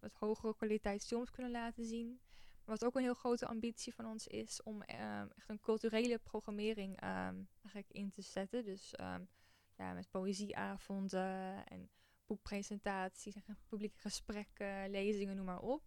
wat 0.00 0.12
hogere 0.12 0.54
kwaliteit 0.56 1.06
films 1.06 1.30
kunnen 1.30 1.52
laten 1.52 1.84
zien. 1.84 2.20
Wat 2.64 2.84
ook 2.84 2.94
een 2.94 3.02
heel 3.02 3.14
grote 3.14 3.46
ambitie 3.46 3.94
van 3.94 4.06
ons 4.06 4.26
is 4.26 4.62
om 4.62 4.82
ehm, 4.82 5.28
echt 5.36 5.48
een 5.48 5.60
culturele 5.60 6.18
programmering 6.18 7.00
ehm, 7.00 7.42
in 7.88 8.10
te 8.10 8.22
zetten. 8.22 8.64
Dus 8.64 8.94
ja, 9.76 9.92
met 9.92 10.10
poëzieavonden 10.10 11.66
en 11.66 11.90
boekpresentaties, 12.26 13.34
en 13.34 13.58
publieke 13.68 13.98
gesprekken, 13.98 14.90
lezingen, 14.90 15.36
noem 15.36 15.44
maar 15.44 15.60
op. 15.60 15.82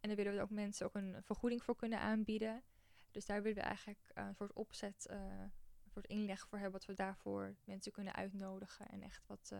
En 0.00 0.08
daar 0.08 0.16
willen 0.16 0.34
we 0.34 0.40
ook 0.40 0.50
mensen 0.50 0.86
ook 0.86 0.94
een 0.94 1.16
vergoeding 1.22 1.62
voor 1.62 1.76
kunnen 1.76 2.00
aanbieden. 2.00 2.62
Dus 3.10 3.26
daar 3.26 3.42
willen 3.42 3.58
we 3.58 3.64
eigenlijk 3.64 4.10
eh, 4.14 4.24
een 4.24 4.34
soort 4.34 4.52
opzet, 4.52 5.06
eh, 5.06 5.16
een 5.84 5.90
soort 5.90 6.06
inleg 6.06 6.46
voor 6.48 6.58
hebben, 6.58 6.80
wat 6.80 6.88
we 6.88 6.94
daarvoor 6.94 7.56
mensen 7.64 7.92
kunnen 7.92 8.14
uitnodigen 8.14 8.88
en 8.88 9.02
echt 9.02 9.26
wat 9.26 9.50
eh, 9.52 9.58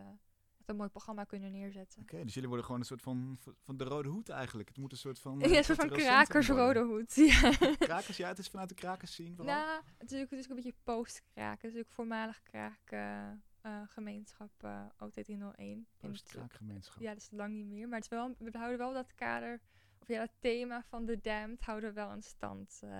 echt 0.63 0.69
een 0.69 0.77
mooi 0.77 0.89
programma 0.89 1.25
kunnen 1.25 1.53
neerzetten. 1.53 2.03
Oké, 2.03 2.25
dus 2.25 2.33
jullie 2.33 2.49
worden 2.49 2.67
gewoon 2.67 2.81
een 2.81 2.87
soort 2.87 3.03
van, 3.03 3.39
van 3.63 3.77
de 3.77 3.85
rode 3.85 4.09
hoed 4.09 4.29
eigenlijk. 4.29 4.69
Het 4.69 4.79
moet 4.79 4.93
een 4.93 4.99
soort 4.99 5.19
van... 5.19 5.39
Ja, 5.41 5.57
een 5.57 5.65
soort 5.65 5.79
van 5.79 5.89
krakersrode 5.89 6.81
hoed. 6.81 7.15
Ja. 7.33 7.51
Krakers, 7.79 8.17
ja, 8.17 8.29
het 8.29 8.39
is 8.39 8.49
vanuit 8.49 8.69
de 8.69 8.75
krakers 8.75 9.15
zien 9.15 9.37
vooral. 9.37 9.55
Nou, 9.55 9.83
het 9.99 10.13
is 10.13 10.23
ook, 10.23 10.31
het 10.31 10.39
is 10.39 10.45
ook 10.45 10.51
een 10.51 10.57
beetje 10.57 10.75
post-kraken. 10.83 11.69
Is 11.69 11.79
ook 11.79 11.91
voormalig 11.91 12.43
kraken. 12.43 13.43
Eh 13.63 14.85
OT301. 14.99 15.55
in 15.57 15.87
het- 16.01 16.11
Poststraatgemeenschap. 16.11 17.03
ja, 17.03 17.09
dat 17.13 17.23
is 17.23 17.31
lang 17.31 17.55
niet 17.55 17.67
meer. 17.67 17.89
Maar 17.89 18.01
het 18.01 18.05
is 18.13 18.19
wel, 18.19 18.35
we 18.39 18.59
houden 18.59 18.79
wel 18.79 18.93
dat 18.93 19.15
kader, 19.15 19.61
of 19.99 20.09
ja, 20.09 20.21
het 20.21 20.33
thema 20.41 20.83
van 20.83 21.05
de 21.05 21.21
Damned 21.21 21.61
houden 21.65 21.89
we 21.89 21.95
wel 21.95 22.13
in 22.13 22.23
stand. 22.23 22.81
Eh, 22.83 22.91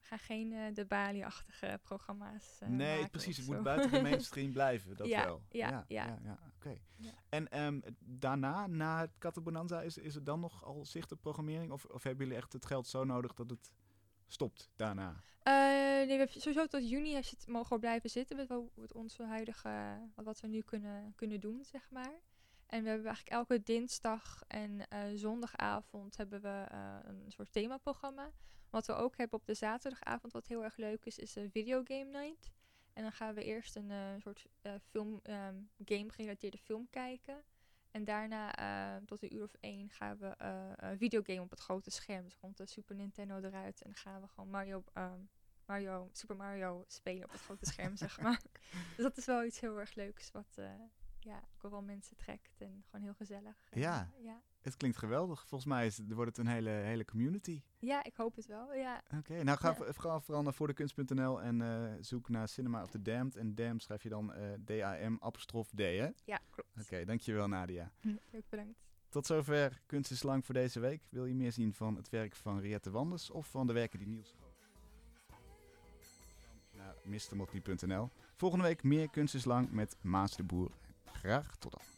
we 0.00 0.08
gaan 0.08 0.18
geen 0.18 0.52
eh, 0.52 0.74
de 0.74 0.84
Bali-achtige 0.86 1.78
programma's 1.82 2.58
eh, 2.60 2.68
nee, 2.68 2.94
maken 2.96 3.10
precies. 3.10 3.36
Het 3.36 3.46
moet 3.46 3.62
buiten 3.62 3.90
de 3.90 4.02
mainstream 4.10 4.52
blijven, 4.52 4.96
dat 4.96 5.06
Ja, 5.06 5.24
wel. 5.24 5.42
ja, 5.48 5.84
ja. 5.88 6.18
ja, 6.22 6.38
Oké. 6.56 6.78
En 7.28 7.48
ehm, 7.48 7.80
daarna, 7.98 8.66
na 8.66 9.00
het 9.00 9.18
Kattenbonanza, 9.18 9.80
is, 9.82 9.98
is 9.98 10.14
er 10.14 10.24
dan 10.24 10.40
nog 10.40 10.64
al 10.64 10.84
zicht 10.84 11.12
op 11.12 11.20
programmering? 11.20 11.72
Of, 11.72 11.84
of 11.84 12.02
hebben 12.02 12.24
jullie 12.26 12.40
echt 12.42 12.52
het 12.52 12.66
geld 12.66 12.86
zo 12.86 13.04
nodig 13.04 13.34
dat 13.34 13.50
het 13.50 13.70
stopt 14.32 14.70
daarna? 14.76 15.22
Eh, 15.42 15.52
nee, 15.54 16.06
we 16.06 16.12
hebben 16.12 16.40
sowieso 16.40 16.66
tot 16.66 16.88
juni 16.90 17.12
heeft 17.14 17.30
het 17.30 17.46
mogen 17.46 17.80
blijven 17.80 18.10
zitten 18.10 18.36
met, 18.36 18.48
met 18.74 18.92
onze 18.92 19.22
huidige, 19.22 19.98
wat- 20.14 20.40
we 20.40 20.46
nu 20.46 20.60
kunnen, 20.62 21.12
kunnen 21.16 21.40
doen, 21.40 21.64
zeg 21.64 21.90
maar. 21.90 22.20
En 22.66 22.82
we 22.82 22.88
hebben 22.88 23.06
eigenlijk 23.06 23.36
elke 23.36 23.62
dinsdag 23.62 24.42
en 24.48 24.88
eh, 24.88 25.00
zondagavond 25.14 26.16
hebben 26.16 26.40
we 26.42 26.64
eh, 26.70 26.98
een 27.02 27.32
soort 27.32 27.52
themaprogramma. 27.52 28.30
Wat 28.70 28.86
we 28.86 28.92
ook 28.92 29.16
hebben 29.16 29.38
op 29.38 29.46
de 29.46 29.54
zaterdagavond, 29.54 30.32
wat 30.32 30.46
heel 30.46 30.64
erg 30.64 30.76
leuk 30.76 31.04
is, 31.04 31.18
is 31.18 31.34
een 31.36 31.50
videogame 31.50 32.04
night. 32.10 32.50
En 32.92 33.02
dan 33.02 33.12
gaan 33.12 33.34
we 33.34 33.44
eerst 33.44 33.76
een 33.76 33.92
soort 34.20 34.46
film, 34.90 35.20
ehm, 35.22 35.54
game-gerelateerde 35.84 36.58
film 36.58 36.86
kijken. 36.90 37.44
En 37.92 38.04
daarna 38.04 38.54
eh, 38.54 39.02
tot 39.06 39.22
een 39.22 39.34
uur 39.34 39.42
of 39.42 39.54
één 39.60 39.90
gaan 39.90 40.18
we 40.18 40.26
eh, 40.26 40.72
een 40.76 40.98
videogame 40.98 41.40
op 41.40 41.50
het 41.50 41.60
grote 41.60 41.90
scherm. 41.90 42.24
Dus 42.24 42.36
komt 42.36 42.56
de 42.56 42.66
Super 42.66 42.96
Nintendo 42.96 43.36
eruit 43.36 43.82
en 43.82 43.90
dan 43.90 43.98
gaan 43.98 44.20
we 44.20 44.28
gewoon 44.28 44.50
Mario, 44.50 44.84
ehm, 44.92 45.20
Mario, 45.66 46.08
Super 46.12 46.36
Mario 46.36 46.84
spelen 46.86 47.24
op 47.24 47.32
het 47.32 47.40
grote 47.40 47.66
scherm, 47.66 47.96
zeg 47.96 48.20
maar. 48.20 48.40
Dus 48.96 49.04
dat 49.04 49.16
is 49.16 49.26
wel 49.26 49.44
iets 49.44 49.60
heel 49.60 49.78
erg 49.78 49.94
leuks, 49.94 50.30
wat 50.30 50.52
eh, 50.54 50.70
ja, 51.24 51.42
ook 51.60 51.70
wel 51.70 51.82
mensen 51.82 52.16
trekt 52.16 52.60
en 52.60 52.82
gewoon 52.86 53.02
heel 53.04 53.14
gezellig. 53.14 53.56
Ja. 53.70 54.10
ja. 54.22 54.42
Het 54.60 54.76
klinkt 54.76 54.96
geweldig. 54.96 55.38
Volgens 55.46 55.70
mij 55.70 55.86
is, 55.86 56.00
wordt 56.08 56.36
het 56.36 56.46
een 56.46 56.52
hele, 56.52 56.70
hele 56.70 57.04
community. 57.04 57.62
ja, 57.78 58.04
ik 58.04 58.16
hoop 58.16 58.36
het 58.36 58.46
wel. 58.46 58.74
Ja, 58.74 59.02
Oké, 59.18 59.42
nou 59.42 59.58
ga 59.58 59.68
Ja. 59.78 59.92
vooral, 60.20 60.42
naar 60.42 60.54
voordekunst.nl 60.54 61.42
en 61.42 61.62
eh, 61.62 61.92
zoek 62.00 62.28
naar 62.28 62.48
Cinema 62.48 62.82
of 62.82 62.90
the 62.90 63.02
Damned. 63.02 63.36
En 63.36 63.54
Damned 63.54 63.82
schrijf 63.82 64.02
je 64.02 64.08
dan 64.08 64.32
eh, 64.32 64.52
D-A-M 64.64 65.16
apostrof 65.20 65.70
D, 65.70 65.78
hè? 65.78 66.06
Oké, 66.06 66.12
ja 66.24 66.40
klopt. 66.50 67.06
dankjewel 67.06 67.48
Nadia. 67.48 67.92
Leuk, 68.32 68.48
bedankt. 68.48 68.80
Tot 69.08 69.26
zover 69.26 69.82
Kunst 69.86 70.10
is 70.10 70.22
Lang 70.22 70.44
voor 70.44 70.54
deze 70.54 70.80
week. 70.80 71.02
Wil 71.08 71.24
je 71.24 71.34
meer 71.34 71.52
zien 71.52 71.74
van 71.74 71.96
het 71.96 72.08
werk 72.08 72.34
van 72.36 72.58
Riette 72.60 72.90
Wanders 72.90 73.30
of 73.30 73.46
van 73.46 73.66
de 73.66 73.72
werken 73.72 73.98
die 73.98 74.08
Niels 74.08 74.36
naar 76.72 76.94
mrmotley.nl. 77.04 78.10
Volgende 78.34 78.64
week 78.64 78.82
meer 78.82 79.10
Kunst 79.10 79.34
is 79.34 79.44
Lang 79.44 79.70
met 79.70 79.96
Maas 80.00 80.36
de 80.36 80.42
Boer. 80.42 80.70
Graag 81.12 81.56
tot 81.58 81.72
dan. 81.72 81.91